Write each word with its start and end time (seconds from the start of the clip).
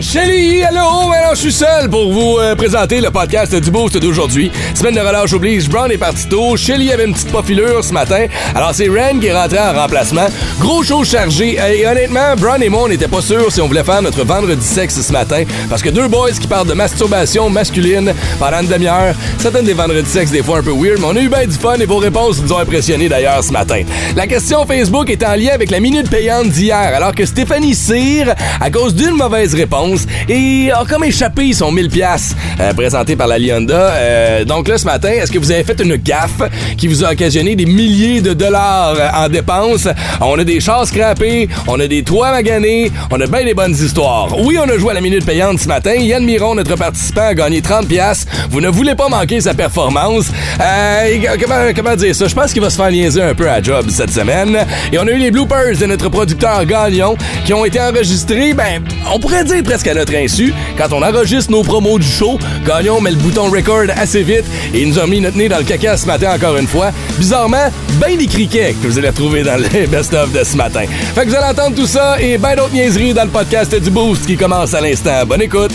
Shelly! 0.00 0.60
Hello! 0.62 1.08
Maintenant, 1.08 1.34
je 1.34 1.40
suis 1.40 1.52
seul 1.52 1.90
pour 1.90 2.12
vous 2.12 2.38
euh, 2.38 2.54
présenter 2.54 3.00
le 3.00 3.10
podcast 3.10 3.54
du 3.54 3.70
Boost 3.70 3.98
d'aujourd'hui. 3.98 4.50
Semaine 4.74 4.94
de 4.94 5.00
relâche 5.00 5.32
oblige, 5.34 5.68
Brown 5.68 5.90
est 5.92 5.98
parti 5.98 6.26
tôt. 6.28 6.56
Shelly 6.56 6.92
avait 6.92 7.04
une 7.04 7.12
petite 7.12 7.30
pofilure 7.30 7.84
ce 7.84 7.92
matin. 7.92 8.26
Alors, 8.54 8.72
c'est 8.72 8.88
Ren 8.88 9.20
qui 9.20 9.26
est 9.26 9.36
rentré 9.38 9.58
en 9.58 9.72
remplacement. 9.72 10.26
Gros 10.60 10.82
show 10.82 11.04
chargé. 11.04 11.58
Et 11.58 11.86
honnêtement, 11.86 12.34
Brown 12.38 12.62
et 12.62 12.68
moi, 12.68 12.84
on 12.84 12.88
n'était 12.88 13.08
pas 13.08 13.20
sûrs 13.20 13.52
si 13.52 13.60
on 13.60 13.66
voulait 13.66 13.84
faire 13.84 14.00
notre 14.00 14.24
vendredi 14.24 14.64
sexe 14.64 15.00
ce 15.00 15.12
matin. 15.12 15.42
Parce 15.68 15.82
que 15.82 15.90
deux 15.90 16.08
boys 16.08 16.30
qui 16.30 16.46
parlent 16.46 16.68
de 16.68 16.74
masturbation 16.74 17.50
masculine 17.50 18.14
pendant 18.38 18.60
une 18.60 18.68
demi-heure, 18.68 19.14
ça 19.38 19.50
donne 19.50 19.66
des 19.66 19.74
vendredis 19.74 20.08
sexe 20.10 20.30
des 20.30 20.42
fois 20.42 20.58
un 20.58 20.62
peu 20.62 20.72
weird, 20.72 21.00
mais 21.00 21.06
on 21.06 21.16
a 21.16 21.20
eu 21.20 21.28
bien 21.28 21.46
du 21.46 21.56
fun 21.56 21.74
et 21.74 21.86
vos 21.86 21.98
réponses 21.98 22.40
nous 22.40 22.52
ont 22.52 22.58
impressionnés 22.58 23.08
d'ailleurs 23.08 23.44
ce 23.44 23.52
matin. 23.52 23.82
La 24.16 24.26
question 24.26 24.64
Facebook 24.66 25.10
est 25.10 25.22
en 25.24 25.34
lien 25.34 25.52
avec 25.52 25.70
la 25.70 25.80
minute 25.80 26.08
payante 26.08 26.48
d'hier, 26.48 26.94
alors 26.94 27.14
que 27.14 27.26
Stéphanie 27.26 27.74
Cyr, 27.74 28.34
à 28.60 28.70
cause 28.70 28.94
d'une 28.94 29.16
mauvaise 29.16 29.54
réponse, 29.54 29.81
et 30.28 30.70
a 30.72 30.84
comme 30.88 31.04
échappé 31.04 31.52
son 31.52 31.72
1000 31.72 31.88
pièces 31.88 32.34
présenté 32.74 33.16
par 33.16 33.26
la 33.26 33.38
Lionda. 33.38 33.92
Euh, 33.94 34.44
donc 34.44 34.68
là, 34.68 34.78
ce 34.78 34.84
matin, 34.84 35.10
est-ce 35.10 35.30
que 35.30 35.38
vous 35.38 35.50
avez 35.50 35.64
fait 35.64 35.80
une 35.82 35.96
gaffe 35.96 36.42
qui 36.76 36.88
vous 36.88 37.04
a 37.04 37.12
occasionné 37.12 37.56
des 37.56 37.66
milliers 37.66 38.20
de 38.20 38.32
dollars 38.32 38.96
en 39.14 39.28
dépenses? 39.28 39.88
On 40.20 40.38
a 40.38 40.44
des 40.44 40.60
chars 40.60 40.86
scrappés, 40.86 41.48
on 41.66 41.78
a 41.80 41.86
des 41.86 42.02
toits 42.02 42.30
maganés, 42.30 42.90
on 43.10 43.20
a 43.20 43.26
bien 43.26 43.44
des 43.44 43.54
bonnes 43.54 43.74
histoires. 43.74 44.28
Oui, 44.38 44.58
on 44.58 44.68
a 44.68 44.78
joué 44.78 44.90
à 44.90 44.94
la 44.94 45.00
minute 45.00 45.24
payante 45.24 45.60
ce 45.60 45.68
matin. 45.68 45.94
Yann 45.94 46.24
Miron, 46.24 46.54
notre 46.54 46.76
participant, 46.76 47.26
a 47.28 47.34
gagné 47.34 47.60
30 47.60 47.88
pièces. 47.88 48.26
Vous 48.50 48.60
ne 48.60 48.68
voulez 48.68 48.94
pas 48.94 49.08
manquer 49.08 49.40
sa 49.40 49.54
performance. 49.54 50.26
Euh, 50.60 51.72
comment 51.74 51.96
dire 51.96 52.14
ça? 52.14 52.26
Je 52.26 52.34
pense 52.34 52.52
qu'il 52.52 52.62
va 52.62 52.70
se 52.70 52.76
faire 52.76 52.90
niaiser 52.90 53.22
un 53.22 53.34
peu 53.34 53.48
à 53.48 53.62
job 53.62 53.86
cette 53.90 54.10
semaine. 54.10 54.58
Et 54.92 54.98
on 54.98 55.06
a 55.06 55.10
eu 55.10 55.18
les 55.18 55.30
bloopers 55.30 55.76
de 55.78 55.86
notre 55.86 56.08
producteur 56.08 56.64
Gagnon 56.64 57.16
qui 57.44 57.52
ont 57.52 57.64
été 57.64 57.80
enregistrés, 57.80 58.54
ben, 58.54 58.82
on 59.12 59.18
pourrait 59.18 59.44
dire 59.44 59.62
presque 59.72 59.94
notre 59.94 60.14
insu. 60.14 60.52
Quand 60.76 60.92
on 60.92 61.02
enregistre 61.02 61.50
nos 61.50 61.62
promos 61.62 61.98
du 61.98 62.06
show, 62.06 62.38
Gagnon 62.66 63.00
met 63.00 63.12
le 63.12 63.16
bouton 63.16 63.50
record 63.50 63.84
assez 63.96 64.22
vite 64.22 64.44
et 64.74 64.82
il 64.82 64.88
nous 64.90 64.98
a 64.98 65.06
mis 65.06 65.18
notre 65.18 65.38
nez 65.38 65.48
dans 65.48 65.56
le 65.56 65.64
caca 65.64 65.96
ce 65.96 66.04
matin 66.06 66.34
encore 66.34 66.58
une 66.58 66.66
fois. 66.66 66.90
Bizarrement, 67.18 67.70
ben 67.98 68.18
des 68.18 68.26
criquets 68.26 68.74
que 68.82 68.86
vous 68.86 68.98
allez 68.98 69.08
retrouver 69.08 69.42
dans 69.42 69.56
les 69.56 69.86
best-of 69.90 70.30
de 70.30 70.44
ce 70.44 70.58
matin. 70.58 70.84
Fait 71.14 71.24
que 71.24 71.30
vous 71.30 71.36
allez 71.36 71.58
entendre 71.58 71.74
tout 71.74 71.86
ça 71.86 72.20
et 72.20 72.36
ben 72.36 72.54
d'autres 72.54 72.74
niaiseries 72.74 73.14
dans 73.14 73.24
le 73.24 73.30
podcast 73.30 73.74
du 73.74 73.90
Boost 73.90 74.26
qui 74.26 74.36
commence 74.36 74.74
à 74.74 74.82
l'instant. 74.82 75.24
Bonne 75.26 75.40
écoute! 75.40 75.72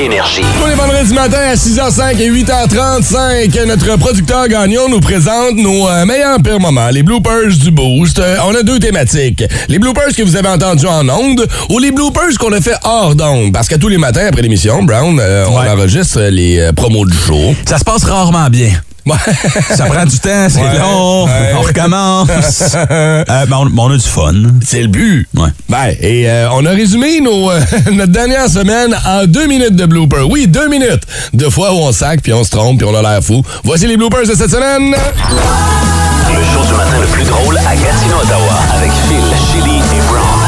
Énergie. 0.00 0.40
Tous 0.58 0.66
les 0.66 0.74
vendredis 0.74 1.12
matin 1.12 1.38
à 1.50 1.54
6h05 1.54 2.18
et 2.20 2.30
8h35, 2.30 3.66
notre 3.66 3.96
producteur 3.98 4.48
Gagnon 4.48 4.88
nous 4.88 5.00
présente 5.00 5.56
nos 5.56 5.88
euh, 5.88 6.06
meilleurs 6.06 6.38
pires 6.42 6.58
moments, 6.58 6.88
les 6.88 7.02
bloopers 7.02 7.48
du 7.60 7.70
Boost. 7.70 8.18
Euh, 8.18 8.36
on 8.46 8.54
a 8.54 8.62
deux 8.62 8.78
thématiques. 8.78 9.44
Les 9.68 9.78
bloopers 9.78 10.14
que 10.16 10.22
vous 10.22 10.36
avez 10.36 10.48
entendus 10.48 10.86
en 10.86 11.06
ondes 11.08 11.46
ou 11.68 11.78
les 11.78 11.90
bloopers 11.90 12.38
qu'on 12.38 12.52
a 12.52 12.60
fait 12.62 12.76
hors 12.82 13.14
d'ondes. 13.14 13.52
Parce 13.52 13.68
que 13.68 13.74
tous 13.74 13.88
les 13.88 13.98
matins 13.98 14.26
après 14.28 14.40
l'émission, 14.42 14.82
Brown, 14.84 15.20
euh, 15.20 15.44
on 15.48 15.60
Ouais. 15.60 15.68
enregistre 15.68 16.20
les 16.30 16.58
euh, 16.60 16.72
promos 16.72 17.04
du 17.04 17.16
show. 17.16 17.54
Ça 17.68 17.76
se 17.78 17.84
passe 17.84 18.04
rarement 18.04 18.48
bien. 18.48 18.70
Ça 19.74 19.86
prend 19.86 20.04
du 20.04 20.18
temps, 20.18 20.46
c'est 20.48 20.60
Ouais. 20.60 20.78
long, 20.78 21.24
Ouais. 21.26 21.52
on 21.56 21.60
recommence. 21.62 22.26
Euh, 22.90 23.24
mais 23.48 23.54
on, 23.56 23.64
mais 23.66 23.80
on 23.82 23.90
a 23.90 23.96
du 23.96 24.00
fun. 24.08 24.32
C'est 24.64 24.82
le 24.82 24.88
but. 24.88 25.28
Ouais. 25.36 25.48
Ben, 25.68 25.94
et 26.00 26.28
euh, 26.28 26.48
on 26.52 26.64
a 26.66 26.70
résumé 26.70 27.20
nos, 27.20 27.50
euh, 27.50 27.60
notre 27.92 28.12
dernière 28.12 28.48
semaine 28.48 28.96
en 29.06 29.24
deux 29.26 29.46
minutes 29.46 29.76
de 29.76 29.86
bloopers. 29.86 30.28
Oui, 30.28 30.46
deux 30.46 30.68
minutes. 30.68 31.02
Deux 31.32 31.50
fois 31.50 31.72
où 31.72 31.78
on 31.78 31.92
sac, 31.92 32.20
puis 32.22 32.32
on 32.32 32.42
se 32.44 32.50
trompe, 32.50 32.78
puis 32.78 32.86
on 32.90 32.94
a 32.94 33.02
l'air 33.02 33.22
fou. 33.22 33.42
Voici 33.64 33.86
les 33.86 33.96
bloopers 33.96 34.26
de 34.26 34.34
cette 34.34 34.50
semaine. 34.50 34.90
Le 34.90 36.44
show 36.44 36.64
du 36.66 36.72
matin 36.72 36.98
le 37.00 37.06
plus 37.06 37.24
drôle 37.24 37.56
à 37.58 37.74
Gatineau, 37.74 38.16
Ottawa. 38.22 38.58
Avec 38.76 38.90
Phil, 39.08 39.24
Chili 39.52 39.76
et 39.78 40.00
Brown. 40.08 40.39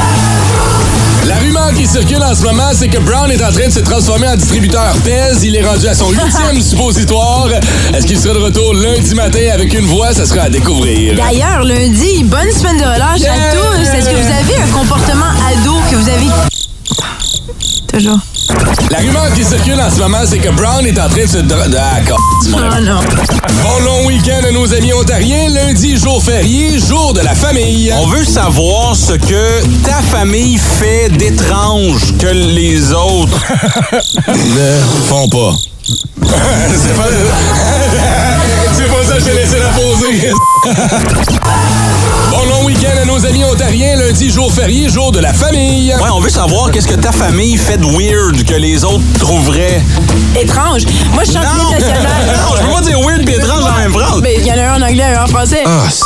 Rumeur 1.72 1.74
qui 1.74 1.86
circule 1.86 2.22
en 2.22 2.34
ce 2.34 2.42
moment, 2.42 2.70
c'est 2.72 2.88
que 2.88 2.98
Brown 2.98 3.30
est 3.30 3.42
en 3.42 3.50
train 3.50 3.66
de 3.66 3.72
se 3.72 3.80
transformer 3.80 4.28
en 4.28 4.36
distributeur 4.36 4.94
Pez. 5.04 5.44
Il 5.44 5.56
est 5.56 5.64
rendu 5.64 5.86
à 5.86 5.94
son 5.94 6.10
huitième 6.10 6.60
suppositoire. 6.60 7.48
Est-ce 7.94 8.06
qu'il 8.06 8.18
sera 8.18 8.34
de 8.34 8.40
retour 8.40 8.74
lundi 8.74 9.14
matin 9.14 9.40
avec 9.52 9.72
une 9.74 9.86
voix? 9.86 10.12
Ça 10.12 10.26
sera 10.26 10.42
à 10.42 10.48
découvrir. 10.48 11.16
D'ailleurs, 11.16 11.62
lundi, 11.64 12.24
bonne 12.24 12.50
semaine 12.52 12.78
de 12.78 12.84
relâche 12.84 13.20
Yeah! 13.20 13.32
à 13.34 13.52
tous. 13.52 13.88
Est-ce 13.88 14.08
que 14.08 14.16
vous 14.16 14.32
avez 14.32 14.62
un 14.62 14.72
comportement 14.72 15.30
ado 15.50 15.74
que 15.90 15.96
vous 15.96 16.08
avez... 16.08 16.51
Toujours. 17.92 18.18
La 18.90 18.98
rumeur 18.98 19.32
qui 19.34 19.44
circule 19.44 19.78
en 19.80 19.90
ce 19.90 19.98
moment, 20.00 20.18
c'est 20.26 20.38
que 20.38 20.48
Brown 20.50 20.84
est 20.86 20.98
en 20.98 21.08
train 21.08 21.22
de 21.24 21.26
se... 21.26 21.38
dra- 21.38 21.68
D'accord. 21.68 22.18
Oh 22.54 22.80
non. 22.80 23.00
Bon 23.62 23.84
long 23.84 24.06
week-end 24.06 24.40
à 24.48 24.50
nos 24.52 24.72
amis 24.74 24.92
ontariens. 24.94 25.48
Lundi, 25.50 25.96
jour 25.98 26.22
férié, 26.22 26.78
jour 26.78 27.12
de 27.12 27.20
la 27.20 27.34
famille. 27.34 27.92
On 27.98 28.06
veut 28.06 28.24
savoir 28.24 28.96
ce 28.96 29.12
que 29.12 29.62
ta 29.84 30.00
famille 30.10 30.58
fait 30.58 31.10
d'étrange 31.10 32.16
que 32.18 32.26
les 32.28 32.92
autres. 32.92 33.42
ne 34.28 34.80
font 35.08 35.28
pas. 35.28 35.54
c'est 36.24 36.96
pas... 36.96 37.08
ça 39.18 39.24
t'ai 39.24 39.34
laissé 39.34 39.58
la 39.58 39.68
poser. 39.68 40.32
bon 42.30 42.44
long 42.48 42.64
week-end 42.64 42.96
à 43.00 43.04
nos 43.04 43.24
amis 43.26 43.44
ontariens. 43.44 43.96
Lundi, 43.96 44.30
jour 44.30 44.52
férié, 44.52 44.88
jour 44.88 45.12
de 45.12 45.20
la 45.20 45.32
famille. 45.32 45.94
Ouais, 45.94 46.08
on 46.12 46.20
veut 46.20 46.30
savoir 46.30 46.70
qu'est-ce 46.70 46.88
que 46.88 46.94
ta 46.94 47.12
famille 47.12 47.56
fait 47.56 47.76
de 47.76 47.84
weird 47.86 48.42
que 48.44 48.54
les 48.54 48.84
autres 48.84 49.02
trouveraient. 49.18 49.82
Étrange. 50.40 50.82
Moi, 51.12 51.24
je 51.24 51.32
Non, 51.32 51.40
l'hymne 51.40 51.70
national. 51.78 52.02
non, 52.26 52.56
je 52.56 52.62
peux 52.62 52.72
pas 52.72 52.80
dire 52.80 53.00
weird 53.00 53.28
et 53.28 53.32
étrange 53.34 53.64
en 53.64 53.76
même 53.78 53.92
phrase. 53.92 54.20
Mais 54.22 54.36
il 54.38 54.46
y 54.46 54.52
en 54.52 54.56
a 54.56 54.62
un 54.62 54.82
en 54.82 54.86
anglais, 54.86 55.04
un 55.14 55.24
en 55.24 55.26
français. 55.26 55.62
Ah, 55.66 55.84
c'est- 55.90 56.04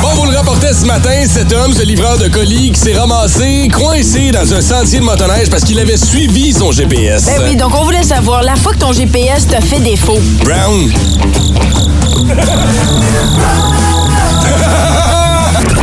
Bon, 0.00 0.08
vous 0.14 0.26
le 0.26 0.36
rapportez 0.36 0.72
ce 0.72 0.84
matin, 0.84 1.24
cet 1.26 1.52
homme, 1.52 1.72
ce 1.72 1.82
livreur 1.82 2.18
de 2.18 2.28
colis, 2.28 2.72
qui 2.72 2.80
s'est 2.80 2.96
ramassé 2.96 3.68
coincé 3.72 4.30
dans 4.30 4.52
un 4.54 4.60
sentier 4.60 5.00
de 5.00 5.04
motoneige 5.04 5.50
parce 5.50 5.64
qu'il 5.64 5.78
avait 5.78 5.96
suivi 5.96 6.52
son 6.52 6.72
GPS. 6.72 7.26
Ben 7.26 7.42
oui, 7.44 7.56
donc 7.56 7.74
on 7.74 7.84
voulait 7.84 8.02
savoir, 8.02 8.42
la 8.42 8.56
fois 8.56 8.72
que 8.72 8.78
ton 8.78 8.92
GPS 8.92 9.46
t'a 9.46 9.60
fait 9.60 9.80
défaut, 9.80 10.18
Brown. 10.44 10.92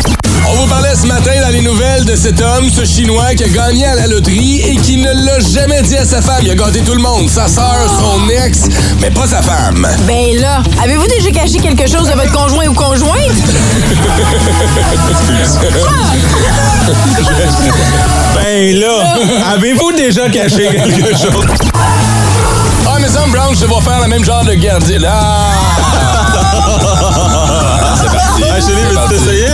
Vous 0.59 0.67
parlait 0.67 0.93
ce 0.93 1.07
matin 1.07 1.31
dans 1.41 1.53
les 1.53 1.61
nouvelles 1.61 2.03
de 2.03 2.17
cet 2.17 2.41
homme, 2.41 2.69
ce 2.69 2.83
Chinois 2.83 3.33
qui 3.33 3.45
a 3.45 3.47
gagné 3.47 3.85
à 3.85 3.95
la 3.95 4.07
loterie 4.07 4.59
et 4.59 4.75
qui 4.75 4.97
ne 4.97 5.09
l'a 5.09 5.39
jamais 5.39 5.81
dit 5.83 5.95
à 5.95 6.03
sa 6.03 6.21
femme. 6.21 6.41
Il 6.41 6.51
a 6.51 6.55
gâté 6.55 6.81
tout 6.81 6.93
le 6.93 7.01
monde, 7.01 7.29
sa 7.29 7.47
sœur, 7.47 7.87
son 7.97 8.27
ex, 8.27 8.63
mais 8.99 9.09
pas 9.09 9.25
sa 9.25 9.41
femme. 9.41 9.87
ben 10.05 10.37
là, 10.41 10.61
avez-vous 10.83 11.07
déjà 11.07 11.31
caché 11.31 11.59
quelque 11.59 11.89
chose 11.89 12.09
de 12.09 12.13
votre 12.13 12.33
conjoint 12.33 12.67
ou 12.67 12.73
conjointe? 12.73 13.15
Ben 18.35 18.75
là, 18.79 19.15
avez-vous 19.53 19.93
déjà 19.93 20.27
caché 20.29 20.67
quelque 20.67 21.11
chose? 21.17 21.45
Ah, 22.85 22.97
mais 22.99 23.07
ça, 23.07 23.23
Brown, 23.31 23.55
je 23.55 23.65
vais 23.65 23.81
faire 23.81 24.01
le 24.01 24.07
même 24.07 24.25
genre 24.25 24.43
de 24.43 24.55
gardien. 24.55 24.99
Là! 24.99 25.19
Ah, 28.41 28.59
Chérie, 28.61 28.81
veux-tu 28.83 29.09
t'essayer? 29.09 29.47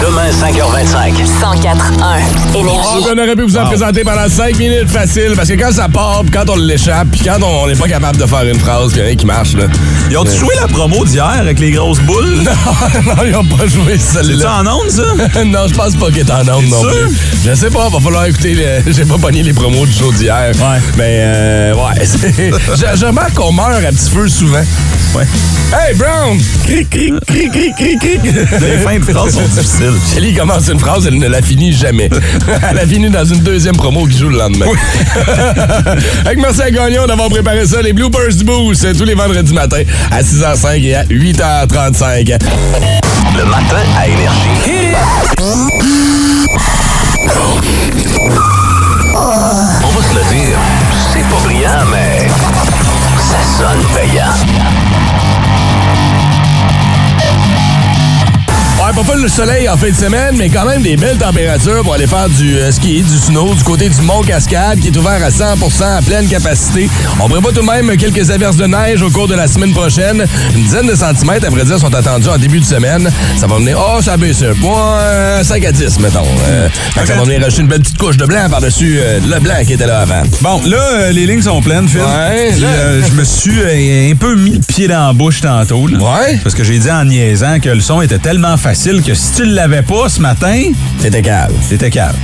Demain, 0.00 0.28
5h25. 0.30 1.14
104.1 1.40 1.76
Ah, 2.02 2.18
Énergie. 2.54 3.06
on 3.14 3.18
aurait 3.18 3.34
pu 3.36 3.42
vous 3.42 3.56
en 3.56 3.64
présenter 3.66 4.04
pendant 4.04 4.28
5 4.28 4.56
minutes 4.58 4.88
facile, 4.90 5.32
parce 5.34 5.48
que 5.48 5.54
quand 5.54 5.72
ça 5.72 5.88
part, 5.88 6.20
puis 6.22 6.30
quand 6.32 6.50
on 6.50 6.56
l'échappe, 6.56 7.08
puis 7.10 7.22
quand 7.24 7.38
on 7.42 7.66
n'est 7.66 7.74
pas 7.74 7.88
capable 7.88 8.18
de 8.18 8.26
faire 8.26 8.42
une 8.44 8.58
phrase, 8.58 8.92
puis 8.92 9.00
rien 9.00 9.16
qui 9.16 9.24
marche, 9.26 9.54
là. 9.54 9.64
Ils 10.10 10.16
ont-tu 10.18 10.36
joué 10.36 10.54
la 10.60 10.68
promo 10.68 11.04
d'hier 11.04 11.26
avec 11.40 11.58
les 11.58 11.70
grosses 11.72 12.00
boules? 12.00 12.42
non, 13.06 13.14
ils 13.24 13.32
n'ont 13.32 13.44
pas 13.44 13.66
joué 13.66 13.98
C'est 13.98 14.18
celle-là. 14.22 14.42
ça 14.42 14.52
en 14.60 14.66
onde, 14.80 14.90
ça? 14.90 15.02
non, 15.44 15.66
je 15.68 15.74
pense 15.74 15.94
pas 15.96 16.08
qu'il 16.08 16.18
est 16.18 16.30
en 16.30 16.40
onde 16.42 16.66
non 16.68 16.80
sûr? 16.82 16.90
plus. 16.90 17.16
Je 17.46 17.54
sais 17.54 17.70
pas, 17.70 17.88
va 17.88 17.98
falloir 18.00 18.26
écouter. 18.26 18.54
le- 18.54 18.92
J'ai 18.92 19.04
pas 19.04 19.18
pogné 19.18 19.42
les 19.42 19.52
promos 19.54 19.86
du 19.86 19.92
show 19.92 20.12
d'hier. 20.12 20.50
Ouais. 20.56 20.78
Mais, 20.98 21.20
euh, 21.24 21.74
ouais. 21.74 22.04
c'est- 22.04 22.34
je, 22.36 22.98
je 23.00 23.06
remarque 23.06 23.34
qu'on 23.34 23.52
meurt 23.52 23.70
un 23.72 23.92
petit 23.92 24.10
peu 24.10 24.28
souvent. 24.28 24.62
Ouais. 25.14 25.24
Hey, 25.72 25.94
Brown! 25.96 26.38
Cric, 26.64 26.90
cric, 26.90 27.14
cric, 27.26 27.50
cric, 27.50 27.74
cric, 27.76 27.98
cric. 27.98 28.20
Les 28.60 28.78
fins 28.78 28.98
de 28.98 29.04
phrases 29.04 29.34
sont 29.34 29.40
difficiles. 29.48 29.85
Shelly 30.12 30.34
commence 30.34 30.68
une 30.68 30.78
phrase, 30.78 31.06
elle 31.06 31.18
ne 31.18 31.28
la 31.28 31.42
finit 31.42 31.72
jamais. 31.72 32.08
elle 32.70 32.78
a 32.78 32.86
fini 32.86 33.10
dans 33.10 33.24
une 33.24 33.40
deuxième 33.40 33.76
promo 33.76 34.06
qui 34.06 34.18
joue 34.18 34.28
le 34.28 34.38
lendemain. 34.38 34.66
Avec 36.24 36.38
merci 36.38 36.62
à 36.62 36.70
Gagnon 36.70 37.06
d'avoir 37.06 37.28
préparé 37.28 37.66
ça, 37.66 37.82
les 37.82 37.92
Bloopers 37.92 38.34
du 38.36 38.44
Boost, 38.44 38.96
tous 38.96 39.04
les 39.04 39.14
vendredis 39.14 39.52
matins 39.52 39.82
à 40.10 40.22
6h05 40.22 40.82
et 40.82 40.94
à 40.94 41.04
8h35. 41.04 42.38
Le 43.36 43.44
matin 43.44 43.82
à 43.98 44.08
Énergie. 44.08 44.94
On 49.14 49.88
va 49.88 50.02
se 50.02 50.14
le 50.14 50.34
dire, 50.34 50.58
c'est 51.12 51.20
pas 51.20 51.40
brillant, 51.44 51.84
mais 51.90 52.28
ça 53.20 53.38
sonne 53.58 53.84
payant. 53.94 54.85
Ouais, 58.86 59.04
pas 59.04 59.14
le 59.16 59.28
soleil 59.28 59.68
en 59.68 59.76
fin 59.76 59.90
de 59.90 59.94
semaine, 59.96 60.36
mais 60.36 60.48
quand 60.48 60.64
même 60.64 60.80
des 60.80 60.96
belles 60.96 61.16
températures 61.18 61.82
pour 61.82 61.94
aller 61.94 62.06
faire 62.06 62.28
du 62.28 62.56
euh, 62.56 62.70
ski, 62.70 63.02
du 63.02 63.18
snow, 63.18 63.52
du 63.52 63.64
côté 63.64 63.88
du 63.88 64.00
Mont 64.02 64.22
Cascade, 64.22 64.78
qui 64.78 64.88
est 64.88 64.96
ouvert 64.96 65.20
à 65.24 65.28
100% 65.28 65.82
à 65.98 66.02
pleine 66.02 66.28
capacité. 66.28 66.88
On 67.20 67.28
prévoit 67.28 67.50
tout 67.52 67.62
de 67.62 67.66
même 67.66 67.96
quelques 67.96 68.30
averses 68.30 68.56
de 68.56 68.66
neige 68.66 69.02
au 69.02 69.10
cours 69.10 69.26
de 69.26 69.34
la 69.34 69.48
semaine 69.48 69.72
prochaine. 69.72 70.24
Une 70.54 70.62
dizaine 70.62 70.86
de 70.86 70.94
centimètres, 70.94 71.46
à 71.46 71.50
vrai 71.50 71.64
dire, 71.64 71.80
sont 71.80 71.92
attendus 71.92 72.28
en 72.28 72.38
début 72.38 72.60
de 72.60 72.64
semaine. 72.64 73.10
Ça 73.38 73.48
va 73.48 73.56
venir, 73.56 73.76
oh, 73.80 74.00
ça 74.00 74.12
a 74.12 74.16
baissé 74.16 74.46
un 74.46 74.54
point, 74.54 75.42
5 75.42 75.64
à 75.64 75.72
10, 75.72 75.98
mettons. 75.98 76.22
Euh, 76.48 76.68
Ça 76.94 77.14
va 77.14 77.24
venir 77.24 77.40
rajouter 77.42 77.62
une 77.62 77.68
belle 77.68 77.80
petite 77.80 77.98
couche 77.98 78.16
de 78.16 78.24
blanc 78.26 78.46
par-dessus 78.48 78.98
euh, 79.00 79.18
le 79.28 79.40
blanc 79.40 79.56
qui 79.66 79.72
était 79.72 79.86
là 79.88 80.00
avant. 80.02 80.22
Bon, 80.42 80.60
là, 80.64 81.10
les 81.10 81.26
lignes 81.26 81.42
sont 81.42 81.60
pleines, 81.60 81.88
Phil. 81.88 82.00
Ouais, 82.02 82.52
je 82.56 83.12
me 83.14 83.24
suis 83.24 84.12
un 84.12 84.14
peu 84.14 84.36
mis 84.36 84.52
le 84.52 84.60
pied 84.60 84.86
dans 84.86 85.08
la 85.08 85.12
bouche 85.12 85.40
tantôt. 85.40 85.88
là. 85.88 85.98
Ouais. 85.98 86.38
Parce 86.44 86.54
que 86.54 86.62
j'ai 86.62 86.78
dit 86.78 86.90
en 86.90 87.04
niaisant 87.04 87.58
que 87.58 87.70
le 87.70 87.80
son 87.80 88.00
était 88.00 88.18
tellement 88.18 88.56
facile 88.56 88.75
que 89.02 89.14
si 89.14 89.32
tu 89.32 89.44
l'avais 89.46 89.80
pas 89.82 90.08
ce 90.08 90.20
matin, 90.20 90.70
C'était 91.00 91.22
calme. 91.22 91.54
t'étais 91.68 91.90
calme. 91.90 92.14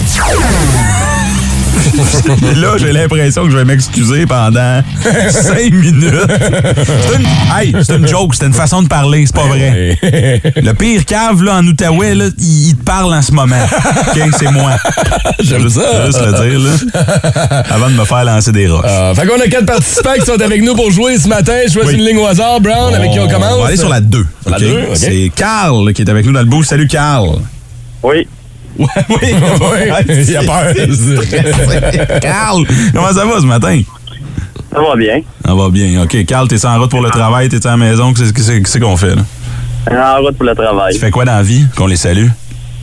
là, 2.56 2.76
j'ai 2.78 2.92
l'impression 2.92 3.44
que 3.44 3.50
je 3.50 3.56
vais 3.56 3.64
m'excuser 3.64 4.26
pendant 4.26 4.80
cinq 5.30 5.72
minutes. 5.72 6.12
C'est 6.26 7.16
une... 7.18 7.26
Hey, 7.56 7.74
c'est 7.82 7.96
une 7.96 8.06
joke, 8.06 8.34
c'est 8.34 8.46
une 8.46 8.52
façon 8.52 8.82
de 8.82 8.88
parler, 8.88 9.24
c'est 9.26 9.34
pas 9.34 9.46
vrai. 9.46 9.98
Le 10.02 10.72
pire 10.72 11.04
cave, 11.04 11.42
là, 11.42 11.56
en 11.56 11.66
Outaouais, 11.66 12.14
là, 12.14 12.26
il, 12.38 12.68
il 12.68 12.76
te 12.76 12.84
parle 12.84 13.14
en 13.14 13.22
ce 13.22 13.32
moment. 13.32 13.56
OK, 13.64 14.20
c'est 14.38 14.50
moi. 14.50 14.72
J'aime 15.40 15.68
ça. 15.68 16.06
Juste 16.06 16.20
le 16.24 16.48
dire, 16.50 16.60
là. 16.60 17.62
Avant 17.70 17.88
de 17.90 17.94
me 17.94 18.04
faire 18.04 18.24
lancer 18.24 18.52
des 18.52 18.68
roches. 18.68 18.84
Euh, 18.88 19.14
fait 19.14 19.26
qu'on 19.26 19.40
a 19.40 19.48
quatre 19.48 19.66
participants 19.66 20.14
qui 20.18 20.26
sont 20.26 20.40
avec 20.40 20.62
nous 20.62 20.74
pour 20.74 20.90
jouer 20.90 21.18
ce 21.18 21.28
matin. 21.28 21.54
Je 21.66 21.72
choisis 21.72 21.92
Oui. 21.94 21.98
une 21.98 22.06
ligne 22.06 22.18
au 22.18 22.26
hasard. 22.26 22.60
Brown, 22.60 22.94
avec 22.94 23.10
qui 23.12 23.18
on 23.20 23.28
commence? 23.28 23.54
On 23.58 23.62
va 23.62 23.68
aller 23.68 23.76
sur 23.76 23.88
la 23.88 24.00
2. 24.00 24.24
Sur 24.42 24.50
la 24.50 24.58
deux, 24.58 24.78
OK. 24.90 24.96
C'est 24.96 25.30
Carl 25.34 25.92
qui 25.92 26.02
est 26.02 26.10
avec 26.10 26.24
nous 26.26 26.32
dans 26.32 26.40
le 26.40 26.46
bout. 26.46 26.62
Salut, 26.62 26.86
Carl. 26.86 27.38
Oui. 28.02 28.26
Oui, 28.78 28.86
Oui, 29.08 30.24
il 30.28 30.36
a 30.36 30.42
peur. 30.42 30.74
Carl, 32.20 32.64
comment 32.94 33.12
ça 33.12 33.24
va 33.24 33.40
ce 33.40 33.46
matin? 33.46 33.80
Ça 34.72 34.80
va 34.80 34.96
bien. 34.96 35.20
Ça 35.44 35.54
va 35.54 35.68
bien. 35.68 36.02
OK, 36.02 36.24
Carl, 36.24 36.48
t'es 36.48 36.64
en 36.64 36.78
route 36.78 36.90
pour 36.90 37.02
le 37.02 37.10
travail, 37.10 37.48
t'es 37.48 37.66
à 37.66 37.70
la 37.72 37.76
maison. 37.76 38.12
Qu'est-ce 38.14 38.78
qu'on 38.78 38.96
fait, 38.96 39.14
là? 39.14 39.22
En 39.90 40.22
route 40.22 40.36
pour 40.36 40.46
le 40.46 40.54
travail. 40.54 40.94
Tu 40.94 41.00
fais 41.00 41.10
quoi 41.10 41.24
dans 41.24 41.36
la 41.36 41.42
vie? 41.42 41.66
Qu'on 41.76 41.86
les 41.86 41.96
salue? 41.96 42.28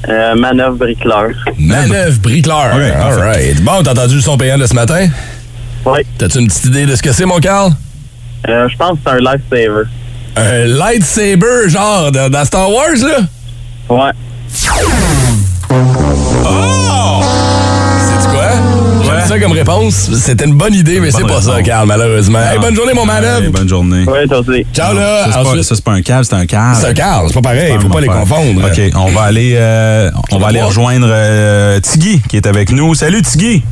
Euh, 0.07 0.35
manœuvre 0.35 0.77
bricoleur. 0.77 1.29
Manœuvre 1.57 2.19
bricoleur. 2.19 2.75
OK, 2.75 2.81
All 2.81 3.19
right. 3.19 3.61
Bon, 3.63 3.81
t'as 3.83 3.91
entendu 3.91 4.15
le 4.15 4.21
son 4.21 4.37
payant 4.37 4.57
de 4.57 4.65
ce 4.65 4.73
matin? 4.73 5.07
Oui. 5.85 5.99
T'as-tu 6.17 6.39
une 6.39 6.47
petite 6.47 6.65
idée 6.65 6.85
de 6.85 6.95
ce 6.95 7.01
que 7.01 7.11
c'est, 7.11 7.25
mon 7.25 7.39
Carl? 7.39 7.71
Euh, 8.47 8.67
je 8.69 8.77
pense 8.77 8.91
que 8.91 8.97
c'est 9.05 9.11
un 9.11 9.17
lifesaver. 9.19 9.83
Un 10.35 10.65
lightsaber, 10.67 11.67
genre, 11.69 12.11
dans 12.11 12.45
Star 12.45 12.69
Wars, 12.71 12.95
là? 13.01 13.19
Ouais. 13.89 14.11
Oh! 15.71 17.21
C'est 17.99 18.29
quoi? 18.29 18.49
J'aime 19.03 19.15
Ouais. 19.15 19.27
ça 19.27 19.39
comme 19.39 19.51
réponse. 19.51 20.09
C'était 20.19 20.45
une 20.45 20.55
bonne 20.55 20.73
idée, 20.73 20.99
mais 20.99 21.11
c'est 21.11 21.23
pas 21.27 21.41
ça. 21.41 21.61
Carl, 21.61 21.87
malheureusement. 21.87 22.39
Hey, 22.39 22.57
bonne 22.59 22.75
journée, 22.75 22.93
mon. 22.93 23.05
Hey, 23.07 23.49
bonne 23.49 23.69
journée. 23.69 24.03
Oui, 24.07 24.27
toi 24.27 24.39
aussi. 24.39 24.65
Ciao, 24.73 24.93
là. 24.95 25.25
ça, 25.25 25.31
c'est 25.43 25.43
pas, 25.57 25.63
ça, 25.63 25.75
c'est 25.75 25.83
pas 25.83 25.91
un 25.91 26.01
câble, 26.01 26.25
c'est 26.25 26.35
un 26.35 26.45
Carl. 26.45 26.75
C'est 26.79 26.87
un 26.87 26.93
Carl, 26.93 27.25
c'est 27.27 27.33
pas 27.35 27.41
pareil. 27.41 27.73
Faut 27.79 27.89
pas 27.89 28.01
les 28.01 28.07
confondre. 28.07 28.65
OK, 28.65 28.81
on 28.95 29.05
va 29.11 29.21
aller, 29.23 29.53
euh, 29.55 30.09
on 30.31 30.39
va 30.39 30.47
aller 30.47 30.61
rejoindre 30.61 31.07
euh, 31.09 31.79
Tiggy 31.79 32.21
qui 32.27 32.37
est 32.37 32.47
avec 32.47 32.71
nous. 32.71 32.95
Salut, 32.95 33.21
Tiggy. 33.21 33.63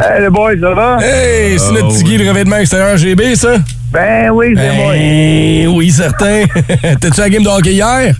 Hey, 0.00 0.22
le 0.22 0.30
boy, 0.30 0.58
ça 0.60 0.74
va? 0.74 0.98
Hey, 1.00 1.56
c'est 1.58 1.66
Oh, 1.70 1.74
notre 1.74 1.88
petit 1.90 2.02
Guy, 2.02 2.16
oui. 2.16 2.24
le 2.24 2.30
revêtement 2.30 2.56
extérieur 2.56 2.96
GB, 2.96 3.36
ça? 3.36 3.50
Ben 3.92 4.30
oui, 4.32 4.54
Ben, 4.54 5.68
oui, 5.68 5.90
certain. 5.92 6.42
T'as-tu 7.00 7.20
la 7.20 7.30
game 7.30 7.44
de 7.44 7.48
hockey 7.48 7.74
hier? 7.74 8.16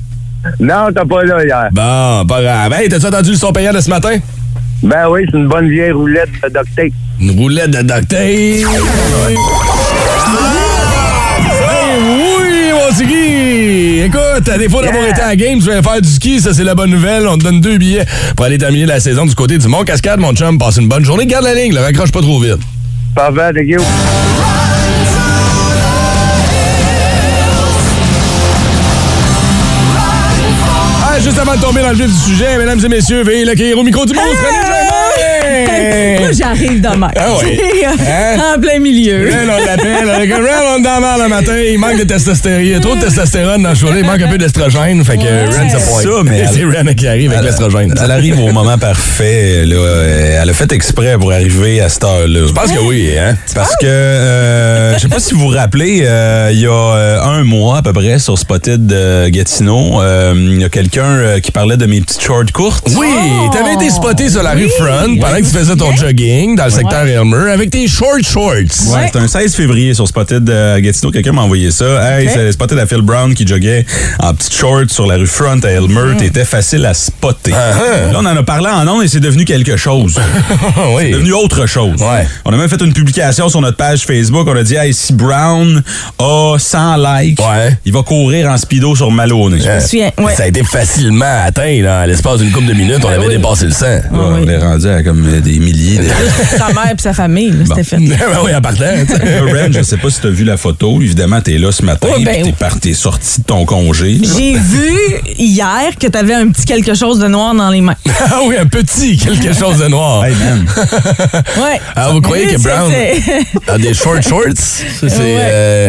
Non, 0.61 0.89
t'as 0.95 1.05
pas 1.05 1.25
là 1.25 1.45
hier. 1.45 1.69
Bon, 1.73 2.27
pas 2.27 2.43
grave. 2.43 2.73
Hey, 2.73 2.89
t'as-tu 2.89 3.07
entendu 3.07 3.31
le 3.31 3.37
son 3.37 3.53
payant 3.53 3.73
de 3.73 3.81
ce 3.81 3.91
matin? 3.91 4.17
Ben 4.83 5.09
oui, 5.11 5.23
c'est 5.31 5.39
une 5.39 5.49
bonne 5.49 5.69
vieille 5.69 5.93
roulette 5.93 6.29
de 6.43 6.49
duct 6.49 6.75
tape. 6.77 6.93
Une 7.21 7.31
roulette 7.39 7.71
de 7.71 7.83
duct 7.83 8.09
tape. 8.09 8.21
Hey, 8.21 8.65
oui, 12.01 12.73
mon 12.73 12.95
Tiggy! 12.95 14.01
Écoute, 14.05 14.49
à 14.49 14.59
défaut 14.59 14.83
d'avoir 14.83 15.05
été 15.05 15.21
à 15.21 15.29
la 15.29 15.37
game, 15.37 15.59
tu 15.59 15.65
viens 15.65 15.83
faire 15.83 16.01
du 16.01 16.09
ski, 16.09 16.41
ça 16.41 16.53
c'est 16.53 16.65
la 16.65 16.75
bonne 16.75 16.91
nouvelle. 16.91 17.27
On 17.27 17.39
te 17.39 17.45
donne 17.45 17.61
deux 17.61 17.79
billets 17.79 18.05
pour 18.37 18.45
aller 18.45 18.59
terminer 18.59 18.87
la 18.87 19.01
saison 19.01 19.25
du 19.25 19.35
côté 19.35 19.57
du 19.59 19.69
Mont 19.69 19.85
Cascade, 19.85 20.21
mon 20.21 20.35
chum. 20.35 20.59
Passe 20.59 20.77
une 20.77 20.89
bonne 20.89 21.05
journée. 21.05 21.27
Garde 21.27 21.45
la 21.45 21.55
ligne, 21.55 21.73
là, 21.75 21.83
raccroche 21.83 22.13
pas 22.13 22.21
trop 22.21 22.41
vite. 22.41 22.61
Parfait, 23.15 23.53
thank 23.55 23.69
you. 23.69 23.81
Juste 31.25 31.39
avant 31.39 31.57
de 31.57 31.61
tomber 31.61 31.81
dans 31.81 31.89
le 31.89 31.97
vif 31.97 32.07
du 32.07 32.33
sujet, 32.33 32.59
mesdames 32.59 32.79
et 32.85 32.89
messieurs, 32.89 33.23
veuillez 33.23 33.47
l'accueillir 33.47 33.79
au 33.79 33.83
micro 33.83 34.05
du 34.05 34.13
monstre, 34.13 34.45
Moi, 36.21 36.33
j'arrive 36.33 36.81
demain. 36.81 37.11
Ah 37.17 37.29
oui. 37.43 37.59
Hein? 37.85 38.55
en 38.57 38.61
plein 38.61 38.79
milieu. 38.79 39.29
Là, 39.29 39.37
on 39.45 39.65
l'appelle. 39.65 40.05
On 40.07 40.21
est 40.21 40.27
merde 41.01 41.21
le 41.23 41.29
matin. 41.29 41.57
Il 41.57 41.79
manque 41.79 41.99
de 41.99 42.05
testostérone. 42.05 42.63
Il 42.63 42.69
y 42.71 42.75
a 42.75 42.81
trop 42.81 42.95
de 42.97 43.01
testostérone 43.01 43.63
dans 43.63 43.71
le 43.71 43.75
show 43.75 43.89
Il 43.97 44.05
manque 44.05 44.23
un 44.23 44.29
peu 44.29 44.39
d'estrogène. 44.39 45.05
Fait 45.05 45.17
que 45.17 45.23
Ren 45.23 45.69
se 45.71 45.89
pointe. 45.89 46.03
Ça, 46.03 46.23
mais 46.25 46.45
C'est 46.53 46.65
Ren 46.65 46.95
qui 46.95 47.07
arrive 47.07 47.33
avec 47.33 47.45
l'estrogène. 47.45 47.95
Elle 48.03 48.11
arrive 48.11 48.41
au 48.41 48.53
moment 48.53 48.79
parfait. 48.79 49.65
Là. 49.67 49.77
Euh, 49.77 50.41
Elle 50.43 50.51
a 50.51 50.53
fait 50.53 50.73
exprès 50.73 51.17
pour 51.19 51.33
arriver 51.33 51.81
à 51.81 51.89
cette 51.89 52.05
heure-là. 52.05 52.41
Je 52.47 52.53
pense 52.53 52.73
que 52.73 52.81
oui, 52.81 53.11
hein? 53.19 53.37
Parce 53.55 53.77
que, 53.77 53.87
euh, 53.87 54.95
je 54.95 55.01
sais 55.01 55.09
pas 55.09 55.21
si 55.21 55.35
vous 55.35 55.41
vous 55.41 55.49
rappelez, 55.49 56.03
euh, 56.05 56.51
il 56.53 56.61
y 56.61 56.67
a 56.67 56.71
euh, 56.71 57.23
un 57.23 57.45
mois 57.45 57.79
à 57.79 57.83
peu 57.83 57.93
près 57.93 58.19
sur 58.19 58.39
Spotted 58.39 58.87
de 58.87 59.29
Gatineau, 59.29 60.01
euh, 60.01 60.35
il 60.37 60.61
y 60.61 60.65
a 60.65 60.69
quelqu'un 60.69 61.41
qui 61.43 61.51
parlait 61.51 61.77
de 61.77 61.87
mes 61.87 62.01
petites 62.01 62.23
shorts 62.23 62.53
courtes. 62.53 62.89
Oui, 62.97 63.09
t'avais 63.53 63.75
été 63.75 63.91
spoté 63.91 64.29
sur 64.31 64.43
la 64.43 64.53
rue 64.53 64.69
Front 64.69 65.17
pendant 65.21 65.37
que 65.37 65.43
tu 65.43 65.57
faisais 65.57 65.77
ton 65.77 65.84
jogging 65.93 66.57
dans 66.57 66.65
le 66.65 66.71
secteur 66.71 67.07
Elmer 67.07 67.51
avec 67.53 67.71
tes 67.71 67.87
short 67.87 68.23
shorts. 68.25 68.53
Ouais, 68.55 69.07
C'était 69.07 69.19
un 69.19 69.29
16 69.29 69.55
février 69.55 69.95
sur 69.95 70.07
Spotted 70.09 70.45
de 70.45 70.79
Gatineau. 70.81 71.11
Quelqu'un 71.13 71.33
m'a 71.33 71.43
envoyé 71.43 71.71
ça. 71.71 71.85
Hey, 72.19 72.29
c'est 72.33 72.53
Spotted 72.53 72.79
à 72.79 72.87
Phil 72.87 73.03
Brown 73.03 73.35
qui 73.35 73.47
joguait 73.47 73.85
en 74.21 74.35
petites 74.35 74.55
shorts 74.55 74.91
sur 74.91 75.07
la 75.07 75.17
rue 75.17 75.27
Front 75.27 75.61
à 75.65 75.69
Elmer. 75.71 76.17
T'étais 76.19 76.45
facile 76.45 76.85
à 76.87 76.95
spotter. 76.95 77.51
Là, 77.53 78.13
on 78.15 78.19
en 78.27 78.37
a 78.37 78.43
parlé 78.43 78.69
en 78.69 78.87
ondes 78.89 79.03
et 79.03 79.09
c'est 79.09 79.21
devenu 79.21 79.45
quelque 79.45 79.77
chose. 79.77 80.19
oui. 80.97 81.05
C'est 81.05 81.11
devenu 81.13 81.33
autre 81.33 81.67
chose. 81.67 82.01
Ouais. 82.01 82.27
On 82.45 82.53
a 82.53 82.57
même 82.57 82.69
fait 82.69 82.81
une 82.83 82.93
publication 82.93 83.49
sur 83.49 83.61
notre 83.61 83.77
page 83.77 84.05
Facebook. 84.05 84.47
On 84.49 84.57
a 84.57 84.63
dit, 84.63 84.75
hey, 84.77 84.93
si 84.95 85.13
Brown 85.13 85.83
a 86.19 86.57
100 86.59 86.97
likes, 86.97 87.41
Ouais. 87.41 87.77
il 87.85 87.93
va 87.93 88.03
courir 88.03 88.51
en 88.51 88.57
speedo 88.57 88.95
sur 88.97 89.11
Maloney. 89.11 89.59
Euh, 89.67 89.77
me 89.77 89.81
souviens, 89.81 90.11
ouais. 90.19 90.35
Ça 90.35 90.45
a 90.45 90.47
été 90.47 90.63
facilement 90.65 91.43
atteint 91.47 91.83
là, 91.83 92.01
à 92.01 92.07
l'espace 92.07 92.39
d'une 92.41 92.51
couple 92.53 92.67
de 92.67 92.73
minutes. 92.75 93.01
On 93.05 93.09
avait 93.09 93.27
oui. 93.27 93.37
dépassé 93.37 93.67
le 93.67 93.73
100. 93.73 93.87
Ouais, 93.87 94.01
On 94.13 94.49
est 94.49 94.59
rendu 94.59 94.89
à 94.89 95.03
comme 95.03 95.27
euh, 95.27 95.41
des 95.41 95.59
milliers. 95.59 95.74
De... 95.99 96.05
Sa 96.59 96.69
mère 96.73 96.93
et 96.97 97.01
sa 97.03 97.13
famille, 97.13 97.51
là, 97.51 97.65
c'était 97.69 97.85
fait. 97.85 97.97
Ben 97.99 98.19
oui, 98.45 98.55
en 98.55 98.61
partant. 98.61 98.85
tu 99.07 99.15
Ren, 99.55 99.73
je 99.73 99.83
sais 99.83 99.97
pas 99.97 100.11
si 100.11 100.21
tu 100.21 100.27
as 100.27 100.31
vu 100.31 100.45
la 100.45 100.57
photo. 100.57 101.01
Évidemment, 101.01 101.41
t'es 101.41 101.59
là 101.59 101.73
ce 101.73 101.83
matin. 101.85 102.09
Ben 102.25 102.43
oui. 102.45 102.53
par- 102.59 102.79
t'es 102.81 102.95
sorti 102.95 103.41
de 103.41 103.45
ton 103.47 103.65
congé. 103.65 104.19
J'ai 104.23 104.55
vu 104.57 104.93
hier 105.39 105.93
que 106.01 106.07
t'avais 106.07 106.35
un 106.35 106.49
petit 106.49 106.65
quelque 106.65 106.95
chose 106.95 107.19
de 107.19 107.27
noir 107.29 107.55
dans 107.55 107.71
les 107.71 107.81
mains. 107.81 107.97
Ah 108.31 108.41
oui, 108.47 108.57
un 108.57 108.67
petit 108.67 109.17
quelque 109.17 109.53
chose 109.53 109.79
de 109.79 109.89
noir. 109.89 110.25
Hey, 110.25 110.35
man. 110.37 110.65
Ouais. 111.57 111.81
Ah, 111.97 112.11
vous 112.13 112.21
croyez 112.21 112.47
que 112.47 112.61
Brown 112.61 112.93
a 113.69 113.79
des 113.79 113.95
short 113.95 114.23
shorts? 114.23 114.43
C'est 114.57 115.09
c'est, 115.09 115.19
Ouais. 115.19 115.39
euh, 115.41 115.89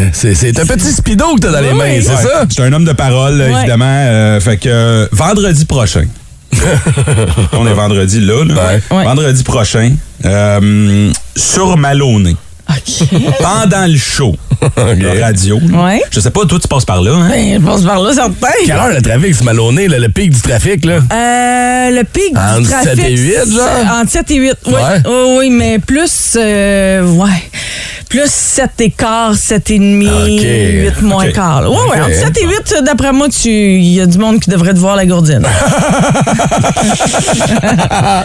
un 0.62 0.65
petit 0.65 0.92
speedo 0.92 1.36
que 1.36 1.42
t'as 1.42 1.51
dans 1.51 1.62
les 1.62 1.74
mains, 1.74 1.96
c'est 2.01 2.15
ça? 2.15 2.46
Je 2.48 2.54
suis 2.54 2.63
un 2.63 2.74
homme 2.74 2.86
de 2.86 2.94
parole, 2.94 3.38
là, 3.38 3.46
Ouais. 3.46 3.60
évidemment. 3.60 3.86
Euh, 3.88 4.39
fait 4.39 4.58
que 4.58 4.70
euh, 4.70 5.08
vendredi 5.12 5.65
prochain. 5.65 6.06
On 7.54 7.66
est 7.68 7.74
vendredi 7.74 8.20
là. 8.22 8.44
là. 8.46 8.54
Ouais. 8.54 8.82
Ouais. 8.98 9.04
Vendredi 9.04 9.44
prochain. 9.44 9.92
euh, 10.26 11.12
sur 11.36 11.78
Maloney. 11.78 12.36
Pendant 13.40 13.86
le 13.86 13.98
show. 13.98 14.36
de 14.78 15.22
radio. 15.22 15.60
Ouais. 15.72 16.02
Je 16.12 16.20
sais 16.20 16.32
pas, 16.32 16.46
toi, 16.46 16.58
tu 16.60 16.68
passes 16.68 16.86
par 16.86 17.02
là. 17.02 17.12
Hein? 17.14 17.30
Ben, 17.30 17.60
je 17.62 17.66
passe 17.66 17.84
par 17.84 18.00
là, 18.02 18.14
certain. 18.14 18.48
Quelle 18.66 18.76
heure 18.76 18.88
le 18.90 19.02
trafic, 19.02 19.36
c'est 19.36 19.44
malonné, 19.44 19.88
là, 19.88 20.00
le 20.00 20.10
pic 20.10 20.32
du 20.32 20.42
trafic, 20.42 20.84
là? 20.86 20.94
Euh, 20.96 21.90
le 21.92 22.04
pic 22.04 22.36
Entre 22.36 22.62
du 22.62 22.70
trafic. 22.70 22.90
7 22.96 23.00
et 23.06 23.18
8, 23.18 23.34
c'est- 23.46 23.52
genre? 23.52 24.00
Entre 24.02 24.12
7 24.12 24.32
et 24.32 24.36
8, 24.36 24.54
oui. 24.68 24.74
Ouais. 24.74 24.82
Oui, 25.06 25.36
oui, 25.40 25.50
mais 25.52 25.78
plus, 25.80 26.36
euh, 26.38 27.04
ouais. 27.04 27.30
Plus 28.15 28.31
7 28.31 28.69
et 28.79 28.91
quart, 28.91 29.36
7 29.36 29.72
et 29.72 29.79
demi, 29.79 30.07
Ok. 30.07 30.41
8 30.41 31.01
moins 31.01 31.25
Ok. 31.25 31.34
quart. 31.34 31.62
là. 31.63 31.69
Ouais, 31.69 31.75
ouais, 31.75 31.98
Ok. 32.01 32.05
entre 32.07 32.15
7 32.15 32.38
et 32.41 32.45
8, 32.48 32.75
d'après 32.86 33.12
moi, 33.12 33.27
tu- 33.29 33.50
il 33.50 33.93
y 33.93 34.00
a 34.01 34.05
du 34.05 34.17
monde 34.17 34.39
qui 34.39 34.50
devrait 34.50 34.74
te 34.74 34.79
voir 34.79 34.95
la 34.95 35.05
gourdine. 35.05 35.41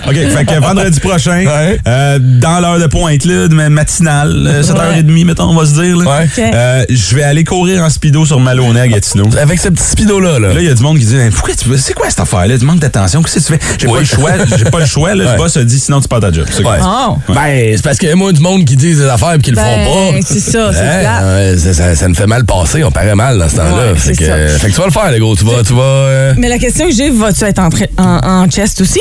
OK, 0.09 0.15
fait 0.15 0.45
que 0.45 0.61
vendredi 0.61 1.01
prochain, 1.01 1.45
Ouais. 1.45 1.79
euh, 1.87 2.19
dans 2.21 2.61
l'heure 2.61 2.79
de 2.79 2.87
pointe, 2.87 3.25
là, 3.25 3.49
de 3.49 3.55
ma- 3.55 3.69
matinale, 3.69 4.47
euh, 4.47 4.63
7h30, 4.63 5.25
mettons, 5.25 5.45
on 5.51 5.55
va 5.55 5.67
se 5.67 5.73
dire. 5.81 5.97
là. 5.97 6.05
Ouais. 6.21 6.29
Euh, 6.55 6.85
je 6.89 7.15
vais 7.17 7.23
aller 7.23 7.45
courir 7.45 7.83
en 7.83 7.91
speedo 7.91 8.25
sur 8.25 8.39
Maloney 8.41 8.81
à 8.81 8.89
Gatineau. 8.89 9.29
Avec 9.41 9.59
ce 9.61 9.69
petit 9.69 9.83
speedo-là, 9.85 10.39
là. 10.39 10.49
Là, 10.55 10.61
il 10.61 10.67
y 10.67 10.71
a 10.71 10.75
du 10.75 10.83
monde 10.83 10.99
qui 10.99 11.05
dit 11.05 11.17
Hey, 11.17 11.31
Pourquoi 11.31 11.55
tu 11.55 11.69
c'est 11.79 11.95
quoi 11.95 12.09
cette 12.11 12.21
affaire-là? 12.21 12.59
Tu 12.59 12.65
manques 12.65 12.79
d'attention. 12.81 13.23
Qu'est-ce 13.23 13.51
que 13.51 13.55
tu 13.55 13.59
fais? 13.61 13.77
J'ai 13.81 13.87
pas 13.89 13.99
le 13.99 14.05
choix. 14.05 14.31
J'ai 14.57 14.65
pas 14.65 14.81
le 14.81 14.87
choix. 14.87 15.15
Là, 15.15 15.25
Ouais. 15.25 15.33
Le 15.33 15.39
boss 15.39 15.57
a 15.57 15.65
dit 15.65 15.79
sinon 15.81 16.01
tu 16.01 16.09
perds 16.09 16.21
ta 16.21 16.31
job. 16.33 16.47
C'est 16.51 16.59
Ouais. 16.65 16.79
quoi? 16.79 17.17
Oh. 17.29 17.33
Ben, 17.33 17.73
c'est 17.77 17.83
parce 17.83 17.99
qu'il 17.99 18.09
y 18.09 18.13
a 18.13 18.17
moins 18.17 18.33
du 18.33 18.41
monde 18.41 18.65
qui 18.65 18.77
disent 18.77 18.99
des 18.99 19.07
affaires 19.09 19.33
et 19.35 19.39
qui 19.39 19.51
le 19.51 19.57
Ben, 19.57 19.63
font 19.65 19.80
pas. 19.85 20.21
c'est 20.27 20.41
ça, 20.41 20.71
c'est 20.73 21.07
Hein? 21.07 21.35
Ouais, 21.35 21.57
ça, 21.59 21.73
ça- 21.75 21.95
ça 21.97 22.09
nous 22.09 22.15
fait 22.15 22.27
mal 22.27 22.45
passer, 22.45 22.83
on 22.85 22.91
paraît 22.91 23.15
mal 23.15 23.39
dans 23.39 23.49
ce 23.49 23.57
temps-là. 23.57 23.93
Ouais, 23.93 23.99
fait, 23.99 24.15
c'est 24.15 24.17
que, 24.19 24.27
ça. 24.27 24.59
fait 24.59 24.69
que 24.69 24.75
tu 24.75 24.81
vas 24.81 24.87
le 24.87 24.93
faire, 24.93 25.11
le 25.11 25.19
gros. 25.19 25.37
Tu 25.37 25.45
vas. 25.45 25.63
Tu 25.67 25.73
vas 25.75 25.83
euh, 25.83 26.35
Mais 26.39 26.49
la 26.49 26.59
question 26.59 26.87
que 26.89 26.95
j'ai, 26.95 27.11
vas-tu 27.11 27.45
être 27.45 27.59
en, 27.59 27.69
tra- 27.69 27.89
en, 27.99 28.43
en 28.45 28.49
chest 28.51 28.81
aussi? 28.81 29.01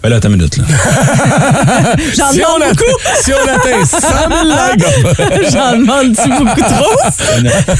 Ben 0.00 0.10
là, 0.10 0.16
attends 0.18 0.28
une 0.28 0.36
minute, 0.36 0.56
là. 0.58 0.62
J'en 2.16 2.30
si, 2.30 2.40
on 2.44 2.58
demande 2.58 2.70
beaucoup. 2.76 2.98
si 3.20 3.32
on 3.32 3.48
atteint 3.48 3.84
100 3.84 3.98
000 3.98 4.42
likes, 4.44 5.50
J'en 5.52 5.76
demande-tu 5.76 6.28
beaucoup 6.38 6.60
trop? 6.60 6.96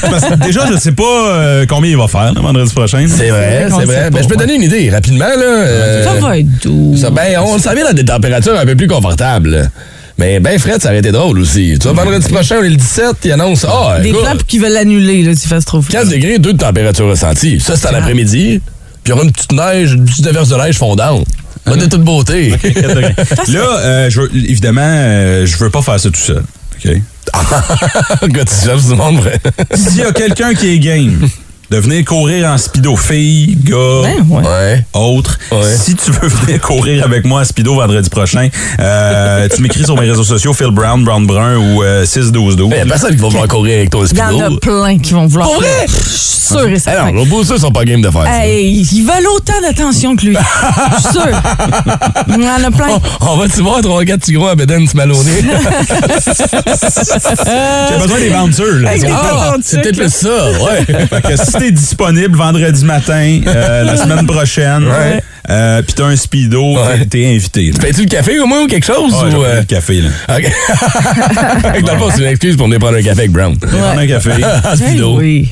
Parce 0.11 0.25
que 0.25 0.33
déjà, 0.35 0.65
je 0.69 0.77
sais 0.77 0.91
pas 0.91 1.03
euh, 1.03 1.65
combien 1.67 1.91
il 1.91 1.97
va 1.97 2.09
faire, 2.09 2.33
là, 2.33 2.41
vendredi 2.41 2.73
prochain. 2.73 3.05
c'est 3.07 3.29
vrai, 3.29 3.67
c'est 3.69 3.85
vrai. 3.85 4.09
Ben, 4.11 4.21
je 4.21 4.27
peux 4.27 4.33
ouais. 4.35 4.37
donner 4.37 4.55
une 4.55 4.63
idée 4.63 4.89
rapidement. 4.89 5.27
Là, 5.27 5.35
euh, 5.43 6.03
Ça 6.03 6.13
va 6.19 6.37
être 6.39 6.59
doux. 6.61 6.93
ça- 6.97 7.09
ben, 7.09 7.39
on 7.39 7.57
s'en 7.57 7.73
vient 7.73 7.85
dans 7.85 7.93
des 7.93 8.03
températures 8.05 8.59
un 8.59 8.65
peu 8.65 8.75
plus 8.75 8.87
confortables. 8.87 9.71
Mais 10.19 10.39
ben 10.41 10.59
Fred, 10.59 10.81
ça 10.81 10.89
aurait 10.89 10.99
été 10.99 11.11
drôle 11.13 11.39
aussi. 11.39 11.77
Tu 11.79 11.87
vois, 11.87 12.03
vendredi 12.03 12.27
prochain, 12.27 12.57
on 12.59 12.63
est 12.63 12.69
le 12.69 12.75
17, 12.75 13.15
il 13.23 13.31
annonce 13.31 13.65
Ah, 13.65 13.99
Des 14.01 14.09
écoute, 14.09 14.21
plans 14.21 14.33
qui 14.45 14.59
veulent 14.59 14.73
l'annuler, 14.73 15.23
là, 15.23 15.33
s'il 15.33 15.47
fait 15.47 15.61
trop 15.61 15.81
froid. 15.81 15.91
4 16.01 16.09
degrés, 16.09 16.37
2 16.39 16.53
de 16.53 16.57
température 16.57 17.07
ressentie. 17.07 17.59
Ça, 17.61 17.77
c'est 17.77 17.87
en 17.87 17.93
après-midi. 17.93 18.59
Puis 19.01 19.03
il 19.05 19.09
y 19.09 19.11
aura 19.13 19.23
une 19.23 19.31
petite 19.31 19.53
neige, 19.53 19.93
une 19.93 20.03
petite 20.03 20.27
averse 20.27 20.49
de 20.49 20.57
neige 20.57 20.77
fondante. 20.77 21.25
Pas 21.63 21.77
de 21.77 21.85
toute 21.85 22.03
beauté. 22.03 22.49
Là, 23.47 23.77
euh, 23.79 24.09
je 24.09 24.21
veux- 24.21 24.35
évidemment, 24.35 24.81
euh, 24.83 25.45
je 25.45 25.55
veux 25.57 25.69
pas 25.69 25.81
faire 25.81 25.99
ça 25.99 26.09
tout 26.09 26.19
seul. 26.19 26.43
OK? 26.85 26.91
Gars, 28.29 28.45
tu 28.45 28.65
cherches 28.65 28.85
du 28.85 28.95
monde, 28.95 29.17
vrai. 29.19 29.39
S'il 29.73 29.97
y 29.97 30.01
a 30.01 30.11
quelqu'un 30.11 30.53
qui 30.53 30.67
est 30.73 30.79
game 30.79 31.27
de 31.69 31.77
venir 31.77 32.03
courir 32.05 32.47
en 32.49 32.57
speedo, 32.57 32.95
fille, 32.95 33.55
gars, 33.63 33.75
Ben, 34.03 34.25
ouais. 34.29 34.43
Ouais. 34.47 34.85
autre, 34.93 35.37
Ouais. 35.51 35.75
si 35.77 35.95
tu 35.95 36.11
veux 36.11 36.27
venir 36.45 36.59
courir 36.61 37.03
avec 37.05 37.25
moi 37.25 37.41
en 37.41 37.45
speedo 37.45 37.75
vendredi 37.75 38.09
prochain, 38.09 38.49
euh, 38.79 39.47
tu 39.53 39.61
m'écris 39.61 39.83
sur 39.85 39.95
mes 39.95 40.09
réseaux 40.09 40.23
sociaux, 40.23 40.53
Phil 40.53 40.71
Brown, 40.71 41.03
Brown 41.03 41.25
Brun 41.27 41.57
ou 41.57 41.83
euh, 41.83 42.05
61212. 42.05 42.69
Il 42.71 42.77
y 42.77 42.81
a 42.81 42.85
personne 42.85 43.11
qui 43.11 43.17
va 43.21 43.27
vouloir 43.27 43.47
courir 43.47 43.77
avec 43.77 43.89
ton 43.91 44.03
Il 44.05 44.17
y 44.17 44.21
en 44.21 44.29
speedo. 44.29 44.55
a 44.55 44.59
plein 44.59 44.97
qui 44.99 45.13
vont 45.13 45.27
vouloir. 45.27 45.49
Pour 45.49 45.59
vrai? 45.61 45.85
Je 45.87 45.91
suis 45.93 46.57
sûr 46.57 46.67
et 46.67 46.73
Eh 46.75 46.79
certain. 46.79 47.11
les 47.11 47.25
boosters 47.25 47.59
sont 47.59 47.71
pas 47.71 47.85
game 47.85 48.01
de 48.01 48.09
faire 48.09 48.23
ça. 48.23 48.43
Hey, 48.45 48.81
ils 48.91 49.03
veulent 49.03 49.27
autant 49.35 49.61
d'attention 49.61 50.15
que 50.15 50.25
lui. 50.25 50.35
Je 50.97 51.01
suis 51.03 51.11
sûr. 51.13 51.27
Il 52.29 52.43
y 52.43 52.49
en 52.49 52.63
a 52.63 52.71
plein. 52.71 52.87
On, 53.21 53.27
on 53.33 53.37
va-tu 53.37 53.61
voir 53.61 53.81
trois 53.81 54.03
petits 54.03 54.33
gros 54.33 54.47
à 54.47 54.55
Beden 54.55 54.87
se 54.87 54.97
malonner? 54.97 55.43
J'ai 55.43 55.47
besoin 58.01 58.19
des 58.19 58.29
bouncers. 58.31 58.65
Là. 58.81 58.91
Ah, 59.13 59.55
c'est 59.61 59.81
peut-être 59.81 59.97
plus 59.97 60.11
ça, 60.13 60.29
ouais. 60.29 60.85
T'es 61.59 61.71
disponible 61.71 62.37
vendredi 62.37 62.85
matin, 62.85 63.41
euh, 63.47 63.83
la 63.83 63.97
semaine 64.01 64.25
prochaine, 64.25 64.85
Ouais. 64.85 65.21
euh, 65.49 65.81
pis 65.81 65.93
t'as 65.93 66.05
un 66.05 66.15
speedo, 66.15 66.75
Ouais. 66.77 67.05
t'es- 67.09 67.25
invité. 67.35 67.71
là. 67.71 67.79
Fais-tu 67.81 68.01
le 68.03 68.07
café 68.07 68.39
au 68.39 68.45
moins 68.47 68.63
ou 68.63 68.67
quelque 68.67 68.85
chose? 68.85 69.13
Ah, 69.13 69.25
ou, 69.37 69.43
euh, 69.43 69.59
le 69.59 69.65
café, 69.65 70.01
là. 70.01 70.09
OK. 70.37 70.43
Fait 71.73 71.81
que 71.81 71.85
dans 71.85 71.93
le 71.93 71.99
fond, 71.99 72.09
c'est 72.15 72.21
une 72.21 72.27
excuse 72.29 72.55
pour 72.55 72.67
venir 72.67 72.79
prendre 72.79 72.97
un 72.97 73.01
café 73.01 73.19
avec 73.19 73.31
Brown. 73.31 73.57
Prendre 73.57 73.99
un 73.99 74.07
café. 74.07 74.31
En 74.71 74.75
speedo. 74.75 75.17
Oui. 75.17 75.49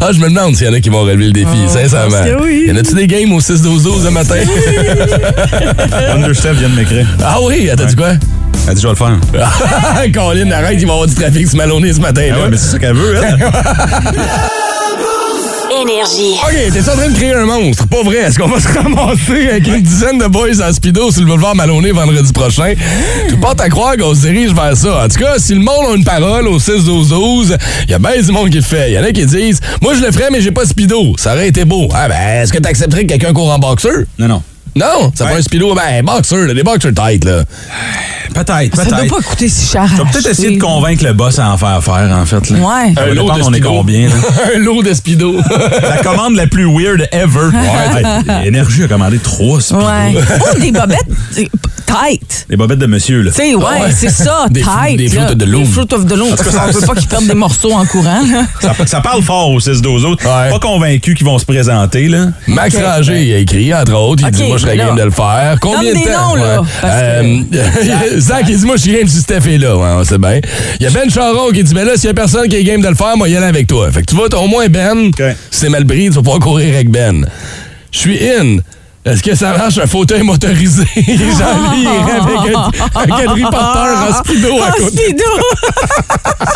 ah, 0.00 0.08
je 0.12 0.18
me 0.18 0.28
demande 0.28 0.56
s'il 0.56 0.66
y 0.66 0.70
en 0.70 0.72
a 0.74 0.80
qui 0.80 0.88
vont 0.88 1.02
relever 1.02 1.26
le 1.26 1.32
défi, 1.32 1.68
sincèrement. 1.68 2.10
parce 2.16 2.28
que 2.30 2.42
oui. 2.42 2.64
Y 2.66 2.72
en 2.72 2.76
a-tu 2.76 2.94
des 2.94 3.06
games 3.06 3.32
au 3.32 3.40
6-12-12 3.40 4.04
le 4.04 4.10
matin? 4.10 4.36
Understep 6.14 6.54
vient 6.54 6.68
de 6.70 6.74
m'écrire. 6.76 7.06
ah 7.22 7.38
oui, 7.42 7.68
attends, 7.70 7.86
tu 7.88 7.96
quoi? 7.96 8.12
Elle 8.70 8.76
dit, 8.76 8.82
je 8.82 8.86
vais 8.86 8.92
le 8.92 8.96
faire. 8.96 10.12
Colin, 10.14 10.50
arrête, 10.52 10.78
il 10.80 10.86
va 10.86 10.92
y 10.92 10.94
avoir 10.94 11.06
du 11.06 11.14
trafic 11.14 11.46
ce 11.48 11.56
malonné 11.56 11.92
ce 11.92 12.00
matin. 12.00 12.22
Ah 12.32 12.38
ouais, 12.38 12.48
mais 12.50 12.56
c'est 12.56 12.70
ça 12.72 12.78
qu'elle 12.78 12.94
veut, 12.94 13.16
elle. 13.16 13.36
Énergie. 15.82 16.34
OK, 16.42 16.72
t'es 16.72 16.88
en 16.90 16.96
train 16.96 17.08
de 17.08 17.14
créer 17.14 17.32
un 17.32 17.46
monstre. 17.46 17.86
Pas 17.86 18.02
vrai. 18.02 18.16
Est-ce 18.16 18.38
qu'on 18.38 18.48
va 18.48 18.60
se 18.60 18.68
ramasser 18.68 19.48
avec 19.50 19.66
une 19.68 19.80
dizaine 19.80 20.18
de 20.18 20.26
boys 20.26 20.60
en 20.62 20.72
speedo 20.72 21.10
sur 21.10 21.20
le 21.22 21.28
boulevard 21.28 21.54
Maloney 21.54 21.92
vendredi 21.92 22.32
prochain? 22.32 22.74
Tu 23.28 23.36
portes 23.36 23.60
à 23.60 23.68
croire 23.68 23.96
qu'on 23.96 24.14
se 24.14 24.20
dirige 24.26 24.52
vers 24.52 24.76
ça. 24.76 25.04
En 25.04 25.08
tout 25.08 25.18
cas, 25.18 25.34
si 25.38 25.54
le 25.54 25.60
monde 25.60 25.86
a 25.92 25.94
une 25.96 26.04
parole 26.04 26.48
au 26.48 26.58
6-12-12, 26.58 27.56
il 27.84 27.90
y 27.90 27.94
a 27.94 27.98
bien 27.98 28.20
du 28.20 28.30
monde 28.32 28.50
qui 28.50 28.56
le 28.56 28.62
fait. 28.62 28.90
Il 28.90 28.94
y 28.94 28.98
en 28.98 29.04
a 29.04 29.12
qui 29.12 29.24
disent 29.24 29.60
Moi, 29.80 29.94
je 29.94 30.00
le 30.04 30.10
ferais, 30.12 30.28
mais 30.30 30.40
j'ai 30.40 30.50
pas 30.50 30.64
de 30.64 30.68
speedo. 30.68 31.14
Ça 31.16 31.32
aurait 31.34 31.48
été 31.48 31.64
beau. 31.64 31.88
Ah, 31.94 32.08
ben, 32.08 32.42
est-ce 32.42 32.52
que 32.52 32.58
t'accepterais 32.58 33.02
que 33.04 33.08
quelqu'un 33.08 33.32
court 33.32 33.50
en 33.50 33.58
boxeur? 33.58 34.02
Non, 34.18 34.28
non. 34.28 34.42
Non, 34.76 35.12
ça 35.14 35.24
Ouais. 35.24 35.32
pas 35.32 35.38
un 35.38 35.42
speedo. 35.42 35.74
Ben, 35.74 36.04
boxeur, 36.04 36.46
là, 36.46 36.52
des 36.54 36.62
boxers 36.62 36.92
tight, 36.94 37.24
là. 37.24 37.44
Peut-être, 38.34 38.76
Ça 38.76 38.84
doit 38.84 38.98
peut-être. 38.98 39.14
pas 39.16 39.22
coûter 39.22 39.48
si 39.48 39.66
cher. 39.72 39.86
Je 39.86 39.96
vais 40.02 40.10
peut-être 40.10 40.26
essayer 40.30 40.56
de 40.56 40.60
convaincre 40.62 41.04
le 41.04 41.12
boss 41.12 41.38
à 41.38 41.50
en 41.50 41.56
faire 41.56 41.82
faire, 41.82 42.10
en 42.16 42.24
fait. 42.26 42.50
Là. 42.50 42.58
Ouais. 42.58 42.92
Va 42.94 43.10
dépendre, 43.10 43.44
on 43.48 43.52
est 43.52 43.60
combien. 43.60 44.08
là. 44.08 44.14
un 44.56 44.58
lot 44.58 44.82
de 44.82 44.92
speedo. 44.94 45.36
La 45.82 45.98
commande 46.02 46.34
la 46.36 46.46
plus 46.46 46.64
weird 46.66 47.06
ever. 47.12 47.48
Ouais. 47.52 48.46
Énergie 48.46 48.84
a 48.84 48.88
commandé 48.88 49.18
trois 49.18 49.60
speedos. 49.60 49.80
Ouais. 49.86 50.14
Oh, 50.52 50.58
des 50.58 50.72
bobettes 50.72 50.98
euh, 51.38 51.44
tight. 51.86 52.46
Les 52.48 52.56
bobettes 52.56 52.78
de 52.78 52.86
monsieur, 52.86 53.22
là. 53.22 53.30
Tu 53.30 53.36
sais, 53.36 53.54
ouais, 53.54 53.64
Ah 53.68 53.84
ouais. 53.84 53.92
c'est 53.94 54.08
ça, 54.10 54.46
Des 54.50 54.62
tight. 54.62 54.96
des 54.96 55.08
fruits 55.08 55.36
the 55.36 55.42
loom. 55.44 55.62
Des 55.64 55.68
fruits 55.70 55.86
of 55.94 56.06
the 56.06 56.12
loom. 56.16 56.28
On 56.32 56.70
veut 56.72 56.86
pas 56.86 56.94
qu'ils 56.94 57.08
perdent 57.08 57.26
des 57.26 57.34
morceaux 57.34 57.72
en 57.72 57.84
courant. 57.84 58.20
là. 58.32 58.44
Ça, 58.60 58.74
ça 58.86 59.00
parle 59.00 59.22
fort 59.22 59.50
au 59.50 59.60
6 59.60 59.82
12 59.82 60.04
autres. 60.04 60.24
Ouais. 60.24 60.50
Pas 60.50 60.58
convaincu 60.58 61.14
qu'ils 61.14 61.26
vont 61.26 61.38
se 61.38 61.44
présenter, 61.44 62.08
là. 62.08 62.28
Max 62.46 62.76
Ranger, 62.76 63.22
il 63.22 63.32
a 63.34 63.38
écrit, 63.38 63.74
entre 63.74 63.94
autres, 63.94 64.22
il 64.24 64.30
dit 64.30 64.44
Moi, 64.44 64.56
je 64.56 64.62
serais 64.62 64.76
game 64.76 64.96
de 64.96 65.02
le 65.02 65.10
faire. 65.10 65.56
Combien 65.60 65.92
de 65.92 65.98
des 65.98 66.04
temps? 66.04 66.28
noms, 66.30 66.34
là, 66.36 66.62
parce 66.80 66.94
Euh, 66.94 67.40
Zach, 68.20 68.44
il 68.48 68.56
dit 68.58 68.64
Moi, 68.66 68.76
je 68.76 68.82
suis 68.82 68.92
game 68.92 69.08
si 69.08 69.18
Steph 69.20 69.46
est 69.48 69.58
là. 69.58 69.76
Ouais, 69.76 69.88
on 69.96 70.04
sait 70.04 70.18
bien. 70.18 70.40
Il 70.78 70.84
y 70.84 70.86
a 70.86 70.90
Ben 70.90 71.10
Charon 71.10 71.50
qui 71.50 71.62
dit 71.64 71.74
Mais 71.74 71.84
là, 71.84 71.96
s'il 71.96 72.06
y 72.06 72.10
a 72.10 72.14
personne 72.14 72.48
qui 72.48 72.56
est 72.56 72.64
game 72.64 72.80
de 72.80 72.88
le 72.88 72.94
faire, 72.94 73.16
moi, 73.16 73.28
y 73.28 73.36
aller 73.36 73.46
avec 73.46 73.66
toi. 73.66 73.90
Fait 73.90 74.02
que 74.02 74.06
tu 74.06 74.16
vas, 74.16 74.28
t'as 74.28 74.38
au 74.38 74.46
moins 74.48 74.68
Ben. 74.68 75.10
Si 75.50 75.60
c'est 75.60 75.68
mal 75.68 75.84
pris, 75.86 76.04
tu 76.06 76.10
vas 76.10 76.22
pouvoir 76.22 76.38
courir 76.40 76.74
avec 76.74 76.90
Ben. 76.90 77.26
Je 77.92 77.98
suis 77.98 78.18
in. 78.22 78.58
Est-ce 79.02 79.22
que 79.22 79.34
ça 79.34 79.56
marche 79.56 79.78
un 79.78 79.86
fauteuil 79.86 80.22
motorisé? 80.22 80.84
Jean-Louis, 80.94 81.86
avec 81.86 82.54
un, 82.54 83.00
un 83.00 83.06
quadriporteur 83.06 84.08
en 84.10 84.12
speedo 84.22 84.62
à 84.62 84.72
côté. 84.72 85.04
speedo! 85.04 85.24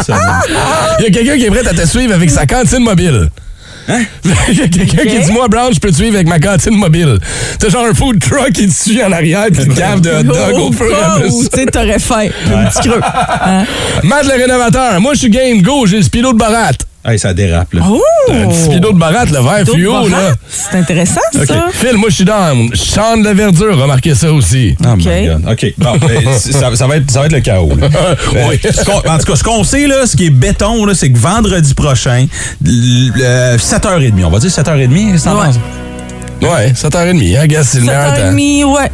Il 0.98 1.04
y 1.04 1.06
a 1.06 1.10
quelqu'un 1.10 1.36
qui 1.38 1.44
est 1.46 1.50
prêt 1.50 1.66
à 1.66 1.72
te 1.72 1.86
suivre 1.86 2.12
avec 2.14 2.28
sa 2.30 2.44
cantine 2.44 2.80
mobile. 2.84 3.30
Hein? 3.88 4.02
Il 4.48 4.58
y 4.58 4.62
a 4.62 4.68
quelqu'un 4.68 5.04
qui 5.04 5.18
dit 5.20 5.32
Moi, 5.32 5.48
Brown, 5.48 5.72
je 5.74 5.78
peux 5.80 5.90
te 5.90 5.96
suivre 5.96 6.14
avec 6.14 6.26
ma 6.26 6.38
cantine 6.38 6.76
mobile. 6.76 7.18
C'est 7.60 7.70
genre 7.70 7.84
un 7.86 7.94
food 7.94 8.18
truck 8.20 8.52
qui 8.52 8.66
te 8.68 8.72
suit 8.74 9.02
en 9.02 9.12
arrière 9.12 9.46
puis 9.52 9.64
une 9.64 9.74
cave 9.74 10.00
de 10.00 10.10
hot 10.10 10.22
dog 10.22 10.54
au 10.58 10.72
fur 10.72 10.90
et 10.90 10.94
à 10.94 11.16
Ou, 11.16 11.20
mesure. 11.20 11.50
tu 11.50 11.60
sais, 11.60 11.66
t'aurais 11.66 11.98
faim. 11.98 12.28
Un 12.52 12.64
petit 12.66 12.88
creux. 12.88 13.00
Hein? 13.46 13.64
Matt 14.02 14.24
le 14.26 14.40
rénovateur, 14.40 15.00
moi 15.00 15.12
je 15.14 15.18
suis 15.20 15.30
game, 15.30 15.60
go, 15.60 15.84
j'ai 15.86 15.98
le 15.98 16.02
speedo 16.02 16.32
de 16.32 16.38
Barat. 16.38 16.70
Hey, 17.06 17.18
ça 17.18 17.34
dérape, 17.34 17.74
là. 17.74 17.82
Oh! 17.86 18.00
Un 18.32 18.46
petit 18.48 18.62
speedo 18.64 18.92
de 18.92 18.98
Barat, 18.98 19.26
le 19.26 19.38
vert 19.40 19.66
fluo, 19.66 20.08
là. 20.08 20.32
C'est 20.48 20.78
intéressant, 20.78 21.20
ça. 21.32 21.66
Phil, 21.72 21.96
moi 21.98 22.08
je 22.08 22.14
suis 22.14 22.24
down. 22.24 22.70
Chante 22.74 23.20
de 23.20 23.24
la 23.26 23.34
verdure, 23.34 23.78
remarquez 23.78 24.14
ça 24.14 24.32
aussi. 24.32 24.74
Oh 24.82 24.88
OK. 24.92 25.04
my 25.04 25.26
God. 25.26 25.42
OK. 25.50 25.74
Bon, 25.76 25.96
ben, 26.00 26.32
ça, 26.38 26.74
ça 26.74 26.86
va 26.86 26.96
être, 26.96 27.10
ça 27.10 27.20
va 27.20 27.26
être 27.26 27.32
le 27.32 27.40
chaos. 27.40 27.70
là. 27.78 27.88
Oui. 28.48 28.58
qu'on- 28.86 29.10
en 29.10 29.18
tout 29.18 29.24
cas, 29.26 29.36
ce 29.36 29.44
qu'on 29.44 29.62
sait, 29.64 29.86
là, 29.86 30.06
ce 30.06 30.16
qui 30.16 30.26
est 30.26 30.30
béton, 30.30 30.86
là, 30.86 30.94
c'est 30.94 31.10
que 31.10 31.18
vendredi 31.18 31.74
prochain, 31.74 32.26
l- 32.64 33.12
euh, 33.20 33.58
7h30, 33.58 34.24
on 34.24 34.30
va 34.30 34.38
dire 34.38 34.50
7h30, 34.50 35.18
c'est 35.18 35.28
en 35.28 35.40
Ouais. 35.42 35.48
Ouais, 36.48 36.72
7h30, 36.74 37.36
hein, 37.38 37.46
gars, 37.46 37.64
c'est 37.64 37.78
le 37.80 37.84
meilleur 37.84 38.14
temps. 38.14 38.20
7h30, 38.32 38.64
ouais. 38.64 38.90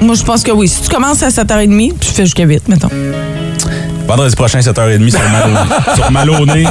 Moi, 0.00 0.16
je 0.16 0.22
pense 0.24 0.42
que 0.42 0.50
oui. 0.50 0.66
Si 0.66 0.82
tu 0.82 0.88
commences 0.88 1.22
à 1.22 1.28
7h30, 1.28 1.92
tu 2.00 2.08
fais 2.10 2.24
jusqu'à 2.24 2.42
8, 2.44 2.68
mettons. 2.68 2.88
Vendredi 4.06 4.34
prochain, 4.34 4.58
7h30 4.58 5.10
sur 5.10 5.20
Maloney. 5.30 5.60
sur 5.94 6.10
Maloney. 6.10 6.64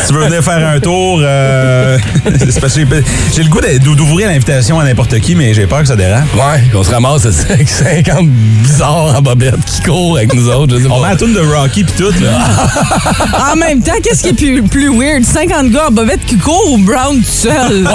Si 0.00 0.08
tu 0.08 0.14
veux 0.14 0.24
venir 0.24 0.42
faire 0.42 0.66
un 0.66 0.80
tour, 0.80 1.20
euh, 1.22 1.98
j'ai 3.34 3.42
le 3.42 3.48
goût 3.48 3.94
d'ouvrir 3.94 4.28
l'invitation 4.28 4.80
à 4.80 4.84
n'importe 4.84 5.18
qui, 5.20 5.34
mais 5.34 5.54
j'ai 5.54 5.66
peur 5.66 5.80
que 5.80 5.88
ça 5.88 5.96
dérape. 5.96 6.24
Ouais, 6.34 6.62
qu'on 6.72 6.82
se 6.82 6.90
ramasse 6.90 7.26
avec 7.26 7.68
50 7.68 8.28
bizarres 8.28 9.16
en 9.16 9.22
bobette 9.22 9.64
qui 9.66 9.82
courent 9.82 10.16
avec 10.16 10.34
nous 10.34 10.48
autres, 10.48 10.78
je 10.78 10.84
sais 10.84 10.90
On 10.90 11.00
met 11.00 11.10
la 11.10 11.16
toune 11.16 11.34
de 11.34 11.40
Rocky 11.40 11.84
pis 11.84 11.92
tout, 11.92 12.12
là. 12.22 13.52
En 13.52 13.56
même 13.56 13.82
temps, 13.82 13.92
qu'est-ce 14.02 14.22
qui 14.22 14.28
est 14.30 14.32
plus, 14.32 14.62
plus 14.62 14.88
weird? 14.88 15.24
50 15.24 15.70
gars 15.70 15.88
en 15.88 15.92
bobette 15.92 16.24
qui 16.26 16.38
courent 16.38 16.72
ou 16.72 16.78
Brown 16.78 17.18
tout 17.18 17.24
seul? 17.24 17.88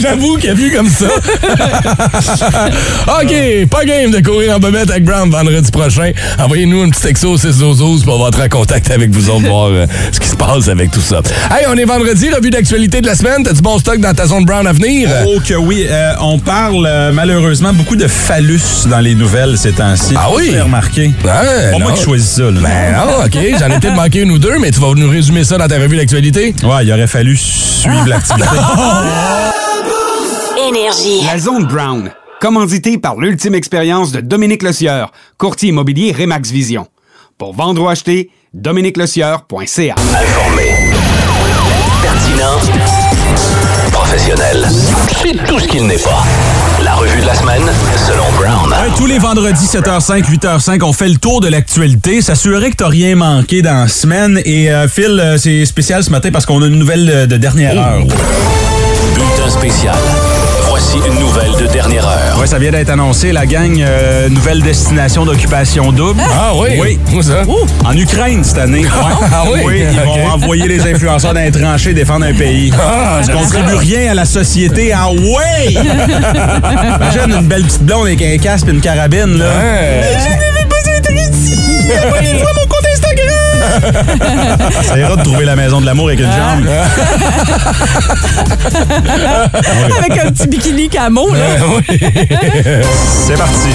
J'avoue 0.00 0.36
qu'il 0.36 0.46
y 0.46 0.52
a 0.52 0.54
vu 0.54 0.72
comme 0.74 0.88
ça. 0.88 1.06
OK, 3.20 3.68
pas 3.70 3.84
game 3.84 4.10
de 4.10 4.20
courir 4.20 4.56
en 4.56 4.58
bobette 4.58 4.90
avec 4.90 5.04
Brown 5.04 5.30
vendredi 5.30 5.70
prochain. 5.70 6.10
Envoyez-nous 6.44 6.82
un 6.82 6.88
petit 6.88 7.02
texto 7.02 7.32
au 7.32 7.36
612 7.36 8.04
pour 8.04 8.14
on 8.16 8.18
va 8.20 8.26
entrer 8.28 8.44
en 8.44 8.48
contact 8.48 8.90
avec 8.90 9.10
vous 9.10 9.28
autres, 9.30 9.46
voir 9.46 9.68
euh, 9.70 9.86
ce 10.10 10.18
qui 10.20 10.28
se 10.28 10.36
passe 10.36 10.68
avec 10.68 10.90
tout 10.90 11.00
ça. 11.00 11.20
Hey, 11.50 11.66
on 11.68 11.74
est 11.76 11.84
vendredi, 11.84 12.30
revue 12.30 12.50
d'actualité 12.50 13.00
de 13.00 13.06
la 13.06 13.14
semaine. 13.14 13.42
T'as 13.44 13.52
du 13.52 13.60
bon 13.62 13.78
stock 13.78 13.98
dans 13.98 14.14
ta 14.14 14.26
zone 14.26 14.44
Brown 14.44 14.66
à 14.66 14.72
venir? 14.72 15.08
Oh 15.26 15.38
que 15.46 15.54
oui, 15.54 15.86
euh, 15.88 16.12
on 16.20 16.38
parle 16.38 16.86
euh, 16.86 17.12
malheureusement 17.12 17.72
beaucoup 17.72 17.96
de 17.96 18.06
phallus 18.08 18.86
dans 18.88 19.00
les 19.00 19.14
nouvelles 19.14 19.58
ces 19.58 19.72
temps-ci. 19.72 20.14
Ah 20.16 20.28
oui? 20.34 20.48
Avez 20.50 20.62
remarqué? 20.62 21.10
Ouais, 21.24 21.70
Pas 21.72 21.78
moi 21.78 21.90
non. 21.90 21.96
qui 21.96 22.02
choisis 22.02 22.30
ça. 22.30 22.42
Là. 22.44 22.60
Ben 22.62 22.92
non, 22.96 23.24
OK. 23.24 23.36
J'en 23.58 23.66
ai 23.74 23.78
peut-être 23.80 23.96
manqué 23.96 24.20
une 24.22 24.30
ou 24.30 24.38
deux, 24.38 24.58
mais 24.58 24.70
tu 24.70 24.80
vas 24.80 24.92
nous 24.94 25.10
résumer 25.10 25.44
ça 25.44 25.58
dans 25.58 25.68
ta 25.68 25.76
revue 25.78 25.96
d'actualité? 25.96 26.54
Ouais, 26.62 26.84
il 26.84 26.92
aurait 26.92 27.06
fallu 27.06 27.36
suivre 27.36 28.06
l'activité. 28.06 28.46
Énergie. 30.68 31.26
La 31.26 31.38
zone 31.38 31.66
Brown, 31.66 32.10
commanditée 32.40 32.98
par 32.98 33.16
l'ultime 33.16 33.54
expérience 33.54 34.12
de 34.12 34.20
Dominique 34.20 34.62
Lecieur, 34.62 35.12
courtier 35.36 35.68
immobilier 35.68 36.12
Remax 36.18 36.50
Vision. 36.50 36.88
Pour 37.38 37.54
vendre 37.54 37.82
ou 37.82 37.88
acheter, 37.88 38.30
dominiquelecieur.ca. 38.54 39.94
Informé. 39.94 40.74
Pertinent. 42.02 42.58
Professionnel. 43.92 44.66
C'est 45.22 45.46
tout 45.46 45.60
ce 45.60 45.68
qu'il 45.68 45.86
n'est 45.86 45.98
pas. 45.98 46.24
La 46.82 46.94
revue 46.94 47.20
de 47.20 47.26
la 47.26 47.34
semaine, 47.34 47.62
selon 48.06 48.24
Brown. 48.38 48.70
Ouais, 48.70 48.94
tous 48.96 49.06
les 49.06 49.18
vendredis 49.18 49.66
7h05, 49.66 50.24
8h05, 50.24 50.82
on 50.82 50.94
fait 50.94 51.08
le 51.08 51.18
tour 51.18 51.42
de 51.42 51.48
l'actualité, 51.48 52.22
s'assurer 52.22 52.70
que 52.70 52.76
t'as 52.76 52.88
rien 52.88 53.16
manqué 53.16 53.60
dans 53.60 53.82
la 53.82 53.88
semaine. 53.88 54.40
Et 54.46 54.70
euh, 54.72 54.88
Phil, 54.88 55.20
euh, 55.20 55.36
c'est 55.36 55.66
spécial 55.66 56.02
ce 56.02 56.10
matin 56.10 56.30
parce 56.32 56.46
qu'on 56.46 56.62
a 56.62 56.66
une 56.66 56.78
nouvelle 56.78 57.10
euh, 57.10 57.26
de 57.26 57.36
dernière 57.36 57.78
heure. 57.78 58.02
Bulletin 59.14 59.50
spécial. 59.50 59.96
Voici 60.82 60.96
une 61.06 61.18
nouvelle 61.20 61.52
de 61.60 61.66
dernière 61.70 62.08
heure. 62.08 62.38
Ouais, 62.40 62.46
ça 62.46 62.58
vient 62.58 62.70
d'être 62.70 62.88
annoncé, 62.88 63.32
la 63.32 63.44
gang, 63.44 63.78
euh, 63.82 64.30
nouvelle 64.30 64.62
destination 64.62 65.26
d'occupation 65.26 65.92
double. 65.92 66.22
Ah 66.32 66.52
oui? 66.54 66.68
Oui. 66.80 66.98
Où 67.14 67.20
ça? 67.20 67.42
En 67.84 67.94
Ukraine 67.94 68.42
cette 68.42 68.56
année. 68.56 68.84
Ouais. 68.84 69.28
Ah 69.30 69.44
oui? 69.46 69.82
ils 69.92 70.00
vont 70.00 70.26
envoyer 70.32 70.66
les 70.68 70.80
influenceurs 70.90 71.34
dans 71.34 71.40
les 71.40 71.50
tranchées 71.52 71.92
défendre 71.92 72.24
un 72.24 72.32
pays. 72.32 72.72
Ah, 72.80 73.20
Ils 73.22 73.30
contribuent 73.30 73.74
rien 73.76 74.12
à 74.12 74.14
la 74.14 74.24
société 74.24 74.94
en 74.94 75.12
way! 75.12 75.74
Imagine 75.74 77.30
une 77.40 77.46
belle 77.46 77.64
petite 77.64 77.82
blonde 77.82 78.06
avec 78.06 78.22
un 78.22 78.38
casque 78.38 78.66
et 78.68 78.70
une 78.70 78.80
carabine, 78.80 79.36
là. 79.38 79.44
Ouais. 79.48 80.02
Ça 84.82 84.98
ira 84.98 85.16
de 85.16 85.22
trouver 85.22 85.44
la 85.44 85.56
maison 85.56 85.80
de 85.80 85.86
l'amour 85.86 86.08
avec 86.08 86.20
une 86.20 86.26
jambe. 86.30 86.66
Avec 89.98 90.18
un 90.24 90.30
petit 90.30 90.48
bikini 90.48 90.88
camo, 90.88 91.32
là. 91.34 91.46
C'est 93.26 93.36
parti. 93.36 93.70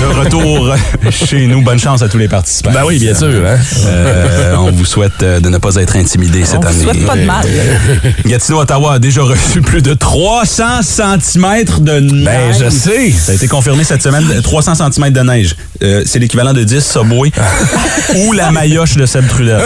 De 0.00 0.06
retour 0.18 0.74
chez 1.10 1.46
nous. 1.46 1.62
Bonne 1.62 1.78
chance 1.78 2.02
à 2.02 2.08
tous 2.08 2.18
les 2.18 2.28
participants. 2.28 2.70
Ben 2.72 2.82
oui, 2.86 2.98
bien 2.98 3.14
sûr. 3.14 3.28
Hein? 3.46 3.56
Euh, 3.86 4.54
on 4.56 4.70
vous 4.70 4.84
souhaite 4.84 5.22
euh, 5.22 5.40
de 5.40 5.48
ne 5.48 5.58
pas 5.58 5.74
être 5.76 5.96
intimidés 5.96 6.44
cette 6.44 6.56
On 6.58 6.60
vous 6.60 6.66
année. 6.68 6.82
souhaite 6.82 7.06
pas 7.06 7.16
de 7.16 7.24
mal. 7.24 7.46
Gatineau, 8.26 8.60
Ottawa 8.60 8.94
a 8.94 8.98
déjà 8.98 9.22
reçu 9.22 9.60
plus 9.60 9.82
de 9.82 9.94
300 9.94 10.82
cm 10.82 11.64
de 11.80 12.00
neige. 12.00 12.58
Ben, 12.58 12.64
je 12.64 12.70
sais. 12.70 13.10
Ça 13.10 13.32
a 13.32 13.34
été 13.34 13.48
confirmé 13.48 13.84
cette 13.84 14.02
semaine. 14.02 14.24
300 14.42 14.90
cm 14.92 15.10
de 15.10 15.20
neige. 15.20 15.56
Euh, 15.82 16.02
c'est 16.06 16.18
l'équivalent 16.18 16.52
de 16.52 16.64
10 16.64 16.80
Subway 16.84 17.30
ou 18.16 18.32
la 18.32 18.50
maillotche 18.50 18.96
de 18.96 19.06
Seb 19.06 19.26
Trudel. 19.28 19.60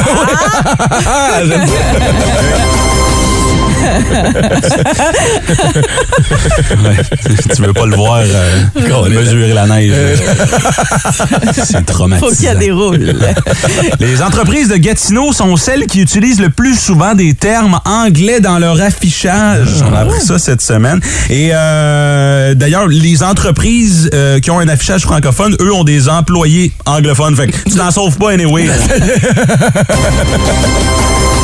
Ah, 1.06 1.40
j'aime 1.46 1.62
Ouais. 6.84 6.96
tu 7.54 7.62
veux 7.62 7.72
pas 7.72 7.86
le 7.86 7.96
voir 7.96 8.20
euh, 8.22 9.08
mesurer 9.08 9.52
la 9.52 9.66
neige. 9.66 9.92
c'est 11.52 11.84
traumatisant. 11.86 12.28
Faut 12.28 12.34
qu'il 12.34 12.44
y 12.44 12.48
a 12.48 12.54
des 12.54 12.70
rôles. 12.70 13.14
Les 14.00 14.22
entreprises 14.22 14.68
de 14.68 14.76
Gatineau 14.76 15.32
sont 15.32 15.56
celles 15.56 15.86
qui 15.86 16.00
utilisent 16.00 16.40
le 16.40 16.50
plus 16.50 16.78
souvent 16.78 17.14
des 17.14 17.34
termes 17.34 17.80
anglais 17.84 18.40
dans 18.40 18.58
leur 18.58 18.80
affichage. 18.80 19.68
On 19.88 19.94
a 19.94 20.00
appris 20.00 20.20
ça 20.20 20.38
cette 20.38 20.62
semaine. 20.62 21.00
Et 21.30 21.50
euh, 21.52 22.54
d'ailleurs, 22.54 22.88
les 22.88 23.22
entreprises 23.22 24.10
euh, 24.14 24.40
qui 24.40 24.50
ont 24.50 24.58
un 24.58 24.68
affichage 24.68 25.02
francophone, 25.02 25.56
eux, 25.60 25.72
ont 25.72 25.84
des 25.84 26.08
employés 26.08 26.72
anglophones. 26.84 27.36
Fait 27.36 27.48
que 27.48 27.56
tu 27.68 27.76
t'en 27.76 27.90
sauves 27.90 28.16
pas 28.16 28.32
anyway. 28.32 28.66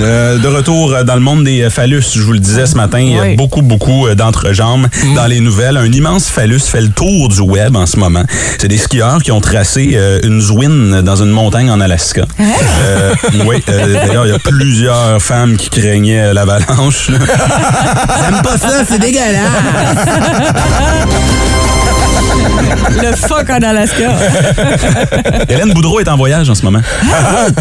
Euh, 0.00 0.38
de 0.38 0.48
retour 0.48 1.04
dans 1.04 1.14
le 1.14 1.20
monde 1.20 1.44
des 1.44 1.62
euh, 1.62 1.70
phallus, 1.70 2.02
je 2.14 2.20
vous 2.20 2.32
le 2.32 2.38
disais 2.38 2.66
ce 2.66 2.74
matin, 2.74 2.98
il 2.98 3.12
y 3.12 3.18
a 3.18 3.34
beaucoup, 3.36 3.62
beaucoup 3.62 4.06
euh, 4.06 4.14
d'entrejambes 4.14 4.86
dans 5.14 5.26
les 5.26 5.40
nouvelles. 5.40 5.76
Un 5.76 5.90
immense 5.90 6.28
phallus 6.28 6.60
fait 6.60 6.80
le 6.80 6.88
tour 6.88 7.28
du 7.28 7.40
web 7.40 7.76
en 7.76 7.86
ce 7.86 7.98
moment. 7.98 8.22
C'est 8.58 8.68
des 8.68 8.78
skieurs 8.78 9.22
qui 9.22 9.32
ont 9.32 9.40
tracé 9.40 9.92
euh, 9.94 10.20
une 10.24 10.40
zwin 10.40 11.02
dans 11.02 11.16
une 11.22 11.30
montagne 11.30 11.70
en 11.70 11.80
Alaska. 11.80 12.24
Euh, 12.40 13.14
oui, 13.46 13.62
euh, 13.68 13.94
d'ailleurs, 13.94 14.26
il 14.26 14.32
y 14.32 14.34
a 14.34 14.38
plusieurs 14.38 15.20
femmes 15.22 15.56
qui 15.56 15.70
craignaient 15.70 16.32
l'avalanche. 16.34 17.08
J'aime 17.10 18.42
pas 18.42 18.58
ça, 18.58 18.84
c'est 18.88 18.98
dégueulasse. 18.98 19.40
Le 23.02 23.16
fuck 23.16 23.50
en 23.50 23.62
Alaska. 23.62 24.12
Hélène 25.48 25.72
Boudreau 25.72 26.00
est 26.00 26.08
en 26.08 26.16
voyage 26.16 26.48
en 26.50 26.54
ce 26.54 26.62
moment. 26.64 26.80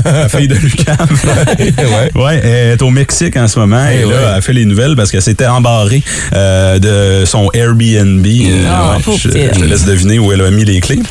La 0.05 0.29
fille 0.29 0.47
de 0.47 0.55
Lucas. 0.55 0.93
Ouais. 1.60 2.12
Ouais, 2.24 2.39
elle 2.44 2.72
est 2.74 2.82
au 2.82 2.89
Mexique 2.89 3.36
en 3.38 3.48
ce 3.48 3.60
moment 3.60 3.86
et 3.88 4.00
Eh 4.00 4.01
là, 4.01 4.08
ouais. 4.08 4.16
elle 4.20 4.34
a 4.38 4.42
fait 4.42 4.54
les 4.54 4.66
nouvelles 4.66 4.96
parce 4.96 5.12
qu'elle 5.12 5.22
s'était 5.22 5.46
embarrée 5.48 6.04
euh, 6.34 6.80
de 6.80 7.25
son 7.25 7.50
Airbnb. 7.54 8.25
Euh, 8.25 8.66
Ah, 8.70 8.98
ouais, 9.08 9.16
je, 9.18 9.30
je 9.30 9.60
te 9.60 9.63
laisse 9.66 9.86
deviner 9.86 10.20
où 10.20 10.32
elle 10.32 10.42
a 10.42 10.51
mis 10.51 10.66
les 10.66 10.80
clés. 10.80 11.00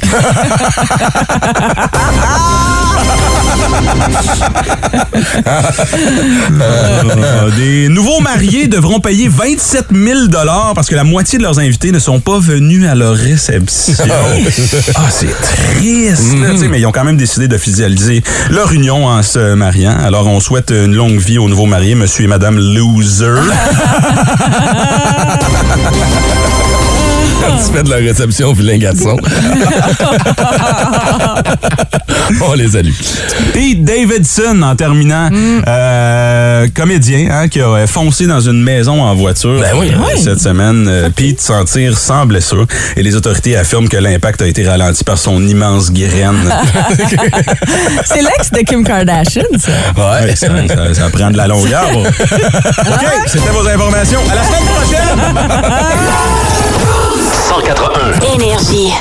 Euh, 6.61 7.51
Des 7.57 7.89
nouveaux 7.89 8.21
mariés 8.21 8.67
devront 8.69 9.01
payer 9.01 9.29
27 9.29 9.87
000 9.93 10.19
parce 10.75 10.89
que 10.89 10.95
la 10.95 11.05
moitié 11.05 11.39
de 11.39 11.43
leurs 11.43 11.59
invités 11.59 11.93
ne 11.93 11.99
sont 11.99 12.21
pas 12.21 12.39
venus 12.39 12.87
à 12.89 12.95
leur 12.95 13.15
réception. 13.15 13.95
ah, 14.95 15.01
c'est 15.11 15.27
triste, 15.41 16.35
là, 16.41 16.57
sais, 16.57 16.69
mais 16.69 16.81
ils 16.81 16.87
ont 16.87 16.93
quand 16.93 17.05
même 17.05 17.17
décidé 17.17 17.49
d'officialiser 17.49 18.23
leur 18.51 18.73
union 18.73 19.07
en 19.07 19.23
se 19.23 19.55
mariant. 19.55 19.97
Alors, 20.05 20.27
on 20.27 20.38
souhaite 20.41 20.71
une 20.71 20.95
longue 20.95 21.19
vie 21.19 21.39
aux 21.39 21.49
nouveaux 21.49 21.67
mariés, 21.67 21.95
monsieur 21.95 22.25
et 22.25 22.29
madame 22.29 22.59
Loser. 22.59 23.41
Satisfait 27.49 27.83
de 27.83 27.91
la 27.91 27.97
réception, 27.97 28.53
vilain 28.53 28.79
garçon. 28.79 29.17
On 32.43 32.53
les 32.55 32.69
salue. 32.69 32.91
Pete 33.55 33.85
Davidson, 33.85 34.61
en 34.63 34.77
terminant, 34.77 35.31
euh, 35.67 36.67
comédien 36.75 37.29
hein, 37.31 37.49
qui 37.49 37.61
a 37.61 37.67
euh, 37.69 37.87
foncé 37.87 38.27
dans 38.27 38.41
une 38.41 38.63
maison 38.63 39.03
en 39.03 39.15
voiture 39.15 39.61
Ben 39.61 39.73
oui. 39.79 39.91
euh, 39.93 40.17
cette 40.23 40.41
semaine. 40.41 40.87
Euh, 40.89 41.09
Pete 41.15 41.41
s'en 41.41 41.65
tire 41.65 41.97
sans 41.99 42.27
blessure 42.27 42.67
et 42.97 43.03
les 43.03 43.17
autorités 43.17 43.57
affirment 43.57 43.89
que 43.89 43.97
l'impact 43.97 44.43
a 44.43 44.47
été 44.47 44.69
ralenti 44.69 45.05
par 45.05 45.17
son 45.19 45.47
immense 45.47 45.91
graine. 45.91 46.37
C'est 48.05 48.21
l'ex 48.23 48.51
de 48.53 48.59
Kim 48.61 48.85
Kardashian, 48.85 49.43
ça. 49.59 49.71
Ouais, 49.97 50.37
ça, 50.37 50.49
ça- 50.69 50.95
ça 50.95 51.09
prend 51.11 51.31
de 51.31 51.37
la 51.39 51.47
longueur. 51.47 51.89
bon. 51.93 52.03
OK, 52.09 53.07
c'était 53.27 53.51
vos 53.51 53.67
informations. 53.67 54.21
À 54.31 54.35
la 54.35 54.43
semaine 54.45 54.65
prochaine! 54.65 55.19
181. 57.49 58.35
Énergie. 58.35 58.93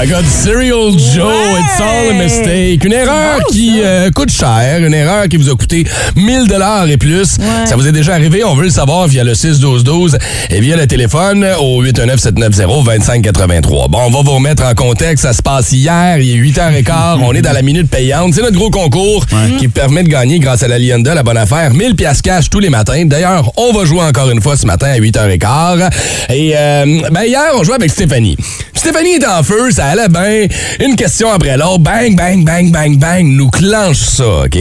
My 0.00 0.06
God, 0.06 0.24
Serial 0.24 0.92
Joe, 0.92 1.58
it's 1.58 1.80
all 1.80 2.10
a 2.10 2.14
mistake. 2.14 2.84
Une 2.84 2.92
erreur 2.92 3.40
qui 3.50 3.80
euh, 3.82 4.10
coûte 4.10 4.30
cher, 4.30 4.82
une 4.82 4.94
erreur 4.94 5.28
qui 5.28 5.36
vous 5.36 5.50
a 5.50 5.54
coûté 5.54 5.84
1000 6.16 6.46
dollars 6.46 6.88
et 6.88 6.96
plus. 6.96 7.36
Ça 7.66 7.76
vous 7.76 7.86
est 7.86 7.92
déjà 7.92 8.14
arrivé? 8.14 8.42
On 8.44 8.54
veut 8.54 8.64
le 8.64 8.70
savoir 8.70 9.08
via 9.08 9.24
le 9.24 9.34
6-12-12 9.34 10.16
et 10.48 10.60
via 10.60 10.76
le 10.76 10.86
téléphone 10.86 11.46
au 11.60 11.84
819-790-2583. 11.84 13.90
Bon, 13.90 13.98
on 14.06 14.10
va 14.10 14.22
vous 14.22 14.36
remettre 14.36 14.64
en 14.64 14.72
contexte. 14.74 15.24
Ça 15.24 15.34
se 15.34 15.42
passe 15.42 15.72
hier, 15.72 16.16
il 16.18 16.30
est 16.30 16.50
8h15. 16.50 17.18
on 17.22 17.34
est 17.34 17.42
dans 17.42 17.52
la 17.52 17.62
minute 17.62 17.90
payante. 17.90 18.32
C'est 18.32 18.42
notre 18.42 18.56
gros 18.56 18.70
concours 18.70 19.26
qui 19.58 19.68
permet 19.68 20.02
de 20.02 20.08
gagner 20.08 20.38
grâce 20.38 20.62
à 20.62 20.68
la 20.68 20.78
Lianda, 20.78 21.14
la 21.14 21.22
bonne 21.22 21.36
affaire, 21.36 21.74
1000 21.74 21.94
piastres 21.94 22.22
cash 22.22 22.48
tous 22.48 22.60
les 22.60 22.70
matins. 22.70 23.04
D'ailleurs, 23.04 23.52
on 23.58 23.72
va 23.72 23.84
jouer 23.84 24.00
encore 24.00 24.30
une 24.30 24.40
fois 24.40 24.56
ce 24.56 24.66
matin 24.66 24.86
à 24.86 24.98
8h15. 24.98 25.90
Et 26.30 26.54
euh, 26.56 27.02
ben 27.10 27.24
hier, 27.24 27.50
on 27.54 27.64
jouait 27.64 27.74
avec 27.74 27.90
Stéphanie. 27.90 28.38
Stéphanie 28.80 29.16
est 29.16 29.26
en 29.26 29.42
feu, 29.42 29.70
ça 29.70 29.88
allait 29.88 30.08
bien. 30.08 30.46
Une 30.80 30.96
question 30.96 31.30
après 31.30 31.58
l'autre, 31.58 31.80
bang, 31.80 32.16
bang, 32.16 32.42
bang, 32.42 32.72
bang, 32.72 32.96
bang, 32.96 33.26
nous 33.26 33.50
clenche 33.50 33.98
ça, 33.98 34.44
OK? 34.46 34.56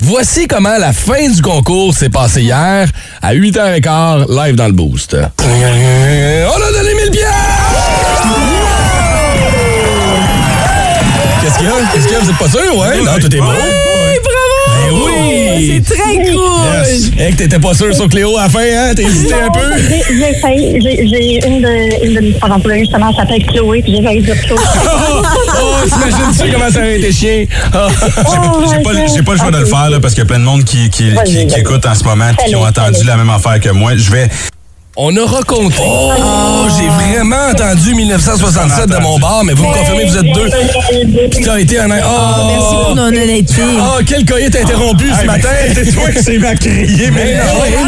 Voici 0.00 0.46
comment 0.46 0.76
la 0.78 0.92
fin 0.92 1.30
du 1.30 1.40
concours 1.40 1.94
s'est 1.94 2.10
passée 2.10 2.42
hier 2.42 2.86
à 3.22 3.34
8h15, 3.34 4.26
live 4.28 4.54
dans 4.54 4.66
le 4.66 4.74
boost. 4.74 5.16
On 5.38 5.42
a 5.42 6.72
donné 6.72 6.94
1000 7.04 7.10
pièces! 7.10 7.24
Qu'est-ce 11.42 11.56
qu'il 11.56 11.66
y 11.66 11.70
a? 11.70 11.72
Qu'est-ce 11.90 12.04
qu'il 12.04 12.12
y 12.12 12.16
a? 12.16 12.20
Vous 12.20 12.30
êtes 12.30 12.36
pas 12.36 12.48
sûr? 12.50 12.76
Ouais? 12.76 13.00
Non, 13.00 13.12
tout 13.18 13.34
est 13.34 13.40
beau. 13.40 13.46
Oui, 13.46 14.18
bravo! 14.22 14.58
Ben 14.76 14.92
oui! 14.92 15.33
C'est 15.58 15.94
très 15.94 16.16
cool! 16.16 16.88
Yes. 16.88 17.10
Hey, 17.18 17.32
que 17.32 17.36
t'étais 17.38 17.58
pas 17.58 17.74
sûr 17.74 17.94
sur 17.94 18.08
Cléo 18.08 18.36
à 18.36 18.44
la 18.44 18.48
fin, 18.48 18.60
hein? 18.60 18.92
T'as 18.94 19.02
hésité 19.02 19.34
un 19.34 19.50
peu? 19.50 19.60
J'ai 19.88 20.16
j'ai 20.16 20.34
failli, 20.40 20.80
j'ai 20.80 21.46
une 21.46 21.60
de, 21.60 22.06
une 22.06 22.14
de 22.14 22.20
mes 22.20 22.34
employées, 22.42 22.80
justement, 22.80 23.10
elle 23.10 23.16
s'appelle 23.16 23.44
Chloé, 23.46 23.82
puis 23.82 23.96
j'ai 23.96 24.02
failli 24.02 24.22
dire 24.22 24.40
Chloé. 24.42 24.58
Oh, 25.16 25.22
oh 25.22 25.88
t'imagines-tu 25.88 26.52
comment 26.52 26.70
ça 26.70 26.78
aurait 26.78 26.98
été 26.98 27.12
chien? 27.12 27.44
J'ai 27.46 28.82
pas, 28.82 29.06
j'ai 29.14 29.22
pas 29.22 29.32
le 29.32 29.38
choix 29.38 29.50
de 29.50 29.58
le 29.58 29.66
faire 29.66 29.90
là, 29.90 30.00
parce 30.00 30.14
qu'il 30.14 30.22
y 30.22 30.26
a 30.26 30.28
plein 30.28 30.38
de 30.38 30.44
monde 30.44 30.64
qui, 30.64 30.90
qui, 30.90 31.10
qui, 31.24 31.46
qui 31.46 31.60
écoute 31.60 31.84
en 31.86 31.94
ce 31.94 32.04
moment 32.04 32.30
et 32.30 32.48
qui 32.48 32.56
ont 32.56 32.62
entendu 32.62 33.04
la 33.04 33.16
même 33.16 33.30
affaire 33.30 33.60
que 33.60 33.70
moi. 33.70 33.92
Je 33.96 34.10
vais 34.10 34.28
On 34.96 35.16
a 35.16 35.26
raconté. 35.26 35.74
Oh, 35.84 36.12
j'ai 36.78 36.86
vraiment 36.86 37.48
entendu 37.50 37.96
1967 37.96 38.88
de 38.90 38.96
mon 38.98 39.18
bar, 39.18 39.42
mais 39.42 39.52
vous 39.52 39.64
me 39.66 39.72
confirmez 39.72 40.04
que 40.04 40.10
vous 40.10 40.18
êtes 40.18 40.32
deux. 40.32 41.28
Puis 41.30 41.44
t'as 41.44 41.58
été 41.58 41.80
en... 41.80 41.86
Oh, 41.86 42.46
Merci 42.46 42.74
pour 42.74 42.94
ton 42.94 42.98
honnêteté. 42.98 43.62
Oh, 43.76 44.00
quel 44.06 44.24
coït 44.24 44.54
interrompu 44.54 45.06
ce 45.20 45.26
matin! 45.26 45.48
C'est 45.74 45.92
toi 45.92 46.10
qui 46.12 46.22
s'est 46.22 46.38
ma 46.38 46.54
crié, 46.54 47.10
Mais 47.10 47.38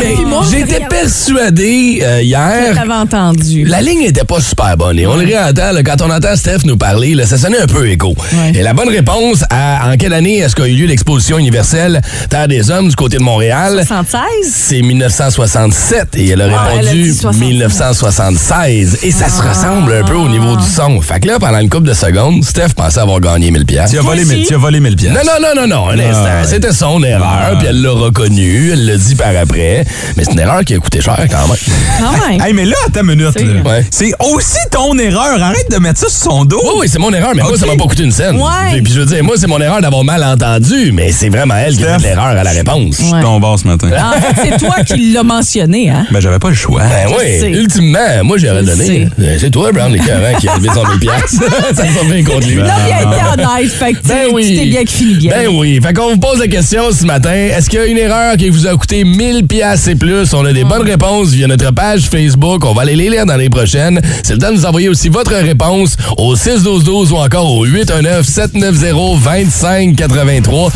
mais 0.00 0.16
j'étais 0.50 0.80
persuadé 0.86 2.00
euh, 2.02 2.22
hier. 2.22 2.74
T'avais 2.74 2.92
entendu. 2.92 3.64
La 3.64 3.80
ligne 3.82 4.02
était 4.02 4.24
pas 4.24 4.40
super 4.40 4.76
bonne. 4.76 4.98
Et 4.98 5.06
on 5.06 5.14
le 5.14 5.26
réentend, 5.26 5.70
là, 5.70 5.84
quand 5.84 6.02
on 6.02 6.10
entend 6.10 6.34
Steph 6.34 6.64
nous 6.64 6.76
parler, 6.76 7.14
là, 7.14 7.24
ça 7.24 7.38
sonnait 7.38 7.60
un 7.60 7.68
peu 7.68 7.88
écho. 7.88 8.16
Ouais. 8.32 8.52
Et 8.56 8.62
la 8.62 8.72
bonne 8.72 8.88
réponse 8.88 9.44
à 9.50 9.88
en 9.92 9.96
quelle 9.96 10.12
année 10.12 10.38
est-ce 10.38 10.56
qu'a 10.56 10.66
eu 10.66 10.74
lieu 10.74 10.86
l'exposition 10.86 11.38
universelle 11.38 12.00
Terre 12.30 12.48
des 12.48 12.68
Hommes 12.72 12.88
du 12.88 12.96
côté 12.96 13.18
de 13.18 13.22
Montréal? 13.22 13.84
76? 13.86 14.20
C'est 14.52 14.82
1967 14.82 16.08
et 16.16 16.30
elle 16.30 16.42
a 16.42 16.46
Ah, 16.52 16.68
elle 16.80 16.88
a 16.88 16.95
répondu 16.96 17.12
dit 17.12 17.18
69. 17.18 17.48
1976 17.48 18.98
et 19.02 19.10
ça 19.10 19.28
se 19.28 19.42
ressemble 19.42 19.92
un 19.92 20.04
peu 20.04 20.14
au 20.14 20.28
niveau 20.28 20.56
du 20.56 20.66
son. 20.66 21.00
Fait 21.00 21.20
que 21.20 21.28
là, 21.28 21.38
pendant 21.38 21.58
une 21.58 21.68
couple 21.68 21.88
de 21.88 21.94
secondes, 21.94 22.44
Steph 22.44 22.70
pensait 22.76 23.00
avoir 23.00 23.20
gagné 23.20 23.50
1000 23.50 23.64
pièces. 23.66 23.90
tu 23.90 23.98
as 23.98 24.02
volé, 24.02 24.24
Moi 24.24 24.32
mille- 24.34 24.42
aussi? 24.42 24.48
tu 24.48 24.54
as 24.54 24.58
volé 24.58 24.80
1000 24.80 24.96
pièces. 24.96 25.12
Non, 25.12 25.20
non, 25.24 25.48
non, 25.54 25.62
non, 25.62 25.68
non, 25.68 25.88
un 25.90 25.98
instant. 25.98 26.22
ouais. 26.24 26.44
C'était 26.44 26.72
son 26.72 27.02
erreur, 27.02 27.56
puis 27.58 27.68
elle 27.68 27.82
l'a 27.82 27.90
reconnu, 27.92 28.70
elle 28.72 28.86
l'a 28.86 28.96
dit 28.96 29.14
par 29.14 29.28
après. 29.40 29.84
Mais 30.16 30.24
c'est 30.24 30.32
une 30.32 30.38
erreur 30.40 30.64
qui 30.64 30.74
a 30.74 30.78
coûté 30.78 31.00
cher 31.00 31.16
quand 31.30 31.48
même. 31.48 31.56
Quand 32.00 32.28
même. 32.28 32.40
Hey, 32.40 32.52
mais 32.52 32.64
là, 32.64 32.76
ta 32.92 33.02
minute, 33.02 33.30
C'est- 33.36 33.44
là. 33.44 33.60
Ouais. 33.64 33.84
C'est 33.90 34.12
aussi 34.20 34.58
ton 34.70 34.96
erreur. 34.98 35.42
Arrête 35.42 35.70
de 35.70 35.78
mettre 35.78 36.00
ça 36.00 36.08
sur 36.08 36.30
son 36.32 36.44
dos. 36.44 36.60
Oui, 36.64 36.70
oui, 36.80 36.88
c'est 36.88 36.98
mon 36.98 37.12
erreur, 37.12 37.32
mais 37.34 37.42
moi, 37.42 37.52
Ok. 37.52 37.58
ça 37.58 37.66
m'a 37.66 37.76
pas 37.76 37.84
coûté 37.84 38.02
une 38.04 38.12
scène. 38.12 38.36
Ouais. 38.36 38.78
Et 38.78 38.82
puis 38.82 38.92
je 38.92 39.00
veux 39.00 39.06
dire, 39.06 39.22
moi, 39.24 39.34
c'est 39.38 39.46
mon 39.46 39.60
erreur 39.60 39.80
d'avoir 39.80 40.04
mal 40.04 40.22
entendu, 40.24 40.92
mais 40.92 41.12
c'est 41.12 41.28
vraiment 41.28 41.54
elle 41.56 41.76
qui 41.76 41.84
a 41.84 41.98
fait 41.98 42.08
l'erreur 42.08 42.26
à 42.38 42.42
la 42.44 42.50
réponse. 42.50 42.96
Je 42.98 43.02
suis 43.04 43.12
bar 43.40 43.58
ce 43.58 43.66
matin. 43.66 43.88
En 43.96 44.20
fait, 44.20 44.50
c'est 44.50 44.58
toi 44.58 44.76
qui 44.84 45.12
l'as 45.12 45.22
mentionné, 45.22 45.90
hein? 45.90 46.06
Ben, 46.10 46.20
j'avais 46.20 46.38
pas 46.38 46.48
le 46.48 46.54
choix. 46.54 46.82
Ben 46.88 47.08
Je 47.08 47.14
oui, 47.14 47.40
sais. 47.40 47.50
ultimement, 47.50 48.24
moi, 48.24 48.36
j'aurais 48.38 48.60
Je 48.64 48.66
donné. 48.70 49.08
Euh, 49.20 49.36
C'est 49.40 49.50
toi, 49.50 49.72
Brown, 49.72 49.92
l'écœurant, 49.92 50.34
qui 50.38 50.48
a 50.48 50.56
levé 50.56 50.68
son 50.74 50.86
1000 50.86 50.98
piastres. 51.00 51.42
ça 51.74 51.82
me 51.84 51.88
fait 51.88 52.04
bien 52.06 52.24
contre 52.24 52.46
lui. 52.46 52.56
Là, 52.56 52.74
il 52.86 52.92
a 52.92 53.00
été 53.00 53.42
honnête. 53.42 53.72
Fait 53.72 53.92
que 53.92 53.98
tu 53.98 54.08
Ben 54.08 54.26
oui. 54.32 54.48
tu 54.48 54.56
t'es 54.56 54.66
bien 54.66 54.84
qui 54.84 54.94
finit 54.94 55.14
bien. 55.16 55.30
Ben 55.36 55.48
oui. 55.52 55.80
Fait 55.82 55.92
qu'on 55.92 56.10
vous 56.10 56.18
pose 56.18 56.38
la 56.38 56.48
question 56.48 56.84
ce 56.92 57.04
matin. 57.04 57.32
Est-ce 57.32 57.68
qu'il 57.68 57.78
y 57.78 57.82
a 57.82 57.86
une 57.86 57.98
erreur 57.98 58.36
qui 58.36 58.48
vous 58.48 58.66
a 58.66 58.76
coûté 58.76 59.04
1000 59.04 59.46
pièces 59.46 59.86
et 59.88 59.94
plus? 59.96 60.32
On 60.34 60.44
a 60.44 60.52
des 60.52 60.64
bonnes 60.64 60.82
réponses 60.88 61.30
via 61.30 61.46
notre 61.46 61.72
page 61.72 62.02
Facebook. 62.02 62.64
On 62.64 62.72
va 62.72 62.82
aller 62.82 62.96
les 62.96 63.10
lire 63.10 63.26
dans 63.26 63.36
les 63.36 63.50
prochaines. 63.50 64.00
C'est 64.22 64.34
le 64.34 64.38
temps 64.38 64.50
de 64.50 64.54
nous 64.56 64.66
envoyer 64.66 64.88
aussi 64.88 65.08
votre 65.08 65.34
réponse 65.34 65.96
au 66.16 66.34
61212 66.36 67.12
ou 67.12 67.16
encore 67.16 67.50
au 67.50 67.64
819 67.64 68.26
790 68.26 69.22
2583. 69.24 70.72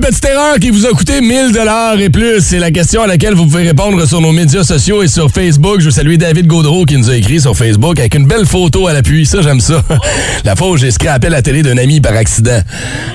Ah, 0.00 0.06
petite 0.06 0.24
erreur 0.26 0.58
qui 0.60 0.70
vous 0.70 0.86
a 0.86 0.90
coûté 0.90 1.20
1000 1.20 1.52
dollars 1.52 1.98
et 2.00 2.08
plus. 2.08 2.40
C'est 2.40 2.58
la 2.58 2.70
question 2.70 3.02
à 3.02 3.06
laquelle 3.06 3.34
vous 3.34 3.44
pouvez 3.44 3.64
répondre 3.66 4.06
sur 4.06 4.20
nos 4.20 4.32
médias 4.32 4.62
sociaux 4.62 5.02
et 5.02 5.08
sur 5.08 5.30
Facebook. 5.30 5.80
Je 5.80 5.86
veux 5.86 5.90
saluer 5.90 6.16
David 6.16 6.46
Gaudreau 6.46 6.84
qui 6.84 6.96
nous 6.96 7.10
a 7.10 7.16
écrit 7.16 7.40
sur 7.40 7.56
Facebook 7.56 7.98
avec 7.98 8.14
une 8.14 8.26
belle 8.26 8.46
photo 8.46 8.86
à 8.86 8.92
l'appui. 8.92 9.26
Ça, 9.26 9.42
j'aime 9.42 9.60
ça. 9.60 9.82
la 10.44 10.56
fois 10.56 10.68
où 10.70 10.76
j'ai 10.76 10.90
scrappé 10.90 11.28
la 11.28 11.42
télé 11.42 11.62
d'un 11.62 11.76
ami 11.78 12.00
par 12.00 12.14
accident. 12.14 12.60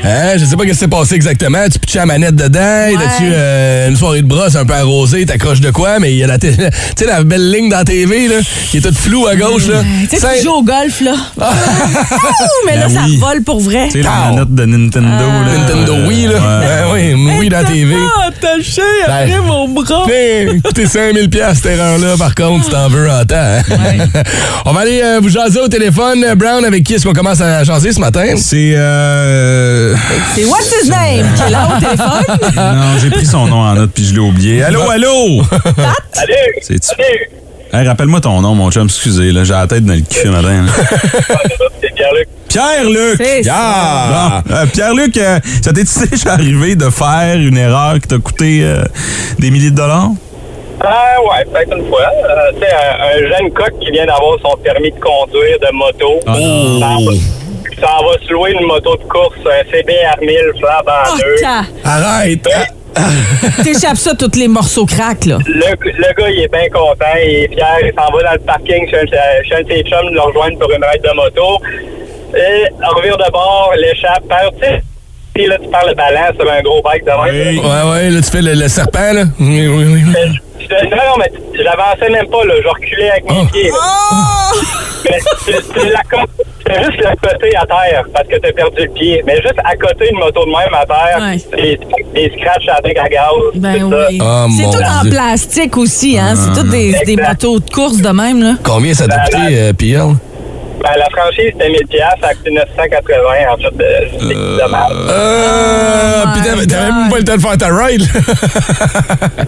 Hein? 0.03 0.33
Je 0.37 0.45
sais 0.45 0.55
pas 0.55 0.63
ce 0.63 0.69
qui 0.69 0.75
s'est 0.75 0.87
passé 0.87 1.15
exactement. 1.15 1.59
Tu 1.71 1.79
pitchais 1.79 1.99
la 1.99 2.05
manette 2.05 2.35
dedans. 2.35 2.87
Et 2.89 2.93
là-dessus, 2.95 3.31
euh, 3.33 3.89
une 3.89 3.95
soirée 3.97 4.21
de 4.21 4.27
brosse 4.27 4.55
un 4.55 4.65
peu 4.65 4.73
arrosée. 4.73 5.25
T'accroches 5.25 5.61
de 5.61 5.71
quoi? 5.71 5.99
Mais 5.99 6.11
il 6.13 6.17
y 6.17 6.23
a 6.23 6.27
la 6.27 6.37
télé. 6.37 6.57
Tu 6.95 7.03
sais, 7.05 7.09
la 7.09 7.23
belle 7.23 7.49
ligne 7.51 7.69
dans 7.69 7.77
la 7.77 7.85
TV, 7.85 8.27
là, 8.27 8.35
qui 8.71 8.77
est 8.77 8.81
toute 8.81 8.97
floue 8.97 9.25
à 9.27 9.35
gauche, 9.35 9.67
là. 9.67 9.81
Tu 10.09 10.17
sais, 10.17 10.27
tu 10.37 10.43
joues 10.43 10.51
au 10.51 10.63
golf, 10.63 11.01
là. 11.01 11.13
Ouh, 11.37 12.65
mais 12.67 12.75
là, 12.75 12.87
Ben 12.87 12.93
ça 12.93 13.01
oui. 13.05 13.17
vole 13.17 13.41
pour 13.43 13.59
vrai. 13.61 13.87
Tu 13.87 13.93
sais, 13.93 14.01
la 14.03 14.31
manette 14.31 14.53
de 14.53 14.65
Nintendo. 14.65 15.07
là. 15.09 15.57
Nintendo 15.57 16.07
Wii, 16.07 16.27
là. 16.27 16.33
Ouais. 16.33 16.72
Ben 16.73 16.85
oui, 16.91 17.35
oui 17.39 17.49
dans 17.49 17.57
la 17.59 17.63
TV. 17.65 17.95
Ah, 18.17 18.27
attaché 18.29 18.81
après 19.05 19.23
après 19.33 19.39
mon 19.41 19.67
bras. 19.69 20.05
Hey, 20.09 20.59
coûté 20.61 20.87
5000 20.87 21.29
pièces 21.29 21.57
cette 21.57 21.67
erreur-là, 21.73 22.15
par 22.17 22.33
contre, 22.33 22.65
si 22.65 22.71
t'en 22.71 22.87
veux 22.89 23.09
en 23.09 23.23
temps. 23.25 23.35
hein. 23.35 23.61
On 24.65 24.71
va 24.73 24.81
aller 24.81 25.01
euh, 25.03 25.19
vous 25.21 25.29
jaser 25.29 25.59
au 25.59 25.67
téléphone. 25.67 26.23
Euh, 26.23 26.35
Brown, 26.35 26.65
avec 26.65 26.83
qui 26.83 26.95
est-ce 26.95 27.05
qu'on 27.05 27.13
commence 27.13 27.41
à 27.41 27.63
jaser 27.63 27.91
ce 27.93 27.99
matin? 27.99 28.33
C'est. 28.37 28.73
Euh... 28.75 29.95
C'est 30.35 30.45
What's 30.45 30.71
His 30.83 30.89
Name 30.89 31.27
qui 31.35 31.41
est 31.43 31.49
là 31.51 31.67
au 31.75 31.79
téléphone? 31.79 32.55
non, 32.55 32.97
j'ai 33.01 33.09
pris 33.11 33.25
son 33.25 33.45
nom 33.47 33.61
en 33.61 33.73
note 33.73 33.91
puis 33.93 34.05
je 34.05 34.13
l'ai 34.13 34.19
oublié. 34.19 34.63
Allô, 34.63 34.81
allô? 34.89 35.43
Salut! 36.11 36.33
C'est-tu? 36.61 36.87
Salut! 36.87 37.42
Hey, 37.73 37.87
rappelle-moi 37.87 38.21
ton 38.21 38.39
nom, 38.41 38.53
mon 38.53 38.69
chum. 38.69 38.85
Excusez, 38.85 39.31
là, 39.31 39.43
j'ai 39.43 39.53
la 39.53 39.65
tête 39.65 39.83
dans 39.83 39.93
le 39.93 40.01
cul 40.01 40.29
matin. 40.29 40.65
Pierre-Luc. 41.95 42.27
Pierre-Luc! 42.47 43.47
Ah! 43.51 44.43
Bon, 44.45 44.53
euh, 44.55 44.65
Pierre-Luc, 44.67 45.17
euh, 45.17 45.39
ça 45.63 45.73
t'est 45.73 45.83
déjà 46.11 46.33
arrivé 46.33 46.75
de 46.75 46.89
faire 46.91 47.35
une 47.37 47.57
erreur 47.57 47.95
qui 47.95 48.07
t'a 48.07 48.17
coûté 48.19 48.61
euh, 48.63 48.83
des 49.39 49.49
milliers 49.49 49.71
de 49.71 49.75
dollars? 49.75 50.09
Ah 50.83 51.15
ouais, 51.23 51.45
peut-être 51.51 51.75
une 51.77 51.87
fois. 51.87 52.01
Euh, 52.01 52.51
tu 52.53 52.59
sais, 52.59 52.67
un, 52.73 53.25
un 53.25 53.37
jeune 53.37 53.51
coq 53.53 53.71
qui 53.81 53.89
vient 53.91 54.05
d'avoir 54.05 54.37
son 54.43 54.55
permis 54.57 54.91
de 54.91 54.99
conduire 54.99 55.57
de 55.59 55.73
moto. 55.73 56.19
Oh! 56.27 57.11
Ça, 57.79 57.87
va, 58.01 58.25
se 58.27 58.31
louer 58.31 58.51
une 58.51 58.67
moto 58.67 58.95
de 58.97 59.03
course, 59.03 59.35
un 59.45 59.71
CBR 59.71 60.21
1000 60.21 60.37
flab 60.59 60.87
en 60.87 61.11
Oh, 61.11 61.17
deux. 61.17 61.45
Arrête! 61.83 62.47
T'échappes 63.63 63.97
ça, 63.97 64.13
tous 64.15 64.37
les 64.37 64.47
morceaux 64.47 64.85
craques, 64.85 65.25
là. 65.25 65.37
Le, 65.45 65.53
le 65.53 66.13
gars, 66.13 66.29
il 66.29 66.41
est 66.43 66.51
bien 66.51 66.69
content, 66.69 67.05
il 67.23 67.29
est 67.29 67.47
fier, 67.53 67.77
il 67.83 67.91
s'en 67.97 68.11
va 68.15 68.23
dans 68.23 68.33
le 68.33 68.39
parking 68.39 68.87
chez 68.89 68.97
un, 68.97 69.43
chez 69.47 69.55
un 69.55 69.61
de 69.63 69.67
ses 69.69 69.83
chums, 69.83 70.09
le 70.13 70.21
rejoindre 70.21 70.57
pour 70.59 70.71
une 70.71 70.83
ride 70.83 71.01
de 71.03 71.15
moto. 71.15 71.59
Et 72.35 72.67
en 72.83 72.95
revire 72.95 73.17
de 73.17 73.31
bord, 73.31 73.71
l'échappe, 73.77 74.23
perd, 74.27 74.53
tu 74.59 74.65
sais. 74.65 74.81
Puis 75.33 75.47
là, 75.47 75.57
tu 75.61 75.67
parles 75.69 75.89
de 75.89 75.95
balance 75.95 76.35
sur 76.39 76.51
un 76.51 76.61
gros 76.61 76.81
bike 76.83 77.03
de 77.05 77.09
même. 77.09 77.59
Ouais, 77.59 77.91
ouais, 77.91 78.09
là, 78.11 78.21
tu 78.21 78.29
fais 78.29 78.41
le, 78.41 78.53
le 78.53 78.67
serpent, 78.67 79.13
là. 79.13 79.23
Oui, 79.39 79.67
oui, 79.67 79.85
oui. 79.85 80.03
Te- 80.67 80.85
non, 80.85 80.97
non, 80.97 81.17
mais 81.19 81.31
j'avançais 81.63 82.09
même 82.11 82.27
pas, 82.27 82.43
là. 82.45 82.53
Je 82.63 82.67
reculais 82.67 83.09
avec 83.11 83.23
mes 83.29 83.37
Oh. 83.41 83.45
pieds. 83.51 83.71
Mais 85.09 85.19
fais 86.65 86.83
juste 86.83 86.97
le 86.97 87.29
côté 87.29 87.55
à 87.57 87.65
terre 87.65 88.05
parce 88.13 88.27
que 88.27 88.37
t'as 88.37 88.51
perdu 88.53 88.81
le 88.83 88.87
pied. 88.89 89.21
Mais 89.27 89.35
juste 89.41 89.59
à 89.63 89.75
côté 89.75 90.09
une 90.11 90.17
moto 90.19 90.45
de 90.45 90.49
même 90.49 90.73
à 90.73 90.85
terre, 90.85 91.19
Ouais. 91.19 91.37
des, 91.61 91.79
des 92.13 92.37
scratchs 92.37 92.67
à 92.69 92.79
la 92.81 93.01
à 93.03 93.09
gaz. 93.09 93.29
Ben 93.55 93.79
tout 93.79 93.91
ça. 93.91 94.07
oui. 94.09 94.19
Oh, 94.21 94.45
c'est 94.57 94.63
tout 94.77 94.83
en 94.83 95.09
plastique 95.09 95.77
aussi, 95.77 96.17
hein. 96.17 96.33
C'est 96.35 96.59
tout 96.61 96.67
des, 96.69 96.93
des 97.05 97.11
Exact. 97.13 97.27
motos 97.27 97.59
de 97.59 97.69
course 97.69 97.97
de 97.97 98.09
même, 98.09 98.41
là. 98.41 98.53
Combien 98.63 98.93
ça 98.93 99.07
t'a 99.07 99.19
coûté, 99.25 99.37
euh, 99.51 99.73
Pierre? 99.73 100.07
Ben, 100.83 100.89
la 100.97 101.05
franchise, 101.09 101.51
c'était 101.53 101.69
1000 101.69 101.87
piastres, 101.87 102.17
ça 102.21 102.27
a 102.27 102.33
coûté 102.33 102.51
980 102.51 103.53
en 103.53 103.57
fait. 103.57 103.77
de- 103.77 104.09
C'est 104.19 104.63
dommage. 104.63 104.91
Euh, 105.09 106.23
Oh 106.25 106.29
pis 106.33 106.39
my 106.57 106.67
t'avais 106.67 106.91
même 106.91 107.09
pas 107.09 107.17
le 107.17 107.23
temps 107.23 107.35
de 107.35 107.41
faire 107.41 107.57
ta 107.57 107.67
ride. 107.73 108.03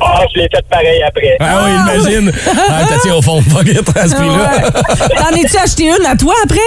Ah, 0.02 0.21
je 0.34 0.39
l'ai 0.39 0.48
fait 0.54 0.65
pareil 0.69 1.04
après. 1.06 1.38
ah 1.39 1.63
oui, 1.65 1.71
imagine. 1.93 2.32
Ah, 2.69 2.84
t'as 2.88 3.00
tiré 3.00 3.15
au 3.17 3.21
fond. 3.21 3.41
Fuck 3.41 3.67
it, 3.67 3.98
à 3.98 4.08
ce 4.08 4.15
prix-là. 4.15 4.34
Ouais. 4.34 5.15
T'en 5.17 5.36
es-tu 5.36 5.58
acheté 5.58 5.84
une 5.86 6.06
à 6.06 6.15
toi 6.15 6.34
après? 6.43 6.60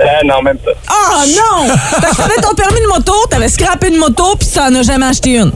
Euh, 0.00 0.04
non, 0.24 0.42
même 0.42 0.58
pas. 0.58 0.72
Oh 0.90 1.22
non! 1.26 1.68
Fait 2.00 2.10
que 2.10 2.16
t'avais 2.16 2.40
ton 2.42 2.54
permis 2.54 2.80
de 2.80 2.86
moto, 2.88 3.12
t'avais 3.30 3.48
scrappé 3.48 3.88
une 3.88 3.96
moto, 3.98 4.36
puis 4.38 4.48
t'en 4.54 4.74
as 4.74 4.82
jamais 4.82 5.06
acheté 5.06 5.36
une. 5.38 5.52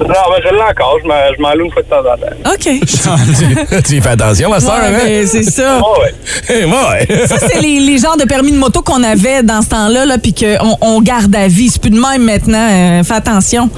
Non, 0.00 0.06
ben, 0.08 0.42
je 0.44 0.54
l'ai 0.54 0.60
encore. 0.62 0.98
Je 1.02 1.06
m'en- 1.08 1.34
je 1.36 1.40
m'en 1.42 1.54
loue 1.54 1.66
une 1.66 1.70
fois 1.72 1.82
de 1.82 1.88
temps 1.88 2.00
en 2.00 2.16
temps. 2.16 2.52
OK. 2.52 3.82
tu, 3.86 4.00
fais 4.00 4.08
attention, 4.08 4.50
ma 4.50 4.60
soeur, 4.60 4.74
Ouais, 4.74 4.86
hein? 4.88 4.98
ben, 5.04 5.26
c'est 5.26 5.42
ça. 5.44 5.80
Oh, 5.82 5.96
ouais. 6.00 6.64
Ouais. 6.64 7.26
Ça, 7.26 7.36
c'est 7.38 7.60
les, 7.60 7.78
les 7.80 7.98
genres 7.98 8.16
de 8.16 8.24
permis 8.24 8.52
de 8.52 8.58
moto 8.58 8.82
qu'on 8.82 9.02
avait 9.02 9.42
dans 9.42 9.62
ce 9.62 9.68
temps-là, 9.68 10.04
là, 10.04 10.18
puis 10.18 10.34
qu'on 10.34 10.76
on 10.80 11.00
garde 11.00 11.34
à 11.36 11.46
vie. 11.48 11.68
C'est 11.68 11.80
plus 11.80 11.90
de 11.90 12.00
même 12.00 12.22
maintenant. 12.24 12.68
Euh, 12.70 13.02
fais 13.04 13.14
attention. 13.14 13.70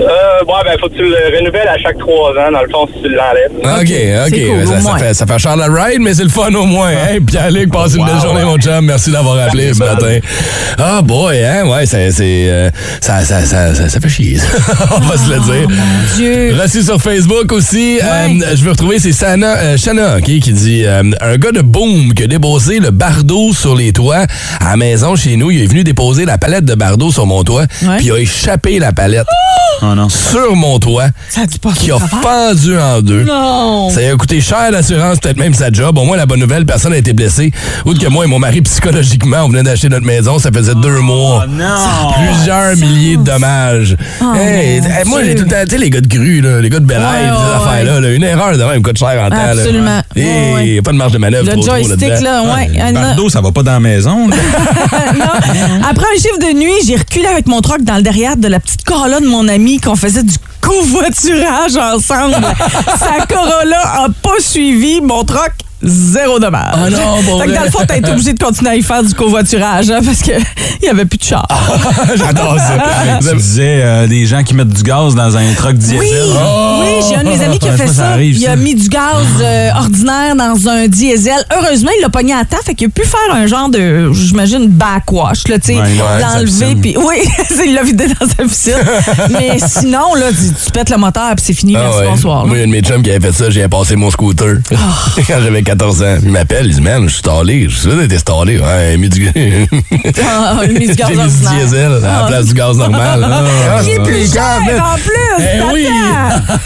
Euh, 0.00 0.44
ouais, 0.46 0.60
ben, 0.64 0.78
faut 0.80 0.88
que 0.88 0.94
tu 0.94 1.02
le 1.02 1.38
renouvelles 1.38 1.68
à 1.68 1.78
chaque 1.78 1.98
trois 1.98 2.30
ans, 2.30 2.52
dans 2.52 2.62
le 2.62 2.68
fond, 2.68 2.86
si 2.94 3.02
tu 3.02 3.08
l'enlèves. 3.08 3.52
OK, 3.56 4.26
OK. 4.26 4.34
c'est 4.34 4.46
cool, 4.46 4.82
ça, 4.82 4.96
fait, 4.98 5.14
ça 5.14 5.26
fait 5.26 5.38
cher 5.38 5.56
la 5.56 5.66
ride, 5.66 6.00
mais 6.00 6.14
c'est 6.14 6.24
le 6.24 6.28
fun 6.28 6.52
au 6.54 6.64
moins. 6.64 6.90
Hey, 6.90 7.20
Pierre-Luc, 7.20 7.72
passe 7.72 7.94
une 7.94 8.04
belle 8.04 8.20
journée, 8.20 8.44
mon 8.44 8.58
chum. 8.58 8.84
Merci 8.84 9.10
d'avoir 9.10 9.38
appelé 9.38 9.72
ce 9.72 9.78
matin. 9.78 10.18
Ah, 10.78 11.00
boy, 11.02 11.42
hein? 11.44 11.66
Ouais, 11.66 11.86
c'est. 11.86 12.10
c'est, 12.10 12.46
euh, 12.48 12.70
ça, 13.00 13.20
ça, 13.20 13.40
ça, 13.42 13.74
ça, 13.74 13.88
ça 13.88 14.00
fait 14.00 14.08
chier, 14.08 14.38
ça. 14.38 14.46
On 14.96 15.00
va 15.00 15.16
se 15.16 15.30
le 15.30 15.40
dire. 15.40 15.68
Dieu. 16.16 16.56
Reçu 16.60 16.82
sur 16.82 17.00
Facebook 17.00 17.52
aussi. 17.52 17.98
Ouais. 18.02 18.36
Euh, 18.42 18.56
je 18.56 18.62
veux 18.62 18.70
retrouver, 18.70 18.98
c'est 18.98 19.12
Sana, 19.12 19.56
euh, 19.56 19.76
Shana 19.76 20.18
ok, 20.18 20.24
qui 20.24 20.52
dit 20.52 20.84
euh, 20.84 21.02
Un 21.20 21.36
gars 21.36 21.52
de 21.52 21.60
Boom 21.60 22.12
qui 22.14 22.24
a 22.24 22.26
déposé 22.26 22.80
le 22.80 22.90
bardeau 22.90 23.52
sur 23.52 23.74
les 23.74 23.92
toits 23.92 24.26
à 24.60 24.70
la 24.70 24.76
maison 24.76 25.16
chez 25.16 25.36
nous. 25.36 25.50
Il 25.50 25.62
est 25.62 25.66
venu 25.66 25.84
déposer 25.84 26.24
la 26.24 26.38
palette 26.38 26.64
de 26.64 26.74
bardeau 26.74 27.10
sur 27.10 27.26
mon 27.26 27.44
toit, 27.44 27.66
puis 27.66 28.06
il 28.06 28.12
a 28.12 28.18
échappé 28.18 28.78
la 28.78 28.92
palette. 28.92 29.26
Oh 29.82 29.85
non. 29.94 30.08
sur 30.08 30.54
mon 30.56 30.78
toit 30.78 31.08
Ça 31.28 31.42
a 31.42 31.46
qui 31.74 31.90
a 31.92 31.98
fendu 31.98 32.78
en 32.78 33.00
deux. 33.00 33.24
Non. 33.24 33.90
Ça 33.90 34.00
a 34.00 34.16
coûté 34.16 34.40
cher 34.40 34.70
l'assurance, 34.70 35.18
peut-être 35.18 35.36
même 35.38 35.54
sa 35.54 35.70
job. 35.70 35.96
Au 35.98 36.04
moins, 36.04 36.16
la 36.16 36.26
bonne 36.26 36.40
nouvelle, 36.40 36.64
personne 36.66 36.92
n'a 36.92 36.98
été 36.98 37.12
blessé. 37.12 37.52
Outre 37.84 38.00
que 38.00 38.08
moi 38.08 38.24
et 38.24 38.28
mon 38.28 38.38
mari, 38.38 38.60
psychologiquement, 38.62 39.38
on 39.44 39.48
venait 39.48 39.62
d'acheter 39.62 39.88
notre 39.88 40.06
maison, 40.06 40.38
ça 40.38 40.50
faisait 40.52 40.74
deux 40.74 41.00
mois. 41.00 41.44
Oh 41.46 41.50
non! 41.50 42.12
Plusieurs 42.34 42.76
milliers 42.76 43.16
de 43.16 43.22
dommages. 43.22 43.96
Oh, 44.20 44.24
Hey, 44.34 44.80
mon 44.80 44.86
hey, 44.88 45.04
moi, 45.06 45.24
j'ai 45.24 45.34
tout 45.34 45.44
le 45.44 45.48
temps, 45.50 45.56
tu 45.64 45.70
sais, 45.70 45.78
les 45.78 45.90
gars 45.90 46.00
de 46.00 46.08
grue, 46.08 46.40
là, 46.40 46.60
les 46.60 46.70
gars 46.70 46.80
de 46.80 46.84
Bel 46.84 46.98
Ouais, 46.98 47.04
ces 47.04 47.24
ouais, 47.30 47.56
affaires-là, 47.70 48.00
là, 48.00 48.10
une 48.12 48.22
erreur 48.24 48.56
de 48.56 48.64
même 48.64 48.82
coûte 48.82 48.98
cher 48.98 49.22
en 49.24 49.30
temps. 49.30 49.36
Absolument. 49.36 50.00
Et 50.14 50.24
Ouais, 50.24 50.52
ouais. 50.54 50.68
y 50.68 50.78
a 50.78 50.82
pas 50.82 50.92
de 50.92 50.96
marge 50.96 51.12
de 51.12 51.18
manœuvre 51.18 51.46
Le 51.46 51.52
trop, 51.52 51.62
joystick, 51.64 52.20
là, 52.20 52.42
ouais. 52.42 52.70
Ah. 52.80 52.92
Bardo, 52.92 53.28
ça 53.28 53.40
va 53.40 53.52
pas 53.52 53.62
dans 53.62 53.72
la 53.72 53.80
maison. 53.80 54.28
là. 54.28 54.36
Non. 55.16 55.82
Après 55.88 56.04
un 56.14 56.16
chiffre 56.20 56.38
de 56.40 56.58
nuit, 56.58 56.72
j'ai 56.86 56.96
reculé 56.96 57.26
avec 57.26 57.46
mon 57.46 57.60
truck 57.60 57.82
dans 57.82 57.96
le 57.96 58.02
derrière 58.02 58.36
de 58.36 58.48
la 58.48 58.60
petite 58.60 58.84
Corolla 58.84 59.20
de 59.20 59.26
mon 59.26 59.46
ami 59.48 59.75
qu'on 59.80 59.96
faisait 59.96 60.22
du 60.22 60.34
covoiturage 60.66 61.76
ensemble. 61.76 62.34
Sa 62.98 63.24
Corolla 63.26 63.80
a 63.80 64.08
pas 64.22 64.40
suivi 64.40 65.00
mon 65.00 65.24
truck. 65.24 65.52
Zéro 65.82 66.38
dommage. 66.38 66.72
Ah 66.74 66.88
non, 66.88 67.22
bon 67.22 67.38
Fait 67.38 67.48
que 67.48 67.52
dans 67.52 67.64
le 67.64 67.70
fond, 67.70 67.80
t'as 67.86 67.98
été 67.98 68.10
obligé 68.10 68.32
de 68.32 68.42
continuer 68.42 68.70
à 68.70 68.76
y 68.76 68.82
faire 68.82 69.02
du 69.04 69.12
covoiturage 69.12 69.90
hein, 69.90 70.00
parce 70.02 70.22
qu'il 70.22 70.38
n'y 70.82 70.88
avait 70.88 71.04
plus 71.04 71.18
de 71.18 71.22
char. 71.22 71.46
J'adore 72.16 72.56
ça. 72.58 73.18
Tu 73.20 73.36
disais 73.36 73.80
euh, 73.82 74.06
des 74.06 74.24
gens 74.24 74.42
qui 74.42 74.54
mettent 74.54 74.70
du 74.70 74.82
gaz 74.82 75.14
dans 75.14 75.36
un 75.36 75.52
truck 75.52 75.74
diesel. 75.74 75.98
Oui, 76.00 76.08
oui, 76.80 77.04
j'ai 77.06 77.16
un 77.16 77.24
de 77.24 77.28
mes 77.28 77.44
amis 77.44 77.58
qui 77.58 77.68
a 77.68 77.72
fait 77.72 77.88
ça, 77.88 77.92
ça 77.92 78.02
ça. 78.02 78.08
arrive, 78.12 78.38
il 78.38 78.46
a 78.46 78.56
mis 78.56 78.74
du 78.74 78.88
gaz 78.88 79.26
euh, 79.40 79.70
ordinaire 79.76 80.34
dans 80.34 80.66
un 80.66 80.88
diesel. 80.88 81.44
Heureusement, 81.54 81.90
il 81.98 82.00
l'a 82.00 82.08
pogné 82.08 82.32
à 82.32 82.46
temps, 82.46 82.56
fait 82.64 82.74
qu'il 82.74 82.86
a 82.86 82.90
pu 82.90 83.02
faire 83.02 83.34
un 83.34 83.46
genre 83.46 83.68
de, 83.68 84.10
j'imagine, 84.14 84.68
backwash, 84.68 85.46
là, 85.46 85.58
tu 85.58 85.74
sais, 85.74 85.76
Ouais, 85.76 85.94
l'enlever, 86.20 86.74
puis 86.80 86.96
oui, 86.96 87.16
il 87.66 87.74
l'a 87.74 87.82
vidé 87.82 88.06
dans 88.08 88.26
sa 88.26 88.44
piscine. 88.44 88.72
Mais 89.30 89.58
sinon, 89.58 90.14
là, 90.14 90.30
tu, 90.64 90.70
pètes 90.72 90.90
le 90.90 90.96
moteur, 90.96 91.34
puis 91.36 91.44
c'est 91.46 91.52
fini, 91.54 91.74
Ah 91.76 91.80
merci, 91.84 91.98
ouais. 92.00 92.06
bonsoir. 92.08 92.42
là. 92.42 92.48
Moi, 92.48 92.56
il 92.56 92.60
y 92.60 92.62
a 92.62 92.64
un 92.64 92.68
de 92.68 92.72
mes 92.72 92.80
chums 92.82 93.02
qui 93.02 93.10
avait 93.10 93.26
fait 93.26 93.32
ça, 93.32 93.50
j'ai 93.50 93.66
passé 93.68 93.96
mon 93.96 94.10
scooter 94.10 94.56
Ah. 94.72 94.76
quand 95.26 95.40
j'avais 95.42 95.62
14 95.62 96.02
ans. 96.02 96.16
Il 96.22 96.30
m'appelle, 96.30 96.66
il 96.66 96.74
dit 96.74 96.80
Man, 96.80 97.04
je 97.04 97.08
suis 97.08 97.18
stallé. 97.18 97.64
Je 97.68 97.74
suis 97.74 97.80
sûr 97.90 97.96
d'être 97.96 98.18
stallé. 98.20 98.58
Ouais, 98.58 98.90
il 98.90 98.94
a 98.94 98.96
mis 98.96 99.08
du, 99.08 99.28
Ah, 99.28 100.60
il 100.64 100.76
a 100.76 100.78
mis 100.78 100.86
du 100.86 100.94
gaz 100.94 101.08
j'ai 101.08 101.16
mis 101.16 101.30
du 101.30 101.64
diesel 101.64 101.92
à 101.92 101.98
la 102.00 102.18
Ah. 102.24 102.26
place 102.28 102.46
du 102.46 102.54
gaz 102.54 102.76
normal. 102.76 103.26
Ah, 103.30 103.82
Qui 103.82 103.90
est 103.90 104.02
plus 104.02 104.32
cher 104.32 104.60
en 104.80 104.94
plus! 104.96 105.44
Eh 105.44 105.72
oui. 105.72 105.86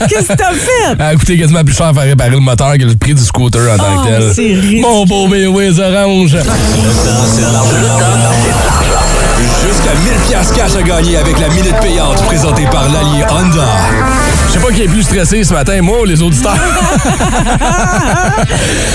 Qu'est-ce 0.09 0.29
que 0.29 0.35
t'as 0.37 0.53
fait? 0.53 0.97
Ça 0.99 1.07
a 1.07 1.15
coûté 1.15 1.39
quasiment 1.39 1.65
plus 1.65 1.75
cher 1.75 1.87
à 1.87 1.95
faire 1.95 2.03
réparer 2.05 2.31
le 2.31 2.41
moteur 2.41 2.73
que 2.79 2.85
le 2.85 2.95
prix 2.95 3.15
du 3.15 3.23
scooter 3.23 3.63
en 3.73 3.77
tant 3.77 4.03
que 4.05 4.35
tel. 4.35 4.81
Mon 4.81 5.05
beau 5.05 5.29
Waze 5.29 5.81
orange. 5.81 6.37
Avec 10.93 11.39
la 11.39 11.49
minute 11.51 11.79
payante 11.81 12.21
présentée 12.25 12.67
par 12.67 12.89
l'Allier 12.89 13.25
Honda. 13.31 14.20
Je 14.61 14.67
sais 14.67 14.73
pas 14.73 14.77
qui 14.77 14.83
est 14.83 14.89
plus 14.89 15.03
stressé 15.05 15.43
ce 15.43 15.55
matin, 15.55 15.81
moi 15.81 16.03
ou 16.03 16.05
les 16.05 16.21
auditeurs. 16.21 16.53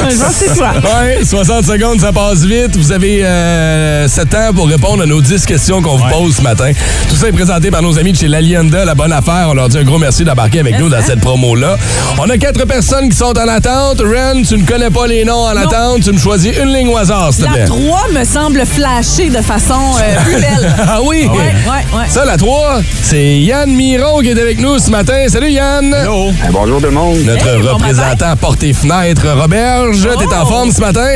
Je 0.08 0.16
pense 0.16 0.28
que 0.28 0.46
c'est 0.48 0.54
toi. 0.56 0.74
Ouais, 1.02 1.26
60 1.26 1.66
secondes, 1.66 2.00
ça 2.00 2.12
passe 2.14 2.44
vite. 2.44 2.78
Vous 2.78 2.92
avez 2.92 3.26
euh, 3.26 4.08
7 4.08 4.36
ans 4.36 4.54
pour 4.54 4.68
répondre 4.68 5.02
à 5.02 5.06
nos 5.08 5.22
10 5.22 5.44
questions 5.46 5.82
qu'on 5.82 5.96
vous 5.98 6.08
pose 6.12 6.36
ce 6.36 6.44
matin. 6.44 6.72
Tout 7.10 7.16
ça 7.16 7.30
est 7.30 7.32
présenté 7.32 7.72
par 7.72 7.82
nos 7.82 7.98
amis 7.98 8.12
de 8.12 8.18
chez 8.18 8.28
l'Alienda, 8.28 8.86
la 8.86 8.94
bonne 8.94 9.12
affaire. 9.12 9.48
On 9.50 9.54
leur 9.56 9.70
dit 9.70 9.80
un 9.80 9.84
gros 9.84 9.98
merci 9.98 10.24
d'embarquer 10.24 10.60
avec 10.60 10.78
nous 10.78 10.88
dans 10.90 11.02
cette 11.02 11.20
promo-là. 11.22 11.78
On 12.20 12.30
a 12.30 12.38
quatre 12.38 12.66
personnes 12.66 13.10
qui 13.10 13.18
sont 13.18 13.36
en 13.36 13.48
attente. 13.48 14.02
Ren, 14.02 14.44
tu 14.48 14.58
ne 14.58 14.66
connais 14.66 14.92
pas 14.92 15.08
les 15.08 15.26
noms 15.26 15.46
en 15.46 15.58
attente. 15.58 16.02
Tu 16.04 16.12
me 16.12 16.20
choisis 16.20 16.56
une 16.58 16.74
ligne 16.74 16.90
au 16.90 16.98
hasard, 16.98 17.34
s'il 17.34 17.46
te 17.46 17.50
plaît. 17.50 17.62
La 17.62 17.66
3 17.66 18.08
me 18.14 18.24
semble 18.24 18.64
flasher 18.68 19.30
de 19.30 19.42
façon 19.42 19.74
euh, 20.00 20.22
plus 20.26 20.36
belle. 20.36 20.76
Ah 20.88 21.00
oui? 21.04 21.26
Ouais, 21.26 21.38
ouais, 21.38 22.00
ouais. 22.00 22.06
Ça, 22.10 22.24
la 22.24 22.38
3, 22.38 22.82
c'est 23.02 23.40
Yann 23.40 23.72
Miron 23.72 24.20
qui 24.20 24.30
est 24.30 24.40
avec 24.40 24.60
nous 24.60 24.78
ce 24.78 24.92
matin. 24.92 25.26
Salut 25.28 25.55
Yann! 25.56 25.94
Hello. 25.94 26.32
bonjour 26.52 26.80
tout 26.82 26.86
le 26.88 26.92
monde. 26.92 27.18
Notre 27.26 27.48
Hey, 27.48 27.62
bon 27.62 27.74
représentant 27.76 28.36
porte 28.36 28.60
fenêtre 28.74 29.26
Roberge. 29.40 30.02
T'es 30.20 30.36
en 30.36 30.44
Oh. 30.44 30.46
forme 30.48 30.72
ce 30.72 30.82
matin? 30.82 31.16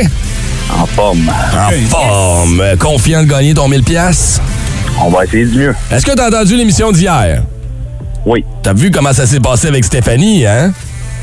En 0.74 0.86
forme. 0.86 1.30
En 1.30 1.88
forme. 1.90 2.62
Confiant 2.78 3.22
de 3.22 3.28
gagner 3.28 3.52
ton 3.52 3.68
1000 3.68 3.82
pièces. 3.82 4.40
On 5.04 5.10
va 5.10 5.24
essayer 5.26 5.44
du 5.44 5.58
mieux. 5.58 5.74
Est-ce 5.90 6.06
que 6.06 6.12
t'as 6.12 6.28
entendu 6.28 6.56
l'émission 6.56 6.90
d'hier? 6.90 7.42
Oui. 8.24 8.42
T'as 8.62 8.72
vu 8.72 8.90
comment 8.90 9.12
ça 9.12 9.26
s'est 9.26 9.40
passé 9.40 9.68
avec 9.68 9.84
Stéphanie, 9.84 10.46
hein? 10.46 10.72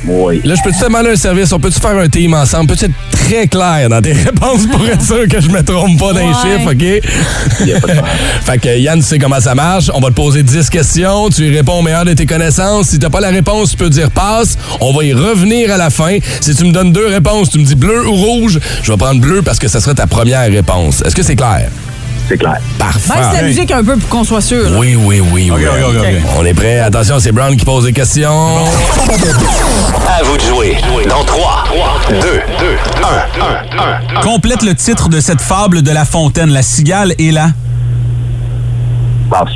Oui. 0.06 0.42
Là, 0.44 0.56
je 0.56 0.62
peux 0.62 0.72
te 0.72 0.84
demander 0.84 1.10
un 1.10 1.16
service? 1.16 1.52
On 1.52 1.60
peut-tu 1.60 1.80
faire 1.80 1.98
un 1.98 2.08
team 2.08 2.34
ensemble? 2.34 2.68
Peux-tu 2.68 2.86
être 2.86 2.94
très 3.12 3.48
clair 3.48 3.90
dans 3.90 4.02
tes 4.02 4.14
réponses 4.26 4.66
pour 4.68 4.86
être 4.88 5.02
sûr 5.04 5.28
que 5.28 5.42
je 5.42 5.50
me 5.50 5.64
trompe 5.64 6.00
pas 6.00 6.14
dans 6.14 6.20
les 6.20 6.34
chiffres, 6.34 6.72
OK? 6.72 7.62
Il 7.62 7.68
y 7.68 7.74
a 7.74 7.80
pas 7.80 7.88
de 7.88 7.94
problème. 7.94 8.06
Fait 8.44 8.58
que 8.58 8.78
Yann, 8.78 9.00
tu 9.00 9.06
sais 9.06 9.20
comment 9.20 9.40
ça 9.40 9.56
marche. 9.56 9.90
On 9.94 10.00
va 10.00 10.10
te 10.10 10.14
poser 10.14 10.44
10 10.44 10.70
questions. 10.70 11.30
Tu 11.30 11.48
y 11.48 11.56
réponds 11.56 11.80
au 11.80 11.82
meilleur 11.82 12.06
de 12.06 12.14
tes 12.14 12.26
connaissances. 12.26 12.90
Si 12.90 13.00
t'as 13.00 13.10
pas 13.10 13.20
la 13.20 13.30
réponse, 13.30 13.72
tu 13.72 13.78
peux 13.78 13.90
dire 13.90 14.12
passe. 14.12 14.58
On 14.80 14.94
va 14.94 15.04
y 15.04 15.14
revenir 15.14 15.72
à 15.72 15.78
la 15.78 15.90
fin. 15.90 16.18
Si 16.42 16.56
tu 16.56 16.64
me 16.66 16.72
donnes 16.72 16.94
deux 16.94 17.08
réponses, 17.08 17.50
tu 17.50 17.60
me 17.60 17.64
dis 17.64 17.76
bleu 17.76 18.08
ou 18.08 18.14
rouge, 18.14 18.60
je 18.84 18.92
vais 18.92 18.98
prendre 18.98 19.20
bleu 19.22 19.42
parce 19.42 19.60
que 19.60 19.68
ça 19.68 19.80
sera 19.80 19.94
ta 19.94 20.08
première 20.08 20.50
réponse. 20.50 21.02
Est-ce 21.02 21.16
que 21.16 21.24
c'est 21.24 21.36
clair? 21.36 21.70
C'est 22.28 22.38
clair. 22.38 22.58
Parfait. 22.78 23.14
Baisse 23.14 23.34
la 23.34 23.42
musique 23.44 23.72
un 23.72 23.84
peu 23.84 23.96
pour 23.96 24.10
qu'on 24.10 24.24
soit 24.26 24.42
sûr. 24.42 24.70
là. 24.70 24.78
Oui, 24.78 24.96
oui, 24.96 25.22
oui. 25.32 25.50
OK, 25.50 25.58
oui. 25.60 25.66
OK, 25.66 25.96
OK, 25.96 25.96
OK. 26.02 26.32
On 26.40 26.46
est 26.46 26.54
prêt. 26.54 26.80
Attention, 26.80 27.20
c'est 27.20 27.32
Brown 27.32 27.56
qui 27.56 27.64
pose 27.64 27.86
des 27.86 27.94
questions. 27.94 28.58
À 30.08 30.24
vous 30.24 30.36
de 30.36 30.42
jouer. 30.42 30.78
Dans 31.08 31.24
3, 31.24 31.64
2, 32.10 32.16
2, 32.20 32.22
1, 33.02 34.16
1, 34.16 34.18
1. 34.18 34.22
Complète 34.22 34.62
le 34.64 34.76
titre 34.76 35.08
de 35.08 35.22
cette 35.22 35.42
fable 35.42 35.82
de 35.82 35.92
La 35.92 36.04
Fontaine, 36.04 36.50
La 36.50 36.64
cigale 36.64 37.14
et 37.18 37.32
la... 37.32 37.52
Passe. 39.30 39.50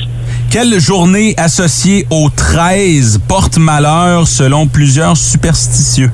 Quelle 0.50 0.80
journée 0.80 1.34
associée 1.38 2.06
au 2.10 2.30
13 2.30 3.22
porte 3.28 3.58
malheur 3.58 4.28
selon 4.28 4.68
plusieurs 4.68 5.16
superstitieux? 5.18 6.12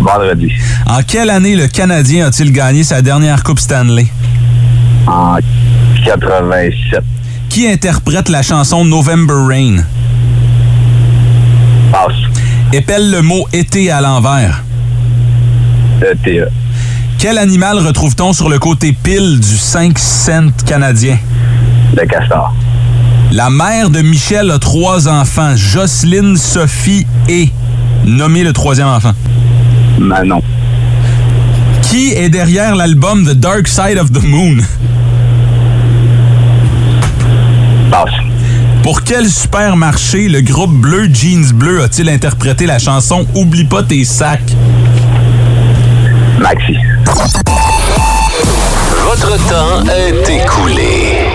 Vendredi. 0.00 0.52
En 0.86 1.02
quelle 1.02 1.30
année 1.30 1.56
le 1.56 1.68
Canadien 1.68 2.26
a-t-il 2.26 2.52
gagné 2.52 2.84
sa 2.84 3.02
dernière 3.02 3.42
Coupe 3.42 3.60
Stanley? 3.60 4.06
En 5.06 5.36
87. 6.06 7.02
Qui 7.48 7.66
interprète 7.66 8.28
la 8.28 8.40
chanson 8.40 8.84
November 8.84 9.34
Rain? 9.48 9.78
Passe. 11.90 12.12
Épelle 12.72 13.10
le 13.10 13.22
mot 13.22 13.44
été 13.52 13.90
à 13.90 14.00
l'envers. 14.00 14.62
ETE. 16.00 16.48
Quel 17.18 17.38
animal 17.38 17.78
retrouve-t-on 17.78 18.32
sur 18.32 18.48
le 18.48 18.60
côté 18.60 18.92
pile 18.92 19.40
du 19.40 19.56
5 19.56 19.98
cents 19.98 20.52
canadien? 20.64 21.18
Le 21.96 22.06
castor. 22.06 22.54
La 23.32 23.50
mère 23.50 23.90
de 23.90 24.00
Michel 24.00 24.52
a 24.52 24.60
trois 24.60 25.08
enfants, 25.08 25.56
Jocelyne, 25.56 26.36
Sophie 26.36 27.04
et... 27.28 27.50
Nommez 28.04 28.44
le 28.44 28.52
troisième 28.52 28.86
enfant. 28.86 29.12
Manon. 29.98 30.40
Qui 31.82 32.12
est 32.12 32.28
derrière 32.28 32.76
l'album 32.76 33.26
The 33.26 33.34
Dark 33.34 33.66
Side 33.66 33.98
of 33.98 34.12
the 34.12 34.22
Moon? 34.22 34.58
Passe. 37.90 38.10
Pour 38.82 39.02
quel 39.02 39.28
supermarché 39.28 40.28
le 40.28 40.40
groupe 40.40 40.72
Bleu 40.72 41.08
Jeans 41.12 41.52
Bleu 41.52 41.82
a-t-il 41.82 42.08
interprété 42.08 42.66
la 42.66 42.78
chanson 42.78 43.26
Oublie 43.34 43.64
pas 43.64 43.82
tes 43.82 44.04
sacs? 44.04 44.40
Maxi. 46.38 46.76
Votre 49.04 49.36
temps 49.48 49.84
est 49.90 50.28
écoulé. 50.28 51.25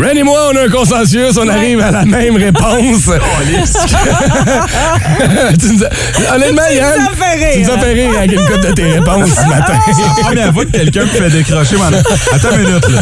Ren 0.00 0.16
et 0.16 0.22
moi, 0.22 0.38
on 0.52 0.56
a 0.56 0.62
un 0.64 0.68
consensus. 0.68 1.36
On 1.40 1.48
arrive 1.48 1.80
à 1.80 1.90
la 1.90 2.04
même 2.04 2.36
réponse. 2.36 3.06
Tu 5.60 5.72
nous 5.72 5.84
as- 5.84 6.34
Honnêtement, 6.34 6.62
Yann, 6.72 6.94
nous 6.98 7.06
as 7.06 7.16
fait 7.16 7.34
rire, 7.36 7.48
tu 7.54 7.60
nous 7.62 7.70
as 7.70 7.78
fait 7.78 7.92
rire 7.92 8.10
avec 8.18 8.32
une 8.32 8.44
coupe 8.46 8.60
de 8.60 8.72
tes 8.72 8.92
réponses 8.92 9.30
ce 9.30 9.48
matin. 9.48 9.74
C'est 9.86 10.02
la 10.02 10.08
première 10.28 10.52
fois 10.52 10.64
que 10.64 10.70
quelqu'un 10.70 11.02
me 11.02 11.06
fait 11.06 11.30
décrocher. 11.30 11.76
mon- 11.76 11.84
Attends 11.86 12.56
une 12.56 12.66
minute, 12.68 12.88
là. 12.88 13.00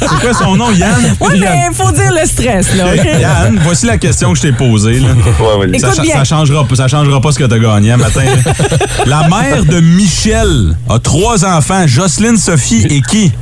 C'est 0.00 0.20
quoi 0.20 0.32
son 0.38 0.56
nom, 0.56 0.70
Yann? 0.72 1.16
Oui, 1.20 1.40
mais 1.40 1.68
faut 1.72 1.90
dire 1.92 2.12
le 2.12 2.26
stress, 2.26 2.74
là? 2.76 2.94
Yann, 2.96 3.58
voici 3.62 3.86
la 3.86 3.98
question 3.98 4.32
que 4.32 4.38
je 4.38 4.42
t'ai 4.42 4.52
posée. 4.52 5.00
Là. 5.00 5.08
Ouais, 5.40 5.66
vas-y. 5.66 5.80
Ça, 5.80 5.88
Écoute 5.88 5.96
cha- 5.96 6.02
bien. 6.02 6.14
ça 6.16 6.24
changera 6.24 6.64
pas, 6.66 6.74
ça 6.76 6.88
changera 6.88 7.20
pas 7.20 7.32
ce 7.32 7.38
que 7.38 7.44
t'as 7.44 7.58
gagné 7.58 7.92
un 7.92 7.96
matin. 7.96 8.22
là. 8.24 8.52
La 9.06 9.28
mère 9.28 9.64
de 9.64 9.80
Michel 9.80 10.74
a 10.88 10.98
trois 10.98 11.44
enfants, 11.44 11.86
Jocelyne, 11.86 12.36
Sophie 12.36 12.86
et 12.88 13.00
qui? 13.02 13.32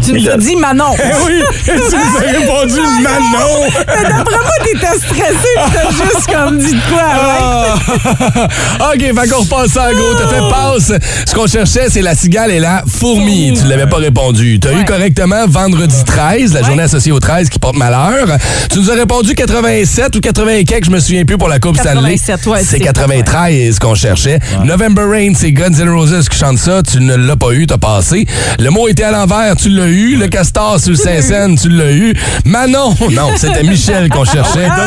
Tu 0.04 0.12
nous 0.12 0.28
as 0.30 0.36
dit 0.38 0.56
Manon. 0.56 0.94
Eh 0.98 1.26
oui, 1.26 1.42
tu 1.64 1.70
nous 1.72 2.16
as 2.16 2.38
répondu 2.38 2.80
Manon. 3.02 3.68
Mais 3.86 4.08
D'après 4.08 4.36
moi, 4.36 4.52
t'étais 4.64 4.98
stressé 4.98 5.48
t'as 5.56 5.90
juste 5.90 6.26
comme 6.32 6.58
dit 6.58 6.72
de 6.72 6.80
quoi, 6.88 7.02
ouais? 7.02 7.74
Ah. 8.80 8.90
OK, 8.94 9.00
fait 9.00 9.28
qu'on 9.28 9.40
repasse 9.40 9.72
ça 9.72 9.92
gros. 9.92 10.14
T'as 10.14 10.28
fait 10.28 10.48
passe. 10.50 10.92
Ce 11.26 11.34
qu'on 11.34 11.46
cherchait, 11.46 11.86
c'est 11.90 12.02
la 12.02 12.14
cigale 12.14 12.50
et 12.50 12.58
la 12.60 12.82
fourmi. 12.86 13.52
Tu 13.60 13.66
l'avais 13.68 13.86
pas 13.86 13.98
répondu. 13.98 14.58
T'as 14.60 14.72
eu 14.72 14.84
correctement 14.84 15.46
vendredi 15.46 15.96
13, 16.04 16.54
la 16.54 16.62
journée 16.62 16.82
associée 16.82 17.12
au 17.12 17.20
13 17.20 17.48
qui 17.48 17.58
porte 17.58 17.76
malheur. 17.76 18.26
Tu 18.70 18.78
nous 18.78 18.90
as 18.90 18.94
répondu 18.94 19.34
87 19.34 20.16
ou 20.16 20.20
80 20.20 20.64
quelques, 20.64 20.86
je 20.86 20.90
me 20.90 21.00
souviens 21.00 21.24
plus 21.24 21.38
pour 21.38 21.48
la 21.48 21.58
Coupe 21.58 21.76
Stanley. 21.76 22.16
87, 22.16 22.46
ouais, 22.46 22.58
C'est 22.60 22.66
c'est 22.78 22.80
93 22.80 23.78
qu'on 23.78 23.94
cherchait. 23.94 24.38
November 24.64 25.02
Rain, 25.02 25.32
c'est 25.36 25.52
Guns 25.52 25.72
N' 25.78 25.88
Roses 25.90 26.28
qui 26.28 26.38
chante 26.38 26.58
ça. 26.58 26.82
Tu 26.82 27.00
ne 27.00 27.14
l'as 27.14 27.36
pas 27.36 27.52
eu, 27.52 27.66
t'as 27.66 27.78
passé. 27.78 28.26
Le 28.58 28.70
mot 28.70 28.88
était 28.88 29.04
à 29.04 29.10
l'envers, 29.12 29.56
tu 29.56 29.68
l'as 29.68 29.86
eu. 29.90 30.16
Le 30.16 30.28
castor 30.28 30.80
sur 30.80 30.90
le 30.90 30.96
Saint-Saëns, 30.96 31.56
tu 31.60 31.68
l'as 31.68 31.92
eu. 31.92 32.14
Manon, 32.44 32.94
non, 33.12 33.30
c'était 33.36 33.62
Michel 33.62 34.08
qu'on 34.08 34.24
cherchait. 34.24 34.68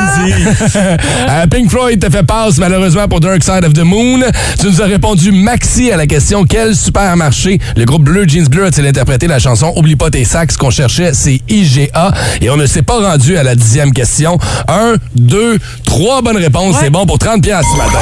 Euh, 1.29 1.47
Pink 1.47 1.69
Floyd 1.69 1.99
te 1.99 2.09
fait 2.11 2.23
passe, 2.23 2.57
malheureusement, 2.57 3.07
pour 3.07 3.19
Dark 3.19 3.43
Side 3.43 3.63
of 3.65 3.73
the 3.73 3.83
Moon. 3.83 4.19
Tu 4.59 4.67
nous 4.67 4.81
as 4.81 4.85
répondu 4.85 5.31
Maxi 5.31 5.91
à 5.91 5.97
la 5.97 6.05
question 6.07 6.45
quel 6.45 6.75
supermarché? 6.75 7.59
Le 7.75 7.85
groupe 7.85 8.03
Bleu 8.03 8.25
Jeans 8.27 8.47
Bleu 8.47 8.65
a-t-il 8.65 8.85
interprété 8.85 9.27
la 9.27 9.39
chanson 9.39 9.73
Oublie 9.75 9.95
pas 9.95 10.09
tes 10.09 10.25
sacs? 10.25 10.51
Ce 10.51 10.57
qu'on 10.57 10.69
cherchait, 10.69 11.13
c'est 11.13 11.39
IGA. 11.49 12.13
Et 12.41 12.49
on 12.49 12.57
ne 12.57 12.65
s'est 12.65 12.81
pas 12.81 12.99
rendu 12.99 13.37
à 13.37 13.43
la 13.43 13.55
dixième 13.55 13.93
question. 13.93 14.37
Un, 14.67 14.95
deux, 15.15 15.57
trois 15.85 16.21
bonnes 16.21 16.37
réponses. 16.37 16.75
C'est 16.79 16.89
bon 16.89 17.05
pour 17.05 17.19
30 17.19 17.41
piastres 17.41 17.71
ce 17.71 17.77
matin. 17.77 17.99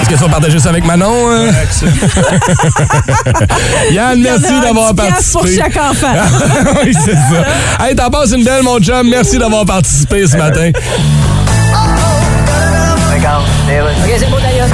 Est-ce 0.00 0.08
que 0.08 0.14
tu 0.14 0.20
vas 0.20 0.28
partager 0.28 0.58
ça 0.58 0.70
avec 0.70 0.84
Manon? 0.84 1.30
hein? 1.30 1.50
Yann, 3.90 4.20
merci 4.20 4.60
d'avoir 4.60 4.94
10 4.94 5.02
piastres 5.02 5.38
participé. 5.38 5.38
pour 5.38 5.64
chaque 5.64 5.76
enfant. 5.90 6.14
oui, 6.84 6.92
c'est 7.04 7.14
ça. 7.14 7.84
Hey, 7.86 7.94
t'en 7.94 8.10
passes 8.10 8.32
une 8.32 8.44
belle, 8.44 8.62
mon 8.62 8.78
chum. 8.78 9.08
Merci 9.08 9.38
d'avoir 9.38 9.64
participé 9.64 10.26
ce 10.26 10.36
matin. 10.36 10.70
OK, 14.04 14.10
c'est 14.18 14.30
beau 14.30 14.40
d'ailleurs. 14.40 14.68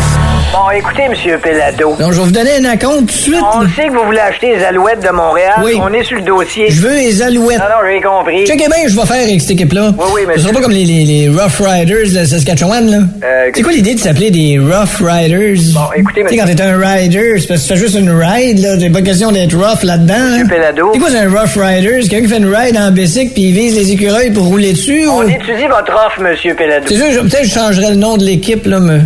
Bon, 0.50 0.70
écoutez, 0.70 1.02
M. 1.02 1.38
Pelado. 1.42 1.94
Donc, 2.00 2.12
je 2.12 2.18
vais 2.18 2.24
vous 2.24 2.30
donner 2.32 2.50
un 2.66 2.76
compte 2.78 3.00
tout 3.00 3.04
de 3.04 3.10
suite. 3.10 3.34
On 3.54 3.60
là. 3.60 3.68
sait 3.76 3.88
que 3.88 3.92
vous 3.92 4.04
voulez 4.06 4.18
acheter 4.18 4.56
les 4.56 4.64
alouettes 4.64 5.02
de 5.06 5.10
Montréal. 5.10 5.52
Oui. 5.62 5.78
On 5.80 5.92
est 5.92 6.02
sur 6.02 6.16
le 6.16 6.22
dossier. 6.22 6.70
Je 6.70 6.80
veux 6.80 6.94
les 6.94 7.20
alouettes. 7.20 7.58
Non, 7.58 7.64
non, 7.66 7.88
j'ai 7.88 8.00
compris. 8.00 8.46
Checkez 8.46 8.66
bien, 8.66 8.88
je 8.88 8.96
vais 8.98 9.06
faire 9.06 9.22
avec 9.24 9.40
cette 9.42 9.50
équipe-là. 9.50 9.92
Oui, 9.98 10.04
oui, 10.14 10.20
Ce 10.22 10.26
monsieur. 10.28 10.42
sera 10.42 10.52
pas 10.54 10.60
comme 10.62 10.72
les, 10.72 10.84
les, 10.86 11.04
les 11.04 11.28
Rough 11.28 11.60
Riders 11.60 12.10
de 12.18 12.24
Saskatchewan, 12.24 12.90
là. 12.90 12.96
Euh, 13.22 13.50
c'est 13.54 13.62
quoi 13.62 13.72
l'idée 13.72 13.94
de 13.94 14.00
s'appeler 14.00 14.30
des 14.30 14.58
Rough 14.58 15.06
Riders? 15.06 15.58
Bon, 15.74 15.80
écoutez, 15.94 16.22
Tu 16.22 16.28
sais, 16.28 16.36
monsieur. 16.36 16.38
quand 16.38 16.54
t'es 16.56 16.62
un 16.62 16.78
rider, 16.78 17.34
c'est 17.40 17.46
parce 17.48 17.60
que 17.62 17.66
tu 17.68 17.72
fais 17.74 17.76
juste 17.86 17.98
une 17.98 18.10
ride, 18.10 18.58
là. 18.60 18.76
T'as 18.78 18.90
pas 18.90 19.02
question 19.02 19.30
d'être 19.30 19.54
rough 19.54 19.82
là-dedans. 19.82 20.14
hein. 20.16 20.46
Pelado. 20.48 20.90
C'est 20.94 20.98
quoi, 20.98 21.10
c'est 21.10 21.18
un 21.18 21.28
Rough 21.30 21.56
Rider? 21.62 21.98
C'est 22.02 22.08
quelqu'un 22.08 22.24
qui 22.26 22.32
fait 22.32 22.38
une 22.38 22.54
ride 22.54 22.76
en 22.78 22.90
bicycle 22.90 23.32
puis 23.34 23.42
il 23.42 23.52
vise 23.52 23.76
les 23.76 23.92
écureuils 23.92 24.30
pour 24.30 24.44
rouler 24.46 24.72
dessus? 24.72 25.06
On 25.08 25.24
ou- 25.24 25.28
étudie 25.28 25.66
votre 25.68 25.92
offre, 25.92 26.20
M. 26.24 26.54
Pelado. 26.56 26.86
C'est 26.88 26.96
sûr, 27.12 27.22
peut-être 27.22 27.44
je 27.44 27.50
changerais 27.54 27.90
le 27.90 27.96
nom 27.96 28.16
de 28.16 28.24
l'équipe, 28.24 28.64
là, 28.66 28.80
mais... 28.80 29.00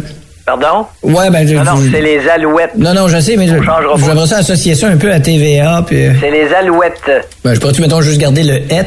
Pardon? 0.45 0.87
Ouais, 1.03 1.31
ben... 1.31 1.47
je- 1.47 1.55
Non, 1.55 1.65
non, 1.65 1.73
c'est 1.93 2.01
les 2.01 2.29
alouettes. 2.29 2.73
Non, 2.77 2.95
non, 2.95 3.07
je 3.09 3.21
sais, 3.21 3.37
mais 3.37 3.47
je- 3.47 3.55
j'aimerais 4.05 4.27
ça 4.27 4.39
associer 4.39 4.75
ça 4.75 4.89
un 4.89 4.97
peu 4.97 5.13
à 5.13 5.21
TVA, 5.21 5.83
puis... 5.87 6.07
euh, 6.07 6.13
C'est 6.21 6.31
les 6.31 6.53
alouettes. 6.53 7.01
Ben, 7.45 7.55
je 7.55 7.61
pourrais-tu, 7.61 7.81
mettons, 7.81 8.01
juste 8.01 8.19
garder 8.21 8.43
le 8.43 8.55
«et», 8.73 8.83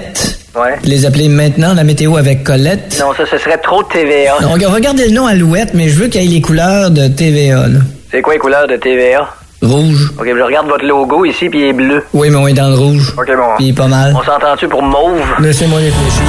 Ouais. 0.58 0.76
les 0.86 1.06
appeler 1.06 1.28
maintenant 1.28 1.74
la 1.74 1.84
météo 1.84 2.16
avec 2.18 2.44
Colette? 2.46 2.98
Non, 3.02 3.14
ça, 3.16 3.24
ce 3.30 3.38
serait 3.38 3.58
trop 3.58 3.84
TVA. 3.84 4.36
Non, 4.42 4.50
on 4.54 4.70
va 4.72 4.80
garder 4.80 5.06
le 5.08 5.12
nom 5.14 5.26
Alouette, 5.28 5.74
mais 5.74 5.90
je 5.90 6.00
veux 6.00 6.08
qu'il 6.08 6.24
y 6.24 6.26
ait 6.26 6.30
les 6.36 6.42
couleurs 6.42 6.92
de 6.92 7.08
TVA, 7.10 7.68
là. 7.68 7.80
C'est 8.12 8.22
quoi 8.22 8.34
les 8.34 8.40
couleurs 8.40 8.66
de 8.68 8.76
TVA? 8.78 9.28
Rouge. 9.62 10.12
OK, 10.20 10.26
je 10.28 10.42
regarde 10.42 10.68
votre 10.68 10.86
logo 10.86 11.26
ici, 11.26 11.50
puis 11.50 11.60
il 11.62 11.66
est 11.70 11.74
bleu. 11.74 12.04
Oui, 12.14 12.30
mais 12.30 12.38
on 12.38 12.48
est 12.48 12.54
dans 12.54 12.68
le 12.70 12.76
rouge. 12.76 13.14
OK, 13.18 13.28
bon. 13.36 13.56
Puis 13.58 13.66
il 13.66 13.70
est 13.70 13.74
pas 13.74 13.88
mal. 13.88 14.14
On 14.16 14.24
s'entend-tu 14.24 14.68
pour 14.68 14.82
mauve? 14.84 15.22
Laissez-moi 15.42 15.80
réfléchir. 15.80 16.24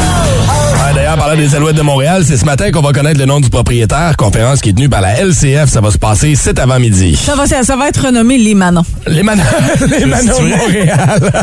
Ah, 0.49 0.66
D'ailleurs, 1.07 1.21
parlant 1.21 1.37
des 1.37 1.55
Alouettes 1.55 1.77
de 1.77 1.83
Montréal, 1.83 2.25
c'est 2.27 2.37
ce 2.37 2.45
matin 2.45 2.73
qu'on 2.73 2.81
va 2.81 2.91
connaître 2.91 3.21
le 3.21 3.27
nom 3.27 3.39
du 3.39 3.49
propriétaire. 3.49 4.17
Conférence 4.17 4.61
qui 4.61 4.71
est 4.71 4.73
tenue 4.73 4.89
par 4.89 5.01
la 5.01 5.15
LCF. 5.21 5.69
Ça 5.69 5.81
va 5.81 5.93
se 5.93 5.99
passer 5.99 6.35
cet 6.35 6.59
avant-midi. 6.59 7.15
Ça 7.15 7.37
va, 7.37 7.47
ça, 7.47 7.63
ça 7.63 7.77
va 7.77 7.87
être 7.87 8.07
renommé 8.07 8.39
les 8.39 8.57
Manons. 8.57 8.83
Les 9.07 9.23
Manon, 9.23 9.45
les 9.89 10.01
de 10.01 10.57
Montréal. 10.57 11.33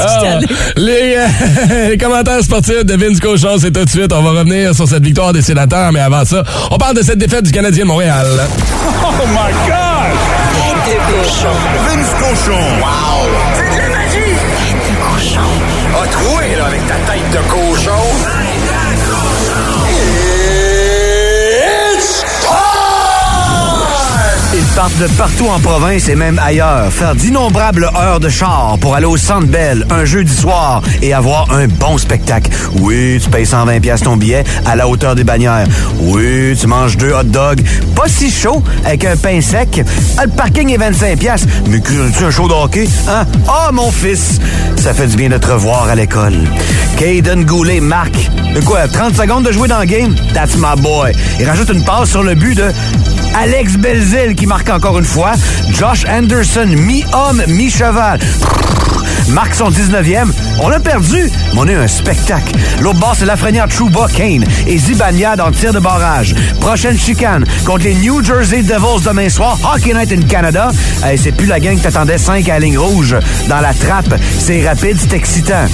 Ah, 0.00 0.38
les, 0.76 1.16
euh, 1.16 1.88
les 1.90 1.98
commentaires 1.98 2.42
sportifs 2.42 2.84
de 2.84 2.94
Vince 2.94 3.20
Cochon, 3.20 3.56
c'est 3.58 3.70
tout 3.70 3.84
de 3.84 3.90
suite. 3.90 4.12
On 4.12 4.22
va 4.22 4.30
revenir 4.30 4.74
sur 4.74 4.88
cette 4.88 5.02
victoire 5.04 5.32
des 5.32 5.42
sénateurs, 5.42 5.92
mais 5.92 6.00
avant 6.00 6.24
ça, 6.24 6.42
on 6.70 6.78
parle 6.78 6.96
de 6.96 7.02
cette 7.02 7.18
défaite 7.18 7.44
du 7.44 7.52
Canadien 7.52 7.84
de 7.84 7.88
Montréal. 7.88 8.26
Oh 9.04 9.12
my 9.28 9.52
God! 9.66 10.16
De 10.86 10.92
cochon. 10.92 11.48
Vince 11.86 12.14
cochon. 12.18 12.60
Wow! 12.80 13.95
A 15.98 16.06
troué, 16.08 16.56
là, 16.56 16.66
avec 16.66 16.86
ta 16.86 16.94
tête 16.94 17.30
de 17.30 17.50
cochon. 17.50 18.35
Partent 24.76 24.98
de 24.98 25.06
partout 25.16 25.46
en 25.46 25.58
province 25.58 26.06
et 26.10 26.14
même 26.14 26.38
ailleurs, 26.38 26.92
faire 26.92 27.14
d'innombrables 27.14 27.90
heures 27.96 28.20
de 28.20 28.28
char 28.28 28.76
pour 28.78 28.94
aller 28.94 29.06
au 29.06 29.16
Centre 29.16 29.46
Bell 29.46 29.86
un 29.88 30.04
jeudi 30.04 30.34
soir 30.34 30.82
et 31.00 31.14
avoir 31.14 31.50
un 31.50 31.66
bon 31.66 31.96
spectacle. 31.96 32.50
Oui, 32.80 33.18
tu 33.22 33.30
payes 33.30 33.46
120 33.46 33.80
pièces 33.80 34.02
ton 34.02 34.18
billet 34.18 34.44
à 34.66 34.76
la 34.76 34.86
hauteur 34.86 35.14
des 35.14 35.24
bannières. 35.24 35.66
Oui, 36.00 36.54
tu 36.60 36.66
manges 36.66 36.98
deux 36.98 37.10
hot 37.10 37.24
dogs, 37.24 37.62
pas 37.94 38.06
si 38.06 38.30
chaud, 38.30 38.62
avec 38.84 39.06
un 39.06 39.16
pain 39.16 39.40
sec. 39.40 39.82
Ah, 40.18 40.26
le 40.26 40.32
parking 40.32 40.70
est 40.70 40.76
25 40.76 41.18
pièces. 41.18 41.46
Mais 41.70 41.80
tu 41.80 42.24
un 42.24 42.30
show 42.30 42.46
de 42.46 42.52
hockey, 42.52 42.86
hein? 43.08 43.24
Ah, 43.48 43.70
mon 43.72 43.90
fils, 43.90 44.38
ça 44.76 44.92
fait 44.92 45.06
du 45.06 45.16
bien 45.16 45.30
de 45.30 45.38
te 45.38 45.46
revoir 45.46 45.88
à 45.88 45.94
l'école. 45.94 46.36
Caden 46.98 47.44
Goulet 47.44 47.80
marque. 47.80 48.30
De 48.54 48.60
quoi, 48.60 48.86
30 48.88 49.16
secondes 49.16 49.44
de 49.44 49.52
jouer 49.52 49.68
dans 49.68 49.80
le 49.80 49.86
game? 49.86 50.14
That's 50.34 50.56
my 50.56 50.80
boy. 50.80 51.12
Il 51.40 51.48
rajoute 51.48 51.70
une 51.70 51.84
passe 51.84 52.10
sur 52.10 52.22
le 52.22 52.34
but 52.34 52.54
de 52.54 52.70
Alex 53.38 53.76
Belzil 53.76 54.34
qui 54.34 54.46
marque 54.46 54.70
encore 54.70 54.98
une 54.98 55.04
fois. 55.04 55.32
Josh 55.70 56.04
Anderson, 56.08 56.66
mi-homme, 56.66 57.42
mi-cheval. 57.48 58.18
Marque 59.28 59.54
son 59.54 59.70
19e. 59.70 60.30
On 60.62 60.70
a 60.70 60.80
perdu, 60.80 61.30
mais 61.52 61.60
on 61.60 61.68
a 61.68 61.72
eu 61.72 61.76
un 61.76 61.86
spectacle. 61.86 62.54
L'autre 62.80 62.98
bord, 62.98 63.14
c'est 63.18 63.26
Lafrenière 63.26 63.68
Trouba 63.68 64.06
Kane 64.08 64.44
et 64.66 64.78
Zibanejad 64.78 65.40
en 65.40 65.50
tir 65.50 65.72
de 65.72 65.80
barrage. 65.80 66.34
Prochaine 66.60 66.98
chicane 66.98 67.44
contre 67.64 67.84
les 67.84 67.94
New 67.94 68.24
Jersey 68.24 68.62
Devils 68.62 69.04
demain 69.04 69.28
soir. 69.28 69.58
Hockey 69.64 69.92
Night 69.92 70.12
in 70.12 70.22
Canada. 70.26 70.70
Hey, 71.04 71.18
c'est 71.18 71.32
plus 71.32 71.46
la 71.46 71.60
gang 71.60 71.76
qui 71.76 71.82
t'attendait 71.82 72.18
5 72.18 72.48
à 72.48 72.54
la 72.54 72.60
ligne 72.60 72.78
rouge. 72.78 73.16
Dans 73.48 73.60
la 73.60 73.74
trappe, 73.74 74.14
c'est 74.38 74.66
rapide, 74.66 74.96
c'est 74.98 75.14
excitant. 75.14 75.66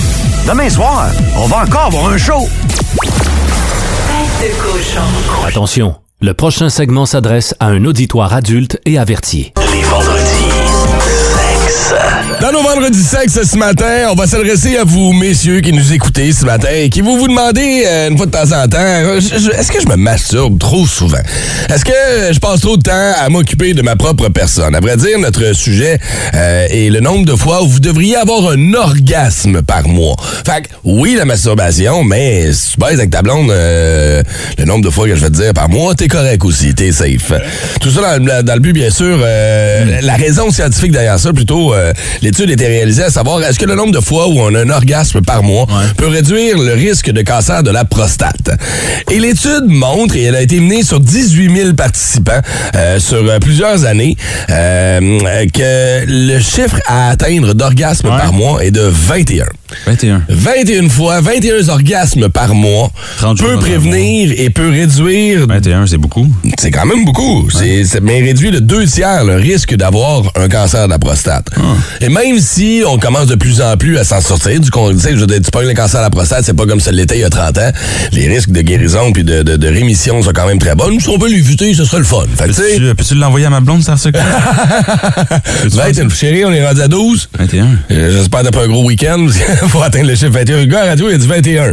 Demain 0.48 0.68
soir, 0.68 1.06
on 1.36 1.46
va 1.46 1.58
encore 1.58 1.86
avoir 1.86 2.08
un 2.08 2.18
show. 2.18 2.48
Tête 4.08 4.50
de 4.50 4.62
cochon. 4.62 5.46
Attention, 5.46 5.94
le 6.22 6.34
prochain 6.34 6.70
segment 6.70 7.04
s'adresse 7.04 7.52
à 7.58 7.66
un 7.66 7.84
auditoire 7.84 8.32
adulte 8.32 8.80
et 8.86 8.96
averti. 8.96 9.52
Les 9.74 9.82
vendredis, 9.82 10.52
sexe. 11.00 11.94
Dans 12.42 12.50
nos 12.50 12.62
vendredis 12.64 13.04
sexe 13.04 13.38
ce 13.40 13.56
matin, 13.56 14.08
on 14.10 14.16
va 14.16 14.26
s'adresser 14.26 14.76
à 14.76 14.82
vous, 14.82 15.12
messieurs, 15.12 15.60
qui 15.60 15.72
nous 15.72 15.92
écoutez 15.92 16.32
ce 16.32 16.44
matin 16.44 16.66
et 16.74 16.88
qui 16.90 17.00
vous 17.00 17.16
vous 17.16 17.28
demandez 17.28 17.84
euh, 17.86 18.08
une 18.10 18.16
fois 18.16 18.26
de 18.26 18.32
temps 18.32 18.50
en 18.50 18.66
temps, 18.66 18.78
euh, 18.80 19.18
est-ce 19.20 19.70
que 19.70 19.80
je 19.80 19.86
me 19.86 19.94
masturbe 19.94 20.58
trop 20.58 20.84
souvent? 20.84 21.18
Est-ce 21.72 21.84
que 21.84 21.92
je 22.32 22.40
passe 22.40 22.60
trop 22.62 22.76
de 22.76 22.82
temps 22.82 23.12
à 23.16 23.28
m'occuper 23.28 23.74
de 23.74 23.82
ma 23.82 23.94
propre 23.94 24.28
personne? 24.28 24.74
À 24.74 24.80
vrai 24.80 24.96
dire, 24.96 25.20
notre 25.20 25.52
sujet 25.54 26.00
euh, 26.34 26.66
est 26.68 26.90
le 26.90 26.98
nombre 26.98 27.24
de 27.26 27.36
fois 27.36 27.62
où 27.62 27.68
vous 27.68 27.78
devriez 27.78 28.16
avoir 28.16 28.50
un 28.50 28.74
orgasme 28.74 29.62
par 29.62 29.86
mois. 29.86 30.16
Fait 30.44 30.62
que, 30.62 30.68
oui, 30.82 31.14
la 31.16 31.24
masturbation, 31.24 32.02
mais 32.02 32.52
si 32.52 32.72
tu 32.72 32.78
baises 32.78 32.98
avec 32.98 33.10
ta 33.10 33.22
blonde, 33.22 33.52
euh, 33.52 34.20
le 34.58 34.64
nombre 34.64 34.84
de 34.84 34.90
fois 34.90 35.06
que 35.06 35.14
je 35.14 35.20
vais 35.20 35.30
te 35.30 35.36
dire 35.40 35.54
par 35.54 35.68
mois, 35.68 35.94
t'es 35.94 36.08
correct 36.08 36.44
aussi, 36.44 36.74
t'es 36.74 36.90
safe. 36.90 37.32
Tout 37.80 37.90
ça 37.92 38.18
dans, 38.18 38.24
le- 38.24 38.42
dans 38.42 38.54
le 38.54 38.60
but, 38.60 38.72
bien 38.72 38.90
sûr, 38.90 39.16
euh, 39.22 40.00
la 40.02 40.16
raison 40.16 40.50
scientifique 40.50 40.90
derrière 40.90 41.20
ça, 41.20 41.32
plutôt, 41.32 41.72
euh, 41.72 41.92
l'étude 42.32 42.50
était 42.50 42.66
réalisée 42.66 43.02
à 43.02 43.10
savoir 43.10 43.42
est-ce 43.42 43.58
que 43.58 43.66
le 43.66 43.74
nombre 43.74 43.92
de 43.92 44.00
fois 44.00 44.26
où 44.26 44.40
on 44.40 44.54
a 44.54 44.60
un 44.60 44.70
orgasme 44.70 45.20
par 45.20 45.42
mois 45.42 45.66
peut 45.98 46.06
réduire 46.06 46.56
le 46.56 46.72
risque 46.72 47.10
de 47.10 47.20
cancer 47.20 47.62
de 47.62 47.70
la 47.70 47.84
prostate? 47.84 48.50
Et 49.10 49.18
l'étude 49.18 49.64
montre, 49.66 50.16
et 50.16 50.22
elle 50.22 50.36
a 50.36 50.40
été 50.40 50.58
menée 50.58 50.82
sur 50.82 50.98
18 50.98 51.54
000 51.54 51.74
participants 51.74 52.40
euh, 52.74 52.98
sur 52.98 53.18
euh, 53.18 53.38
plusieurs 53.38 53.84
années, 53.84 54.16
euh, 54.48 55.44
que 55.52 56.04
le 56.06 56.38
chiffre 56.40 56.80
à 56.86 57.10
atteindre 57.10 57.52
d'orgasme 57.52 58.08
par 58.08 58.32
mois 58.32 58.64
est 58.64 58.70
de 58.70 58.80
21. 58.80 59.44
21. 59.86 60.22
21 60.30 60.88
fois, 60.88 61.20
21 61.20 61.68
orgasmes 61.68 62.28
par 62.30 62.54
mois 62.54 62.90
30 63.18 63.36
jours 63.38 63.48
peut 63.48 63.58
prévenir 63.58 64.32
et 64.38 64.48
peut 64.48 64.70
réduire 64.70 65.46
21, 65.46 65.86
c'est 65.86 65.98
beaucoup. 65.98 66.26
c'est 66.58 66.70
quand 66.70 66.86
même 66.86 67.04
beaucoup. 67.04 67.48
C'est- 67.50 68.00
mais 68.00 68.22
réduit 68.22 68.50
de 68.50 68.58
deux 68.58 68.86
tiers 68.86 69.24
le 69.24 69.34
risque 69.36 69.74
d'avoir 69.74 70.22
un 70.36 70.48
cancer 70.48 70.86
de 70.86 70.90
la 70.92 70.98
prostate. 70.98 71.46
Ah. 71.56 71.60
Et 72.00 72.08
même 72.08 72.21
si 72.38 72.82
on 72.86 72.98
commence 72.98 73.26
de 73.26 73.34
plus 73.34 73.60
en 73.60 73.76
plus 73.76 73.98
à 73.98 74.04
s'en 74.04 74.20
sortir 74.20 74.58
du 74.60 74.68
sais, 74.98 75.16
je 75.16 75.24
tu 75.24 75.50
pognes 75.50 75.68
le 75.68 75.74
cancer 75.74 76.00
de 76.00 76.04
la 76.04 76.10
prostate, 76.10 76.44
c'est 76.44 76.54
pas 76.56 76.66
comme 76.66 76.80
ça 76.80 76.92
l'était 76.92 77.16
il 77.16 77.20
y 77.20 77.24
a 77.24 77.30
30 77.30 77.58
ans. 77.58 77.70
Les 78.12 78.28
risques 78.28 78.50
de 78.50 78.60
guérison 78.60 79.12
puis 79.12 79.24
de, 79.24 79.42
de- 79.42 79.56
de 79.56 79.68
rémission 79.68 80.22
sont 80.22 80.32
quand 80.32 80.46
même 80.46 80.58
très 80.58 80.74
bons. 80.74 80.98
Si 81.00 81.08
on 81.08 81.18
peut 81.18 81.28
l'éviter, 81.28 81.74
ce 81.74 81.84
serait 81.84 81.98
le 81.98 82.04
fun. 82.04 82.24
Fait 82.36 82.46
Peux-tu 82.46 82.94
peux-tu 82.94 83.14
l'envoyer 83.14 83.46
à 83.46 83.50
ma 83.50 83.60
blonde, 83.60 83.82
ça, 83.82 83.94
que 83.94 84.18
21, 85.76 86.08
chérie, 86.10 86.44
on 86.44 86.52
est 86.52 86.64
rendu 86.66 86.80
à 86.80 86.88
12. 86.88 87.28
21. 87.38 87.66
Euh, 87.90 88.12
J'espère 88.12 88.42
d'après 88.44 88.64
un 88.64 88.68
gros 88.68 88.84
week-end. 88.84 89.26
faut 89.68 89.82
atteindre 89.82 90.08
le 90.08 90.14
chiffre 90.14 90.30
21. 90.32 90.56
Le 90.58 90.64
gars 90.66 90.82
à 90.82 90.86
radio, 90.86 91.08
il 91.08 91.14
a 91.14 91.18
dit 91.18 91.26
21. 91.26 91.62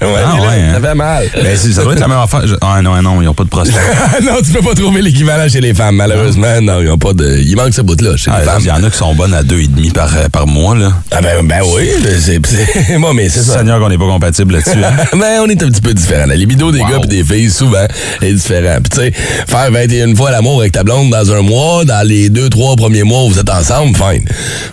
Ah 0.00 0.34
ouais, 0.40 0.46
hein? 0.48 0.74
Ça 0.74 0.80
fait 0.88 0.94
mal. 0.94 1.24
Ben, 1.42 1.56
ça 1.56 1.82
doit 1.82 1.92
être 1.94 2.00
la 2.00 2.08
même 2.08 2.18
affaire. 2.18 2.46
Je- 2.46 2.54
Ah 2.60 2.80
non, 2.82 3.00
non, 3.02 3.20
ils 3.20 3.24
n'ont 3.26 3.34
pas 3.34 3.44
de 3.44 3.48
prostate. 3.48 3.74
non, 4.22 4.36
tu 4.44 4.52
peux 4.52 4.62
pas 4.62 4.74
trouver 4.74 5.02
l'équivalent 5.02 5.48
chez 5.48 5.60
les 5.60 5.74
femmes, 5.74 5.96
malheureusement. 5.96 6.60
Non, 6.62 6.80
ils 6.80 6.90
ont 6.90 6.98
pas 6.98 7.12
de. 7.12 7.38
Il 7.38 7.56
manque 7.56 7.74
ce 7.74 7.82
bout-là 7.82 8.16
chez 8.16 8.30
Ah, 8.32 8.38
les 8.40 8.44
femmes. 8.44 8.62
En 8.76 8.82
a 8.84 8.90
qui 8.90 8.98
sont 8.98 9.14
bonnes 9.14 9.32
à 9.32 9.42
2,5 9.42 9.92
par, 9.94 10.14
euh, 10.14 10.28
par 10.28 10.46
mois. 10.46 10.76
Là. 10.76 10.92
Ah 11.10 11.22
ben, 11.22 11.46
ben 11.46 11.62
oui, 11.74 11.88
c'est. 12.20 12.98
Moi, 12.98 13.14
mais 13.14 13.30
c'est 13.30 13.40
ça. 13.40 13.58
Seigneur 13.58 13.80
qu'on 13.80 13.88
n'est 13.88 13.96
pas 13.96 14.04
compatible 14.04 14.52
là-dessus. 14.52 14.84
hein. 14.84 14.92
ben, 15.16 15.40
on 15.42 15.48
est 15.48 15.62
un 15.62 15.70
petit 15.70 15.80
peu 15.80 15.94
différents. 15.94 16.26
La 16.26 16.36
libido 16.36 16.70
des 16.70 16.80
gars 16.80 17.00
et 17.02 17.06
des 17.06 17.24
filles, 17.24 17.50
souvent, 17.50 17.86
est 18.20 18.32
différent. 18.34 18.76
Puis, 18.82 18.90
tu 18.90 18.96
sais, 18.98 19.12
faire 19.46 19.70
21 19.70 20.14
fois 20.14 20.30
l'amour 20.30 20.60
avec 20.60 20.72
ta 20.72 20.84
blonde 20.84 21.10
dans 21.10 21.32
un 21.32 21.40
mois, 21.40 21.86
dans 21.86 22.06
les 22.06 22.28
2-3 22.28 22.76
premiers 22.76 23.02
mois 23.02 23.24
où 23.24 23.30
vous 23.30 23.38
êtes 23.38 23.48
ensemble, 23.48 23.96
fine. 23.96 24.28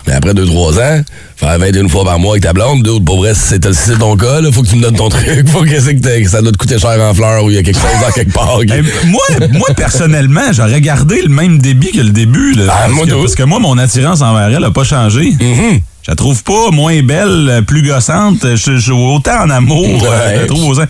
Mais 0.06 0.12
après 0.12 0.34
2-3 0.34 0.82
ans, 0.82 1.02
faire 1.36 1.58
21 1.58 1.88
fois 1.88 2.04
par 2.04 2.18
mois 2.18 2.32
avec 2.32 2.42
ta 2.44 2.52
blonde, 2.52 2.82
dude, 2.82 3.04
pour 3.04 3.18
vrai, 3.18 3.34
si 3.34 3.54
c'est 3.72 3.98
ton 3.98 4.16
cas, 4.16 4.40
là, 4.40 4.50
faut 4.52 4.62
que 4.62 4.68
tu 4.68 4.76
me 4.76 4.82
donnes 4.82 4.96
ton 4.96 5.08
truc. 5.08 5.24
Faut 5.48 5.62
que, 5.62 5.80
c'est 5.80 5.94
que 5.96 6.22
que 6.22 6.28
ça 6.28 6.40
doit 6.42 6.52
te 6.52 6.56
coûter 6.56 6.78
cher 6.78 6.98
en 7.00 7.12
fleurs 7.14 7.44
ou 7.44 7.50
il 7.50 7.56
y 7.56 7.58
a 7.58 7.62
quelque 7.62 7.78
chose 7.80 8.00
dans 8.00 8.10
quelque 8.12 8.32
part. 8.32 8.58
Ben, 8.66 8.84
moi, 9.06 9.20
moi, 9.52 9.68
personnellement, 9.76 10.52
j'aurais 10.52 10.80
gardé 10.80 11.20
le 11.22 11.28
même 11.28 11.58
débit 11.58 11.90
que 11.92 12.00
le 12.00 12.10
début. 12.10 12.52
Là, 12.54 12.64
Ah, 12.68 12.76
parce, 12.86 12.92
moi, 12.92 13.06
que, 13.06 13.12
parce 13.14 13.34
que 13.34 13.42
moi, 13.42 13.58
mon 13.58 13.76
attirance 13.78 14.22
envers 14.22 14.48
elle 14.48 14.60
n'a 14.60 14.70
pas 14.70 14.84
changé. 14.84 15.32
Je 15.40 16.10
la 16.10 16.16
trouve 16.16 16.42
pas 16.44 16.70
moins 16.70 17.02
belle, 17.02 17.48
euh, 17.48 17.62
plus 17.62 17.82
gossante. 17.82 18.40
Je 18.42 18.56
je 18.56 18.78
suis 18.78 18.92
autant 18.92 19.44
en 19.44 19.50
amour. 19.50 20.02
Ouais. 20.02 20.08
euh, 20.10 20.34
je 20.36 20.40
la 20.42 20.46
trouve 20.46 20.64
autant- 20.68 20.84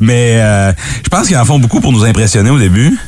Mais 0.00 0.38
euh, 0.40 0.72
je 1.04 1.08
pense 1.08 1.28
qu'ils 1.28 1.36
en 1.36 1.44
font 1.44 1.60
beaucoup 1.60 1.80
pour 1.80 1.92
nous 1.92 2.04
impressionner 2.04 2.50
au 2.50 2.58
début. 2.58 2.98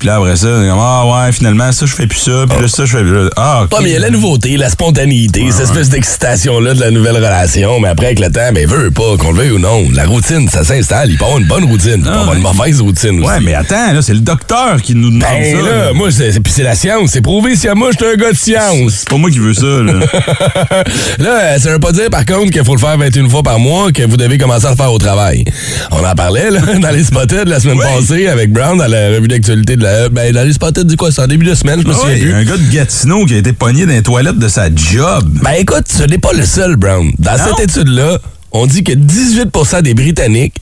Puis 0.00 0.06
là, 0.08 0.16
après 0.16 0.34
ça, 0.34 0.46
comme, 0.48 0.78
ah 0.80 1.04
ouais, 1.26 1.30
finalement, 1.32 1.70
ça, 1.72 1.84
je 1.84 1.94
fais 1.94 2.06
plus 2.06 2.18
ça. 2.18 2.46
Puis 2.48 2.58
là, 2.62 2.68
ça, 2.68 2.86
je 2.86 2.96
fais 2.96 3.02
plus. 3.04 3.28
Ah, 3.36 3.64
ok. 3.64 3.72
Ouais, 3.72 3.78
mais 3.82 3.90
il 3.90 3.92
y 3.92 3.96
a 3.96 4.00
la 4.00 4.08
nouveauté, 4.08 4.56
la 4.56 4.70
spontanéité, 4.70 5.44
cette 5.50 5.64
espèce 5.66 5.90
d'excitation-là 5.90 6.72
de 6.72 6.80
la 6.80 6.90
nouvelle 6.90 7.16
relation. 7.16 7.78
Mais 7.80 7.88
après, 7.88 8.06
avec 8.06 8.18
le 8.18 8.30
temps, 8.32 8.50
ben, 8.54 8.66
veut 8.66 8.90
pas, 8.90 9.18
qu'on 9.18 9.30
le 9.32 9.36
veuille 9.36 9.50
ou 9.50 9.58
non, 9.58 9.88
la 9.92 10.06
routine, 10.06 10.48
ça 10.48 10.64
s'installe. 10.64 11.10
Il 11.10 11.18
peut 11.18 11.24
avoir 11.26 11.38
une 11.38 11.46
bonne 11.46 11.64
routine, 11.64 11.96
il 11.98 12.02
peut 12.02 12.08
avoir 12.08 12.32
une 12.34 12.40
mauvaise 12.40 12.80
routine 12.80 13.20
aussi. 13.20 13.28
Ouais, 13.28 13.40
mais 13.42 13.54
attends, 13.54 13.92
là, 13.92 14.00
c'est 14.00 14.14
le 14.14 14.20
docteur 14.20 14.80
qui 14.82 14.94
nous 14.94 15.10
demande 15.10 15.20
Ben 15.20 15.54
ça. 15.56 15.62
là, 15.70 15.92
moi, 15.92 16.10
c'est, 16.10 16.32
c'est- 16.32 16.40
puis 16.40 16.50
c'est 16.52 16.62
la 16.62 16.74
science, 16.74 17.10
c'est 17.10 17.20
prouvé. 17.20 17.54
Si 17.54 17.68
moi, 17.76 17.90
je 17.92 17.98
suis 18.02 18.14
un 18.14 18.16
gars 18.16 18.32
de 18.32 18.36
science. 18.38 18.92
C'est 19.00 19.08
pas 19.10 19.18
moi 19.18 19.30
qui 19.30 19.38
veux 19.38 19.52
ça, 19.52 19.66
là. 19.66 19.92
là, 21.18 21.40
euh, 21.42 21.58
ça 21.58 21.72
veut 21.72 21.78
pas 21.78 21.92
dire, 21.92 22.08
par 22.10 22.24
contre, 22.24 22.50
qu'il 22.50 22.64
faut 22.64 22.74
le 22.74 22.80
faire 22.80 22.96
21 22.96 23.28
fois 23.28 23.42
par 23.42 23.58
mois, 23.58 23.92
que 23.92 24.02
vous 24.04 24.16
devez 24.16 24.38
commencer 24.38 24.64
à 24.64 24.70
le 24.70 24.76
faire 24.76 24.92
au 24.92 24.98
travail. 24.98 25.44
On 25.90 26.02
en 26.02 26.14
parlait, 26.14 26.50
là, 26.50 26.60
dans 26.80 26.90
les 26.90 27.04
spotted 27.04 27.46
la 27.48 27.60
semaine 27.60 27.78
passée 27.78 28.28
avec 28.28 28.50
Brown, 28.50 28.78
dans 28.78 28.86
la 28.86 29.08
revue 29.10 29.28
d'actualité 29.28 29.76
de 29.76 29.82
la... 29.82 29.89
Ben, 30.10 30.32
dans 30.32 30.42
les 30.46 30.52
spotted 30.52 30.86
du 30.86 30.96
quoi? 30.96 31.10
C'est 31.12 31.22
en 31.22 31.26
début 31.26 31.46
de 31.46 31.54
semaine, 31.54 31.80
je 31.82 31.86
me 31.88 31.92
souviens 31.92 32.16
plus. 32.18 32.32
un 32.34 32.44
gars 32.44 32.56
de 32.56 32.70
Gatineau 32.72 33.26
qui 33.26 33.34
a 33.34 33.38
été 33.38 33.52
pogné 33.52 33.86
dans 33.86 33.92
les 33.92 34.02
toilettes 34.02 34.38
de 34.38 34.48
sa 34.48 34.74
job. 34.74 35.28
Ben 35.42 35.52
écoute, 35.58 35.86
ce 35.88 36.02
n'est 36.04 36.18
pas 36.18 36.32
le 36.32 36.44
seul, 36.44 36.76
Brown. 36.76 37.10
Dans 37.18 37.32
Non? 37.32 37.38
cette 37.56 37.70
étude-là, 37.70 38.18
on 38.52 38.66
dit 38.66 38.82
que 38.84 38.92
18% 38.92 39.82
des 39.82 39.94
Britanniques 39.94 40.54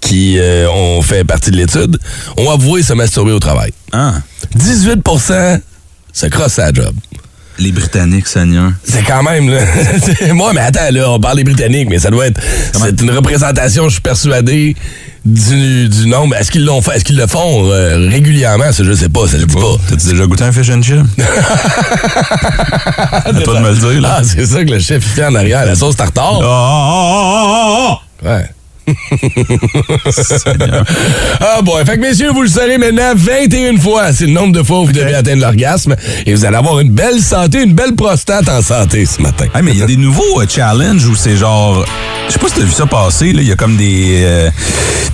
qui 0.00 0.38
euh, 0.38 0.68
ont 0.70 1.02
fait 1.02 1.24
partie 1.24 1.50
de 1.50 1.56
l'étude 1.56 1.98
ont 2.36 2.50
avoué 2.50 2.82
se 2.82 2.92
masturber 2.92 3.32
au 3.32 3.38
travail. 3.40 3.72
Ah. 3.92 4.14
18% 4.56 5.60
se 6.12 6.26
crossent 6.26 6.58
à 6.58 6.66
la 6.66 6.72
job. 6.72 6.94
Les 7.58 7.72
Britanniques, 7.72 8.26
Seigneur. 8.28 8.70
C'est 8.84 9.02
quand 9.02 9.22
même, 9.22 9.48
là. 9.48 9.60
Moi, 10.34 10.52
mais 10.54 10.60
attends, 10.60 10.90
là, 10.90 11.10
on 11.10 11.18
parle 11.18 11.38
des 11.38 11.44
Britanniques, 11.44 11.88
mais 11.88 11.98
ça 11.98 12.10
doit 12.10 12.26
être. 12.26 12.40
C'est 12.74 13.00
une 13.00 13.10
représentation, 13.10 13.84
je 13.88 13.92
suis 13.94 14.00
persuadé, 14.02 14.76
du, 15.24 15.88
du 15.88 16.06
nombre. 16.06 16.36
Est-ce 16.36 16.50
qu'ils 16.50 16.64
l'ont 16.66 16.82
fait? 16.82 16.96
Est-ce 16.96 17.04
qu'ils 17.04 17.16
le 17.16 17.26
font 17.26 17.70
euh, 17.72 18.08
régulièrement? 18.10 18.70
Ça, 18.72 18.84
je 18.84 18.92
sais 18.92 19.08
pas, 19.08 19.26
ça, 19.26 19.38
je 19.38 19.44
dis 19.46 19.54
pas. 19.54 19.76
T'as-tu 19.88 20.06
déjà 20.08 20.26
goûté 20.26 20.44
un 20.44 20.52
fish 20.52 20.68
and 20.70 20.82
chip? 20.82 21.00
à 23.24 23.32
toi 23.42 23.54
de 23.54 23.60
me 23.64 23.70
le 23.70 23.76
dire, 23.76 24.00
là. 24.02 24.16
Ah, 24.18 24.22
c'est 24.22 24.44
ça 24.46 24.64
que 24.64 24.70
le 24.70 24.78
chef 24.78 25.02
fait 25.04 25.24
en 25.24 25.34
arrière, 25.34 25.64
la 25.66 25.74
sauce 25.74 25.96
tartare. 25.96 26.40
Ah, 26.44 27.98
Ouais. 28.22 28.46
Ah 31.40 31.60
bon, 31.62 31.72
fait 31.84 31.96
que 31.96 32.00
messieurs, 32.00 32.30
vous 32.32 32.42
le 32.42 32.48
saurez 32.48 32.78
maintenant 32.78 33.12
21 33.14 33.78
fois. 33.78 34.12
C'est 34.12 34.26
le 34.26 34.32
nombre 34.32 34.52
de 34.52 34.62
fois 34.62 34.80
où 34.80 34.86
vous 34.86 34.92
devez 34.92 35.14
atteindre 35.14 35.42
l'orgasme 35.42 35.96
et 36.24 36.34
vous 36.34 36.44
allez 36.44 36.56
avoir 36.56 36.80
une 36.80 36.90
belle 36.90 37.20
santé, 37.20 37.62
une 37.62 37.72
belle 37.74 37.94
prostate 37.94 38.48
en 38.48 38.62
santé 38.62 39.06
ce 39.06 39.20
matin. 39.22 39.46
Hey, 39.54 39.62
mais 39.62 39.72
il 39.72 39.78
y 39.78 39.82
a 39.82 39.86
des 39.86 39.96
nouveaux 39.96 40.40
euh, 40.40 40.46
challenges 40.48 41.06
où 41.06 41.14
c'est 41.14 41.36
genre. 41.36 41.84
Je 42.28 42.32
sais 42.32 42.38
pas 42.38 42.48
si 42.48 42.54
t'as 42.54 42.62
vu 42.62 42.72
ça 42.72 42.86
passer. 42.86 43.28
Il 43.28 43.42
y 43.42 43.52
a 43.52 43.56
comme 43.56 43.76
des, 43.76 44.22
euh, 44.24 44.50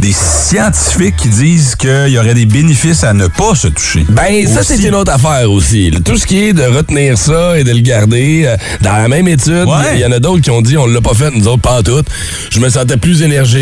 des 0.01 0.13
scientifiques 0.13 1.17
qui 1.17 1.29
disent 1.29 1.75
qu'il 1.77 2.09
y 2.09 2.19
aurait 2.19 2.33
des 2.35 2.47
bénéfices 2.47 3.05
à 3.05 3.13
ne 3.13 3.27
pas 3.27 3.55
se 3.55 3.69
toucher. 3.69 4.07
Ben, 4.09 4.47
ça, 4.47 4.63
c'est 4.63 4.79
une 4.83 4.95
autre 4.95 5.13
affaire 5.13 5.51
aussi. 5.51 5.91
là. 5.91 5.99
Tout 6.03 6.17
ce 6.17 6.27
qui 6.27 6.45
est 6.45 6.53
de 6.55 6.63
retenir 6.63 7.19
ça 7.19 7.59
et 7.59 7.65
de 7.65 7.71
le 7.73 7.81
garder, 7.81 8.45
euh, 8.47 8.57
dans 8.81 8.93
la 8.97 9.09
même 9.09 9.29
étude, 9.29 9.65
il 9.67 9.69
Ouais. 9.69 9.99
y 10.01 10.07
en 10.07 10.13
a 10.13 10.19
d'autres 10.21 10.41
qui 10.41 10.51
ont 10.51 10.63
dit 10.63 10.77
on 10.79 10.87
l'a 10.87 11.01
pas 11.03 11.13
fait, 11.15 11.31
nous 11.33 11.47
autres, 11.49 11.61
pas 11.63 11.81
en 11.81 11.83
tout. 11.83 12.03
Je 12.51 12.61
me 12.61 12.71
sentais 12.71 12.97
plus 12.97 13.21
énergique, 13.23 13.62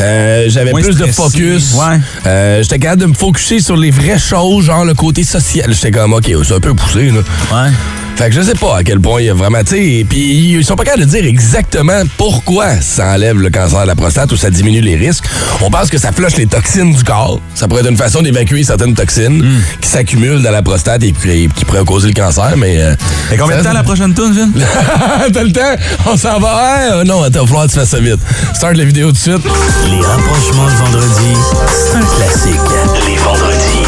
euh, 0.00 0.44
j'avais 0.48 0.72
plus 0.72 0.96
de 0.96 1.06
focus. 1.06 1.74
Ouais. 1.74 1.98
Euh, 2.26 2.62
J'étais 2.62 2.78
capable 2.78 3.02
de 3.02 3.06
me 3.06 3.14
focuser 3.14 3.60
sur 3.60 3.76
les 3.76 3.90
vraies 3.90 4.18
choses, 4.18 4.66
genre 4.66 4.84
le 4.84 4.94
côté 4.94 5.22
social. 5.24 5.72
J'étais 5.72 5.90
comme, 5.90 6.12
OK, 6.12 6.30
c'est 6.44 6.54
un 6.54 6.60
peu 6.60 6.74
poussé, 6.74 7.10
là. 7.10 7.20
Ouais. 7.52 7.70
Fait 8.16 8.30
que 8.30 8.34
je 8.34 8.40
sais 8.40 8.54
pas 8.54 8.78
à 8.78 8.82
quel 8.82 8.98
point 8.98 9.20
il 9.20 9.26
y 9.26 9.30
a 9.30 9.34
vraiment, 9.34 9.62
tu 9.62 9.72
sais, 9.76 9.84
et 9.84 10.04
puis 10.06 10.54
ils 10.54 10.64
sont 10.64 10.74
pas 10.74 10.84
capables 10.84 11.04
de 11.04 11.08
dire 11.10 11.24
exactement 11.26 12.02
pourquoi 12.16 12.80
ça 12.80 13.08
enlève 13.12 13.38
le 13.38 13.50
cancer 13.50 13.82
de 13.82 13.86
la 13.86 13.94
prostate 13.94 14.32
ou 14.32 14.36
ça 14.38 14.48
diminue 14.48 14.80
les 14.80 14.96
risques. 14.96 15.24
On 15.60 15.70
pense 15.70 15.90
que 15.90 15.98
ça 15.98 16.12
flush 16.12 16.36
les 16.36 16.46
toxines 16.46 16.94
du 16.94 17.04
corps. 17.04 17.40
Ça 17.54 17.68
pourrait 17.68 17.82
être 17.82 17.90
une 17.90 17.96
façon 17.98 18.22
d'évacuer 18.22 18.64
certaines 18.64 18.94
toxines 18.94 19.42
Hmm. 19.42 19.60
qui 19.82 19.88
s'accumulent 19.88 20.42
dans 20.42 20.50
la 20.50 20.62
prostate 20.62 21.02
et 21.02 21.12
qui, 21.12 21.48
qui 21.54 21.64
pourraient 21.66 21.84
causer 21.84 22.08
le 22.08 22.14
cancer, 22.14 22.54
mais... 22.56 22.80
Euh, 22.80 22.94
Et 23.32 23.36
combien 23.36 23.58
de 23.58 23.62
temps 23.62 23.72
la 23.74 23.82
prochaine 23.82 24.14
tourne, 24.14 24.32
Vin? 24.32 24.48
T'as 25.32 25.42
le 25.42 25.52
temps? 25.52 25.76
On 26.06 26.16
s'en 26.16 26.38
va? 26.40 26.48
Ah, 26.54 26.78
euh, 26.94 27.04
non, 27.04 27.22
attends, 27.22 27.40
il 27.40 27.42
va 27.42 27.46
falloir 27.46 27.66
que 27.66 27.72
tu 27.72 27.78
fasses 27.78 27.90
ça 27.90 28.00
vite. 28.00 28.18
Start 28.54 28.76
la 28.76 28.84
vidéo 28.84 29.08
tout 29.08 29.12
de 29.12 29.18
suite. 29.18 29.44
Les 29.90 30.00
rapprochements 30.00 30.64
de 30.66 30.70
vendredi, 30.84 31.34
c'est 31.70 31.96
un 31.96 32.16
classique. 32.16 32.60
Les 33.06 33.16
vendredis, 33.16 33.86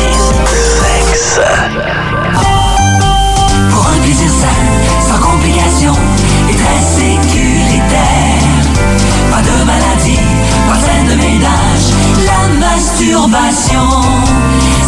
sexe. 0.80 1.40
Plaisir 4.08 4.30
sain, 4.30 5.06
sans 5.06 5.18
complications 5.18 5.92
et 6.48 6.54
très 6.54 6.80
sécuritaire. 6.80 8.40
Pas 9.30 9.42
de 9.42 9.64
maladie, 9.66 10.18
pas 10.66 10.78
de 10.78 11.10
de 11.10 11.14
ménage. 11.14 11.92
La 12.24 12.48
masturbation, 12.58 14.00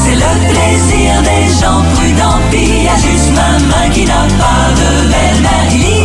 c'est 0.03 0.15
le 0.15 0.33
plaisir 0.49 1.21
des 1.21 1.53
gens 1.61 1.83
prudents. 1.97 2.41
Puis 2.51 2.85
y 2.85 2.89
a 2.89 2.97
juste 2.97 3.31
ma 3.35 3.59
main 3.69 3.91
qui 3.91 4.07
n'a 4.07 4.23
pas 4.39 4.73
de 4.75 5.11
belle-mère. 5.11 6.00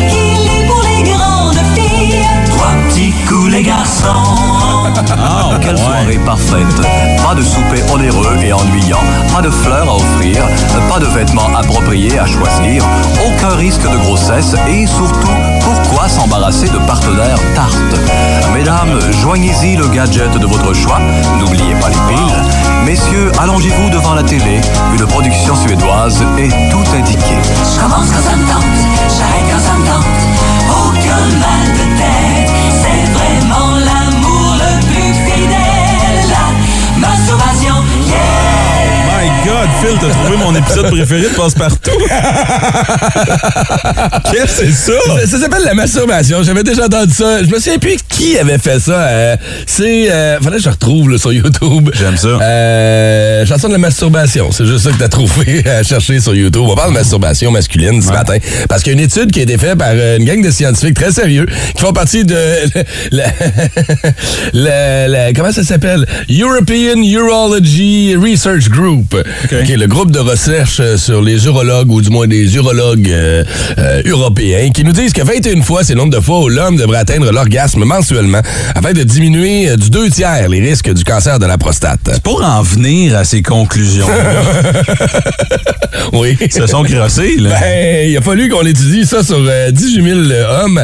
Coups 3.27 3.51
les 3.51 3.63
garçons. 3.63 4.05
Ah, 5.17 5.57
quelle 5.61 5.77
soirée 5.77 6.19
parfaite. 6.25 6.81
Pas 7.23 7.35
de 7.35 7.41
souper 7.41 7.83
onéreux 7.91 8.37
et 8.43 8.53
ennuyant, 8.53 9.03
pas 9.33 9.41
de 9.41 9.49
fleurs 9.49 9.89
à 9.89 9.95
offrir, 9.95 10.43
pas 10.89 10.99
de 10.99 11.05
vêtements 11.07 11.49
appropriés 11.55 12.19
à 12.19 12.25
choisir, 12.25 12.83
aucun 13.25 13.55
risque 13.55 13.81
de 13.81 13.97
grossesse 13.97 14.55
et 14.69 14.85
surtout, 14.85 15.35
pourquoi 15.61 16.07
s'embarrasser 16.07 16.67
de 16.67 16.77
partenaires 16.79 17.39
tartes? 17.55 17.99
Mesdames, 18.53 18.99
joignez-y 19.21 19.75
le 19.75 19.87
gadget 19.87 20.31
de 20.37 20.45
votre 20.45 20.73
choix, 20.73 20.99
n'oubliez 21.39 21.73
pas 21.75 21.89
les 21.89 22.15
piles. 22.15 22.41
Messieurs, 22.85 23.31
allongez-vous 23.39 23.89
devant 23.89 24.13
la 24.13 24.23
télé, 24.23 24.61
une 24.93 25.05
production 25.07 25.55
suédoise 25.55 26.23
et 26.37 26.49
tout 26.69 26.83
indiqué. 26.95 27.37
Je 27.73 27.79
commence 27.79 28.09
quand 28.11 28.29
ça 28.29 28.35
me 28.35 28.45
tente, 28.45 28.63
j'arrête 29.17 29.45
quand 29.51 29.59
ça 29.59 29.73
me 29.73 29.85
tente. 29.85 30.05
Aucun 30.69 31.37
mal 31.39 31.73
de 31.73 31.97
tête, 31.97 32.14
Phil, 39.81 39.97
t'as 39.99 40.09
trouvé 40.09 40.37
mon 40.37 40.55
épisode 40.55 40.89
préféré 40.89 41.23
de 41.23 41.27
Passe-Partout? 41.35 41.91
Qu'est-ce 44.31 44.61
que 44.61 44.65
c'est 44.67 44.71
ça? 44.71 44.93
Ça, 45.05 45.27
ça 45.27 45.39
s'appelle 45.39 45.63
la 45.65 45.73
masturbation. 45.73 46.43
J'avais 46.43 46.63
déjà 46.63 46.85
entendu 46.85 47.13
ça. 47.13 47.43
Je 47.43 47.49
me 47.49 47.55
souviens 47.59 47.77
plus 47.77 47.97
qui 48.09 48.37
avait 48.37 48.57
fait 48.57 48.79
ça. 48.79 48.93
Euh, 48.93 49.35
c'est. 49.67 50.11
Euh, 50.11 50.39
fallait 50.39 50.57
que 50.57 50.63
je 50.63 50.69
retrouve 50.69 51.09
là, 51.11 51.17
sur 51.17 51.33
YouTube. 51.33 51.89
J'aime 51.93 52.17
ça. 52.17 52.27
Euh, 52.27 53.45
chanson 53.45 53.67
de 53.67 53.73
la 53.73 53.79
masturbation. 53.79 54.51
C'est 54.51 54.65
juste 54.65 54.85
ça 54.85 54.91
que 54.91 54.97
t'as 54.97 55.09
trouvé 55.09 55.63
à 55.79 55.83
chercher 55.83 56.19
sur 56.19 56.33
YouTube. 56.35 56.63
On 56.65 56.75
parle 56.75 56.89
de 56.91 56.95
masturbation 56.97 57.51
masculine 57.51 58.01
ce 58.01 58.09
matin. 58.11 58.37
Parce 58.69 58.81
qu'il 58.83 58.93
y 58.93 58.95
a 58.95 58.99
une 58.99 59.05
étude 59.05 59.31
qui 59.31 59.39
a 59.41 59.43
été 59.43 59.57
faite 59.57 59.77
par 59.77 59.89
euh, 59.91 60.17
une 60.17 60.25
gang 60.25 60.43
de 60.43 60.51
scientifiques 60.51 60.95
très 60.95 61.11
sérieux 61.11 61.45
qui 61.75 61.81
font 61.81 61.93
partie 61.93 62.23
de. 62.25 62.35
la- 63.11 63.25
la- 64.53 65.07
la- 65.07 65.33
comment 65.33 65.51
ça 65.51 65.63
s'appelle? 65.63 66.05
European 66.29 67.01
Urology 67.03 68.15
Research 68.15 68.69
Group. 68.69 69.15
OK, 69.65 69.71
le 69.77 69.87
groupe 69.87 70.11
de 70.11 70.19
recherche 70.19 70.79
euh, 70.79 70.95
sur 70.95 71.23
les 71.23 71.45
urologues, 71.45 71.89
ou 71.89 71.99
du 71.99 72.11
moins 72.11 72.27
des 72.27 72.55
urologues 72.55 73.09
euh, 73.09 73.43
euh, 73.79 74.03
européens, 74.05 74.69
qui 74.69 74.83
nous 74.83 74.91
disent 74.91 75.11
que 75.11 75.23
21 75.23 75.63
fois, 75.63 75.83
c'est 75.83 75.93
le 75.93 76.01
nombre 76.01 76.15
de 76.15 76.19
fois 76.19 76.41
où 76.41 76.49
l'homme 76.49 76.75
devrait 76.75 76.99
atteindre 76.99 77.31
l'orgasme 77.31 77.83
mensuellement 77.83 78.41
afin 78.75 78.93
de 78.93 79.01
diminuer 79.01 79.75
du 79.75 79.89
deux 79.89 80.11
tiers 80.11 80.47
les 80.49 80.59
risques 80.59 80.93
du 80.93 81.03
cancer 81.03 81.39
de 81.39 81.47
la 81.47 81.57
prostate. 81.57 82.19
Pour 82.21 82.43
en 82.43 82.61
venir 82.61 83.17
à 83.17 83.23
ces 83.23 83.41
conclusions, 83.41 84.05
oui. 86.13 86.37
Ils 86.39 86.51
se 86.53 86.67
sont 86.67 86.83
crossés, 86.83 87.37
là. 87.39 87.57
Ben, 87.59 88.07
il 88.07 88.15
a 88.17 88.21
fallu 88.21 88.49
qu'on 88.49 88.67
étudie 88.67 89.03
ça 89.03 89.23
sur 89.23 89.39
euh, 89.39 89.71
18 89.71 90.03
000 90.03 90.19
hommes 90.61 90.83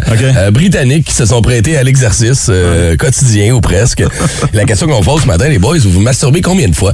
britanniques 0.52 1.06
qui 1.06 1.14
se 1.14 1.28
sont 1.28 1.44
prêtés 1.44 1.78
à 1.78 1.84
l'exercice 1.84 2.50
quotidien 2.98 3.54
ou 3.54 3.62
presque. 3.62 4.04
la 4.54 4.66
question 4.66 4.88
qu'on 4.88 5.04
pose 5.04 5.22
ce 5.22 5.28
matin, 5.28 5.50
les 5.50 5.60
boys, 5.60 5.78
vous 5.78 5.92
vous 5.92 6.02
masturbez 6.02 6.42
combien 6.42 6.68
de 6.68 6.76
fois? 6.76 6.94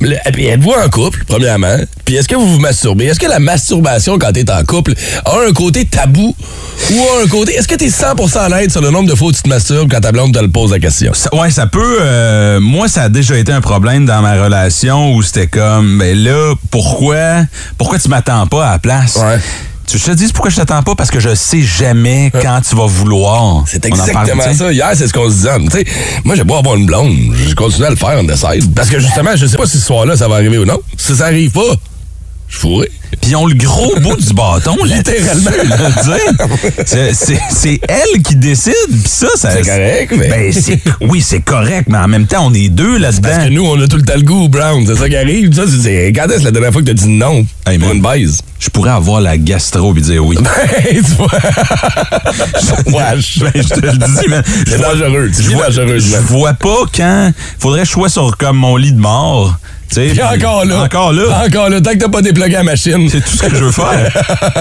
Êtes-vous 0.00 0.70
en 0.72 0.88
couple, 0.88 1.23
premièrement? 1.26 1.76
Puis 2.04 2.16
est-ce 2.16 2.28
que 2.28 2.34
vous 2.34 2.46
vous 2.46 2.58
masturbez? 2.60 3.06
Est-ce 3.06 3.18
que 3.20 3.26
la 3.26 3.38
masturbation, 3.40 4.18
quand 4.18 4.32
t'es 4.32 4.50
en 4.50 4.64
couple, 4.64 4.94
a 5.24 5.32
un 5.48 5.52
côté 5.52 5.84
tabou 5.86 6.34
ou 6.92 6.94
a 7.00 7.24
un 7.24 7.28
côté... 7.28 7.54
Est-ce 7.54 7.68
que 7.68 7.74
t'es 7.74 7.88
100% 7.88 8.38
à 8.38 8.48
l'aide 8.48 8.70
sur 8.70 8.80
le 8.80 8.90
nombre 8.90 9.08
de 9.08 9.14
fois 9.14 9.28
où 9.28 9.32
tu 9.32 9.42
te 9.42 9.48
masturbes 9.48 9.90
quand 9.90 10.00
ta 10.00 10.12
blonde 10.12 10.34
te 10.34 10.38
le 10.40 10.48
pose 10.50 10.70
la 10.72 10.78
question? 10.78 11.12
Ça- 11.14 11.34
ouais, 11.34 11.50
ça 11.50 11.66
peut. 11.66 11.98
euh, 12.00 12.60
moi, 12.60 12.88
ça 12.88 13.02
a 13.04 13.08
déjà 13.08 13.36
été 13.38 13.52
un 13.52 13.60
problème 13.60 14.04
dans 14.06 14.20
ma 14.22 14.42
relation 14.42 15.14
où 15.14 15.22
c'était 15.22 15.46
comme, 15.46 15.98
ben 15.98 16.16
là, 16.16 16.54
pourquoi, 16.70 17.44
pourquoi 17.78 17.98
tu 17.98 18.08
m'attends 18.08 18.46
pas 18.46 18.66
à 18.68 18.72
la 18.72 18.78
place? 18.78 19.16
Tu 19.86 20.00
te 20.00 20.10
dis 20.10 20.32
pourquoi 20.32 20.50
je 20.50 20.56
t'attends 20.56 20.82
pas? 20.82 20.94
Parce 20.94 21.10
que 21.10 21.20
je 21.20 21.34
sais 21.34 21.62
jamais 21.62 22.32
quand 22.32 22.60
tu 22.68 22.74
vas 22.74 22.86
vouloir. 22.86 23.64
C'est 23.66 23.84
en 23.86 23.90
parle, 23.90 24.00
exactement 24.00 24.54
ça. 24.54 24.72
Hier, 24.72 24.90
c'est 24.94 25.06
ce 25.06 25.12
qu'on 25.12 25.28
se 25.28 25.34
disait. 25.34 25.84
Moi, 26.24 26.34
j'ai 26.34 26.44
beau 26.44 26.54
avoir 26.56 26.76
une 26.76 26.86
blonde. 26.86 27.16
Je 27.48 27.54
continue 27.54 27.86
à 27.86 27.90
le 27.90 27.96
faire 27.96 28.20
the 28.26 28.34
side. 28.34 28.74
Parce 28.74 28.88
que 28.88 28.98
justement, 28.98 29.36
je 29.36 29.46
sais 29.46 29.56
pas 29.56 29.66
si 29.66 29.78
ce 29.78 29.84
soir-là, 29.84 30.16
ça 30.16 30.26
va 30.28 30.36
arriver 30.36 30.58
ou 30.58 30.64
non. 30.64 30.80
Si 30.96 31.14
ça 31.14 31.26
arrive 31.26 31.50
pas, 31.50 31.74
je 32.48 32.58
fourrai. 32.58 32.90
Puis 33.24 33.32
ils 33.32 33.36
ont 33.36 33.46
le 33.46 33.54
gros 33.54 33.94
bout 34.02 34.16
du 34.16 34.34
bâton, 34.34 34.76
Littéralement. 34.84 35.50
C'est- 36.84 37.80
elle 37.88 38.22
qui 38.22 38.36
décide. 38.36 38.74
Puis 38.90 39.00
ça, 39.06 39.28
ça 39.34 39.50
C'est 39.50 39.62
correct, 39.62 40.12
mais- 40.18 40.28
Ben, 40.28 40.52
oui, 41.08 41.22
c'est 41.22 41.40
correct, 41.40 41.88
mais 41.88 41.96
en 41.96 42.06
même 42.08 42.26
temps, 42.26 42.46
on 42.46 42.52
est 42.52 42.68
deux 42.68 43.00
Parce 43.00 43.16
là-dedans. 43.22 43.44
que 43.46 43.50
nous, 43.50 43.64
on 43.64 43.80
a 43.80 43.88
tout 43.88 43.96
le 43.96 44.02
temps 44.02 44.12
le 44.16 44.22
goût, 44.22 44.48
Brown. 44.50 44.84
C'est 44.86 44.96
ça 44.96 45.08
qui 45.08 45.16
arrive. 45.16 45.54
Ça, 45.54 45.62
c'est- 45.66 45.82
c'est 45.82 46.12
quand 46.14 46.26
est-ce 46.30 46.44
la 46.44 46.50
dernière 46.50 46.70
fois 46.70 46.82
que 46.82 46.86
t'as 46.88 46.92
dit 46.92 47.08
non 47.08 47.46
Hey, 47.66 47.78
pour 47.78 47.92
une 47.92 48.02
baise? 48.02 48.40
Je 48.60 48.68
pourrais 48.68 48.90
avoir 48.90 49.22
la 49.22 49.38
gastro 49.38 49.94
et 49.96 50.00
dire 50.02 50.24
oui. 50.24 50.36
Ben, 50.42 50.94
tu 50.94 51.00
vois. 51.16 51.28
Wesh. 53.14 53.38
Ben, 53.38 53.52
je 53.54 53.68
te 53.68 53.80
le 53.86 53.92
dis, 53.92 54.28
man. 54.28 54.42
C'est 54.68 54.80
dangereux. 54.82 55.30
Tu 55.34 55.42
Je 55.44 55.50
vois, 55.50 55.70
je 55.70 55.80
dangereusement. 55.80 56.18
vois 56.28 56.52
pas 56.52 56.84
quand. 56.94 57.32
Faudrait 57.58 57.80
que 57.82 57.86
je 57.86 57.92
sois 57.92 58.08
sur 58.10 58.36
comme 58.36 58.58
mon 58.58 58.76
lit 58.76 58.92
de 58.92 59.00
mort. 59.00 59.56
Puis 59.90 60.22
encore 60.22 60.64
là. 60.64 60.82
Encore 60.84 61.12
là. 61.12 61.44
Encore 61.46 61.68
là. 61.68 61.80
Tant 61.80 61.92
que 61.92 61.98
t'as 61.98 62.08
pas 62.08 62.22
déplugué 62.22 62.54
la 62.54 62.62
machine. 62.62 63.08
C'est 63.10 63.20
tout 63.20 63.36
ce 63.36 63.42
que 63.42 63.54
je 63.54 63.64
veux 63.64 63.72
faire. 63.72 64.10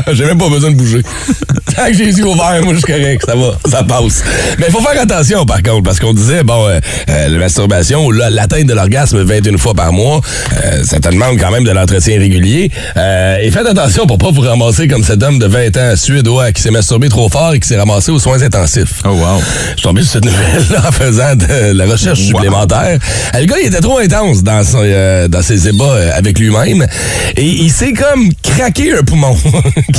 j'ai 0.14 0.26
même 0.26 0.38
pas 0.38 0.50
besoin 0.50 0.72
de 0.72 0.76
bouger. 0.76 1.02
Tant 1.76 1.88
que 1.88 1.94
j'ai 1.94 2.06
les 2.06 2.18
yeux 2.18 2.28
ouverts, 2.28 2.62
moi, 2.64 2.74
je 2.74 2.80
suis 2.80 2.94
correct. 2.94 3.24
Ça 3.26 3.36
va. 3.36 3.58
Ça 3.70 3.84
passe. 3.84 4.24
Mais 4.60 4.66
il 4.68 4.72
faut 4.72 4.82
faire 4.82 5.02
attention, 5.02 5.46
par 5.46 5.64
contre, 5.64 5.84
parce 5.84 6.00
qu'on 6.00 6.14
disait, 6.14 6.44
bon, 6.44 6.68
euh, 6.68 6.80
euh, 7.10 7.30
la 7.30 7.38
masturbation, 7.38 8.12
là, 8.12 8.30
l'atteinte 8.30 8.68
de 8.68 8.74
l'orgasme 8.74 9.24
21 9.24 9.58
fois 9.58 9.74
par 9.74 9.92
mois, 9.92 10.22
euh, 10.64 10.84
ça 10.84 11.00
te 11.00 11.10
demande 11.10 11.40
quand 11.40 11.52
même 11.52 11.64
de 11.64 11.72
l'entretien 11.72 12.20
régulier. 12.20 12.70
Et 12.96 13.52
faites 13.52 13.66
attention 13.66 14.06
pour 14.06 14.18
pas 14.18 14.32
vous 14.32 14.42
ramasser 14.42 14.88
comme 14.88 15.04
cet 15.04 15.24
homme 15.24 15.40
de 15.40 15.48
20 15.48 15.78
ans 15.78 15.96
suédois 15.96 16.52
qui 16.52 16.62
s'est 16.62 16.72
masturbé 16.72 17.10
trop 17.10 17.30
fort 17.30 17.54
et 17.54 17.60
qui 17.60 17.68
s'est 17.68 17.78
ramassé 17.78 18.12
aux 18.12 18.20
soins 18.20 18.42
intensifs. 18.42 19.02
Oh, 19.06 19.10
wow. 19.10 19.42
Je 19.72 19.74
suis 19.78 19.82
tombé 19.82 20.04
sur 20.04 20.12
cette 20.12 20.26
nouvelle 20.26 20.78
en 20.88 20.92
faisant 20.92 21.36
de 21.36 21.72
la 21.74 21.86
recherche 21.86 22.20
supplémentaire. 22.20 23.00
Le 23.34 23.46
gars, 23.46 23.56
il 23.62 23.68
était 23.68 23.82
trop 23.82 23.98
intense 23.98 24.44
dans, 24.44 24.64
son, 24.64 24.84
euh, 25.14 25.28
dans 25.28 25.42
ses 25.42 25.68
ébats 25.68 25.84
euh, 25.86 26.10
avec 26.16 26.40
lui-même. 26.40 26.86
Et 27.38 27.46
il 27.46 27.72
s'est 27.72 27.94
comme 27.94 28.30
craqué 28.42 28.94
un 28.94 29.04
poumon. 29.04 29.36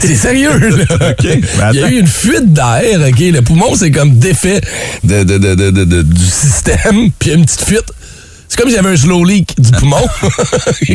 C'est 0.00 0.14
sérieux, 0.16 0.58
là. 0.58 1.14
Il 1.72 1.80
y 1.80 1.82
a 1.82 1.88
eu 1.90 1.98
une 2.00 2.06
fuite 2.06 2.52
d'air, 2.52 3.00
OK? 3.08 3.18
Le 3.18 3.40
poumon, 3.42 3.74
c'est 3.74 3.90
comme 3.90 4.18
défait 4.18 4.60
de, 5.04 5.22
de, 5.24 5.38
de, 5.38 5.54
de, 5.54 5.70
de- 5.70 5.84
de- 5.84 6.02
du 6.02 6.24
système, 6.24 7.10
puis 7.18 7.32
une 7.32 7.44
petite 7.44 7.64
fuite. 7.64 7.84
C'est 8.48 8.56
comme 8.58 8.68
s'il 8.70 8.76
y 8.76 8.78
avait 8.78 8.94
un 8.94 8.96
slow 8.96 9.24
leak 9.24 9.60
du 9.60 9.70
poumon. 9.72 10.00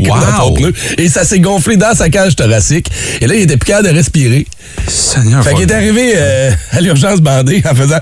Wow. 0.06 0.54
pneu. 0.56 0.74
Et 0.98 1.08
ça 1.08 1.24
s'est 1.24 1.40
gonflé 1.40 1.78
dans 1.78 1.94
sa 1.94 2.10
cage 2.10 2.36
thoracique. 2.36 2.88
Et 3.22 3.28
là, 3.28 3.36
il 3.36 3.42
était 3.42 3.58
plus 3.58 3.68
capable 3.68 3.90
de 3.90 3.94
respirer. 3.94 4.48
Seigneur. 4.88 5.44
Fait 5.44 5.54
qu'il 5.54 5.64
est 5.70 5.72
arrivé 5.72 6.14
euh, 6.16 6.52
à 6.72 6.82
l'urgence 6.82 7.20
bandé 7.22 7.62
en 7.70 7.76
faisant 7.76 8.00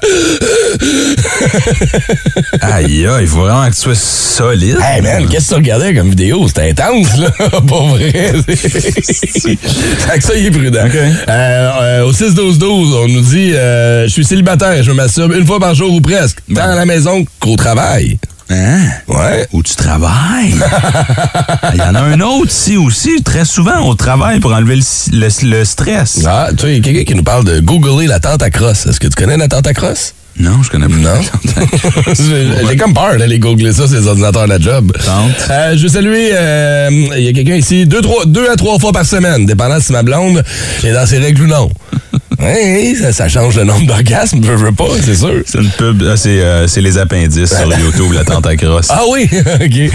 Aïe, 2.62 3.08
aïe, 3.08 3.22
il 3.22 3.28
faut 3.28 3.40
vraiment 3.42 3.66
que 3.70 3.76
tu 3.76 3.82
sois 3.82 3.96
solide. 3.96 4.78
Hey 4.82 5.02
man, 5.02 5.28
qu'est-ce 5.30 5.46
que 5.50 5.54
tu 5.54 5.56
regardais 5.56 5.94
comme 5.96 6.10
vidéo? 6.10 6.48
C'était 6.48 6.70
intense, 6.72 7.18
là. 7.18 7.30
Pas 7.40 7.60
vrai. 7.60 8.12
fait 8.46 10.18
que 10.18 10.24
ça, 10.24 10.36
il 10.36 10.46
est 10.48 10.52
prudent. 10.52 10.80
Euh, 10.86 11.12
euh, 11.30 12.04
au 12.06 12.12
6-12-12, 12.14 12.64
on 12.64 13.08
nous 13.08 13.22
dit 13.22 13.54
euh, 13.54 14.04
Je 14.08 14.12
suis 14.12 14.26
célibataire, 14.26 14.84
je 14.84 14.92
me 14.92 14.96
masturbe 14.98 15.34
une 15.34 15.46
fois 15.46 15.60
par 15.60 15.76
jour 15.76 15.92
ou 15.94 16.02
presque, 16.02 16.40
tant 16.54 16.62
à 16.62 16.76
la 16.76 16.86
maison 16.86 17.26
qu'au 17.40 17.56
travail. 17.56 18.18
Hein? 18.50 18.80
Ouais. 19.08 19.48
Où 19.54 19.64
tu 19.64 19.76
travailles? 19.76 20.56
Il 21.74 21.80
y 21.80 21.82
en 21.82 21.96
a 21.96 22.02
un 22.02 22.20
autre 22.20 22.52
ici 22.52 22.76
aussi, 22.76 23.24
très 23.24 23.46
souvent 23.46 23.80
au 23.88 23.96
travail 23.96 24.42
pour 24.42 24.52
enlever 24.54 24.76
le, 24.76 24.82
le- 25.14 25.58
le 25.58 25.64
stress. 25.66 26.20
Ah, 26.28 26.50
tu 26.52 26.64
sais, 26.66 26.72
il 26.72 26.76
y 26.76 26.80
a 26.80 26.84
quelqu'un 26.84 27.04
qui 27.06 27.16
nous 27.16 27.24
parle 27.24 27.46
de 27.46 27.62
googler 27.62 28.08
la 28.08 28.20
tente 28.20 28.42
à 28.44 28.50
crosse. 28.50 28.86
Est-ce 28.88 29.00
que 29.00 29.08
tu 29.08 29.16
connais 29.16 29.38
la 29.38 29.48
tente 29.48 29.68
à 29.68 29.74
crosse? 29.74 30.14
Non, 30.40 30.64
je 30.64 30.70
connais 30.70 30.88
pas. 30.88 30.96
Non? 30.96 31.22
J'ai 32.70 32.76
comme 32.78 32.94
peur 32.94 33.18
d'aller 33.18 33.38
googler 33.38 33.74
ça 33.74 33.84
les 33.92 34.08
ordinateurs 34.08 34.46
de 34.46 34.50
la 34.50 34.60
job. 34.60 34.92
Euh, 35.50 35.76
je 35.78 35.84
veux 35.84 35.90
saluer, 35.90 36.32
euh, 36.34 36.90
il 37.18 37.24
y 37.24 37.28
a 37.28 37.34
quelqu'un 37.34 37.56
ici, 37.56 37.86
deux, 37.86 38.02
trois, 38.02 38.26
deux 38.26 38.50
à 38.50 38.56
trois 38.56 38.80
fois 38.80 38.92
par 38.92 39.06
semaine, 39.06 39.46
dépendant 39.46 39.80
si 39.80 39.92
ma 39.92 40.04
blonde 40.04 40.44
est 40.84 40.94
dans 40.94 41.06
ses 41.06 41.18
règles 41.20 41.44
ou 41.44 41.48
non. 41.48 41.70
Oui, 42.42 42.96
ça, 42.96 43.12
ça 43.14 43.28
change 43.28 43.56
le 43.58 43.64
nombre 43.64 43.86
d'orgasmes, 43.86 44.40
je 44.44 44.52
veux 44.52 44.72
pas, 44.72 44.86
c'est 45.04 45.16
sûr. 45.16 45.42
C'est 45.46 45.60
une 45.60 45.70
pub, 45.70 46.04
ah, 46.12 46.18
c'est 46.18 46.42
euh, 46.42 46.68
c'est 46.68 46.82
les 46.82 46.98
appendices 46.98 47.50
sur 47.56 47.78
YouTube, 47.80 48.14
la 48.14 48.24
tente 48.24 48.46
à 48.48 48.56
crosse. 48.56 48.88
Ah 48.90 49.02
oui, 49.10 49.30
OK. 49.64 49.92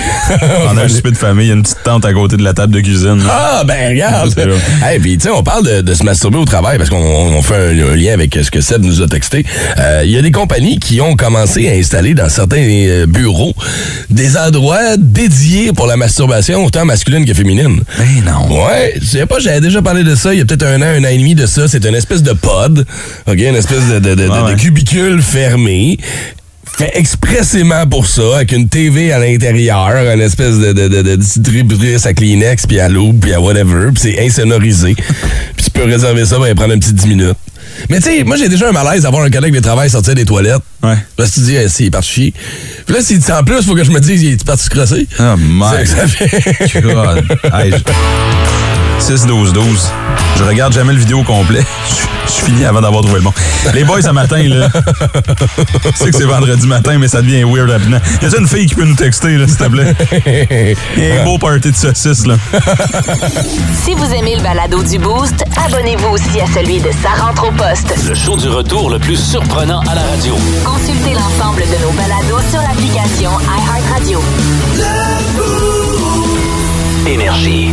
Pendant 0.67 0.81
un 0.83 0.89
souper 0.89 1.11
de 1.11 1.17
famille, 1.17 1.47
il 1.47 1.49
y 1.49 1.53
a 1.53 1.55
une 1.55 1.63
petite 1.63 1.83
tente 1.85 2.05
à 2.05 2.13
côté 2.13 2.37
de 2.37 2.43
la 2.45 2.53
table 2.55 2.73
de 2.75 2.81
cuisine. 2.81 3.21
Ah, 3.29 3.63
ben 3.67 3.91
regarde! 3.91 4.31
Vrai. 4.31 4.47
hey, 4.85 4.99
puis 5.01 5.19
tu 5.19 5.25
sais, 5.25 5.31
on 5.31 5.43
parle 5.43 5.65
de, 5.67 5.81
de 5.81 5.95
se 5.95 6.05
masturber 6.05 6.39
au 6.39 6.45
travail 6.45 6.79
parce 6.79 6.91
qu'on 6.91 6.97
on 6.97 7.43
fait 7.43 7.55
un, 7.55 7.93
un 7.93 7.97
lien 7.97 8.13
avec 8.13 8.35
ce 8.41 8.51
que 8.51 8.61
Seb 8.61 8.85
nous 8.85 9.03
a 9.03 9.07
texté. 9.09 9.45
Euh, 9.79 10.03
Il 10.05 10.11
y 10.11 10.19
a 10.19 10.23
des 10.23 10.31
compagnies 10.33 10.79
qui 10.79 11.01
ont 11.01 11.17
commencé 11.17 11.69
à 11.69 11.73
installer 11.73 12.15
dans 12.15 12.29
certains 12.29 12.59
euh, 12.63 13.07
bureaux 13.07 13.55
des 14.11 14.37
endroits 14.37 14.97
dédiés 14.97 15.73
pour 15.73 15.87
la 15.87 15.97
masturbation, 15.97 16.65
autant 16.65 16.85
masculine 16.85 17.25
que 17.25 17.35
féminine. 17.35 17.81
Ben 17.99 18.07
non. 18.25 18.65
Ouais, 18.67 18.95
je 19.01 19.07
sais 19.07 19.27
pas, 19.27 19.39
j'avais 19.41 19.61
déjà 19.61 19.83
parlé 19.83 20.05
de 20.05 20.15
ça 20.15 20.33
il 20.33 20.39
y 20.39 20.43
a 20.43 20.45
peut-être 20.45 20.65
un 20.67 20.81
an, 20.83 20.87
un 20.87 21.05
an 21.05 21.09
et 21.09 21.19
demi 21.19 21.35
de 21.35 21.47
ça. 21.47 21.67
C'est 21.69 21.85
une 21.85 21.95
espèce 21.95 22.23
de 22.23 22.33
pod, 22.37 22.87
OK, 23.27 23.35
une 23.39 23.55
espèce 23.57 23.87
de, 23.89 23.99
de, 23.99 24.11
de- 24.11 24.15
de- 24.15 24.29
Ah 24.33 24.45
ouais. 24.45 24.55
de 24.55 24.61
cubicule 24.61 25.21
fermé. 25.23 25.99
Fait 26.79 26.91
expressément 26.95 27.87
pour 27.87 28.07
ça, 28.07 28.23
avec 28.37 28.53
une 28.53 28.69
TV 28.69 29.11
à 29.11 29.19
l'intérieur, 29.19 30.13
une 30.13 30.21
espèce 30.21 30.59
de, 30.59 30.73
de, 30.75 30.89
de, 30.89 31.01
de 31.03 31.17
distributrice 31.17 32.05
à 32.05 32.13
Kleenex, 32.13 32.67
puis 32.67 32.81
à 32.81 32.89
l'eau, 32.91 33.15
puis 33.19 33.33
à 33.33 33.41
whatever, 33.41 33.93
puis 33.95 34.03
c'est 34.03 34.23
insonorisé. 34.27 34.95
puis 35.57 35.65
tu 35.65 35.71
peux 35.71 35.85
réserver 35.85 36.27
ça, 36.27 36.39
va 36.39 36.55
prendre 36.55 36.75
un 36.75 36.79
petit 36.79 36.93
10 36.93 37.07
minutes. 37.07 37.37
Mais 37.89 37.97
tu 37.99 38.05
sais, 38.11 38.25
moi 38.25 38.37
j'ai 38.37 38.49
déjà 38.51 38.69
un 38.69 38.73
malaise 38.73 39.03
d'avoir 39.05 39.23
un 39.23 39.31
collègue 39.31 39.55
de 39.55 39.61
travail 39.61 39.89
sortir 39.89 40.15
des 40.15 40.25
toilettes. 40.27 40.61
Ouais. 40.83 40.97
Là, 41.19 41.25
tu 41.27 41.31
te 41.33 41.41
dis, 41.41 41.55
eh, 41.57 41.69
si, 41.69 41.85
il 41.85 41.87
est 41.87 41.91
parti 41.91 42.09
chier. 42.11 42.35
Puis 42.87 42.95
là, 42.95 43.01
dit 43.03 43.33
en 43.33 43.43
plus, 43.45 43.63
faut 43.65 43.75
que 43.75 43.85
je 43.85 43.91
me 43.91 44.01
dise, 44.01 44.23
il 44.23 44.33
est 44.33 44.45
parti 44.45 44.65
se 44.65 44.71
crosser? 44.71 45.07
Oh 45.19 45.35
my 45.39 45.87
Ça 45.87 46.07
fait- 46.07 46.81
God. 46.83 47.25
Hey, 48.97 49.17
je- 49.17 49.17
6-12-12. 49.17 49.91
Je 50.39 50.45
regarde 50.45 50.73
jamais 50.73 50.93
le 50.93 50.99
vidéo 50.99 51.23
complet. 51.23 51.65
Je, 52.29 52.33
je 52.41 52.45
finis 52.45 52.65
avant 52.65 52.81
d'avoir 52.81 53.03
trouvé 53.03 53.19
le 53.21 53.25
bon. 53.25 53.33
Les 53.73 53.85
boys, 53.85 54.03
ce 54.03 54.11
matin, 54.11 54.43
là. 54.49 54.69
Je 55.93 55.97
sais 55.97 56.11
que 56.11 56.17
c'est 56.19 56.25
vendredi 56.25 56.67
matin, 56.67 56.99
mais 56.99 57.07
ça 57.09 57.23
devient 57.23 57.45
weird 57.45 57.71
rapidement. 57.71 57.99
Y 58.21 58.27
a 58.27 58.39
une 58.39 58.49
fille 58.49 58.67
qui 58.67 58.75
peut 58.75 58.85
nous 58.85 58.97
texter, 58.97 59.37
là, 59.39 59.47
s'il 59.47 59.57
te 59.57 59.65
plaît? 59.69 60.77
Un 61.21 61.25
beau 61.25 61.39
party 61.39 61.71
de 61.71 61.77
saucisses, 61.77 62.27
là. 62.27 62.35
Si 63.85 63.95
vous 63.95 64.13
aimez 64.13 64.35
le 64.37 64.43
balado 64.43 64.83
du 64.83 64.99
Boost, 64.99 65.45
abonnez-vous 65.67 66.09
aussi 66.09 66.41
à 66.41 66.47
celui 66.53 66.81
de 66.81 66.91
Sa 67.03 67.23
rentre 67.25 67.47
au 67.49 67.53
poste. 67.53 67.95
Le 68.09 68.15
show 68.15 68.37
du 68.37 68.49
retour 68.49 68.91
le 68.91 68.99
plus 68.99 69.17
surprenant 69.17 69.81
à 69.89 69.95
la 69.95 70.03
radio. 70.03 70.35
Consultez 70.65 71.15
l'ensemble 71.15 71.63
de 71.63 71.83
nos 71.85 71.93
balados 71.93 72.43
sur 72.51 72.61
l'application 72.61 73.31
iHeartRadio. 73.41 74.21
Énergie. 77.07 77.71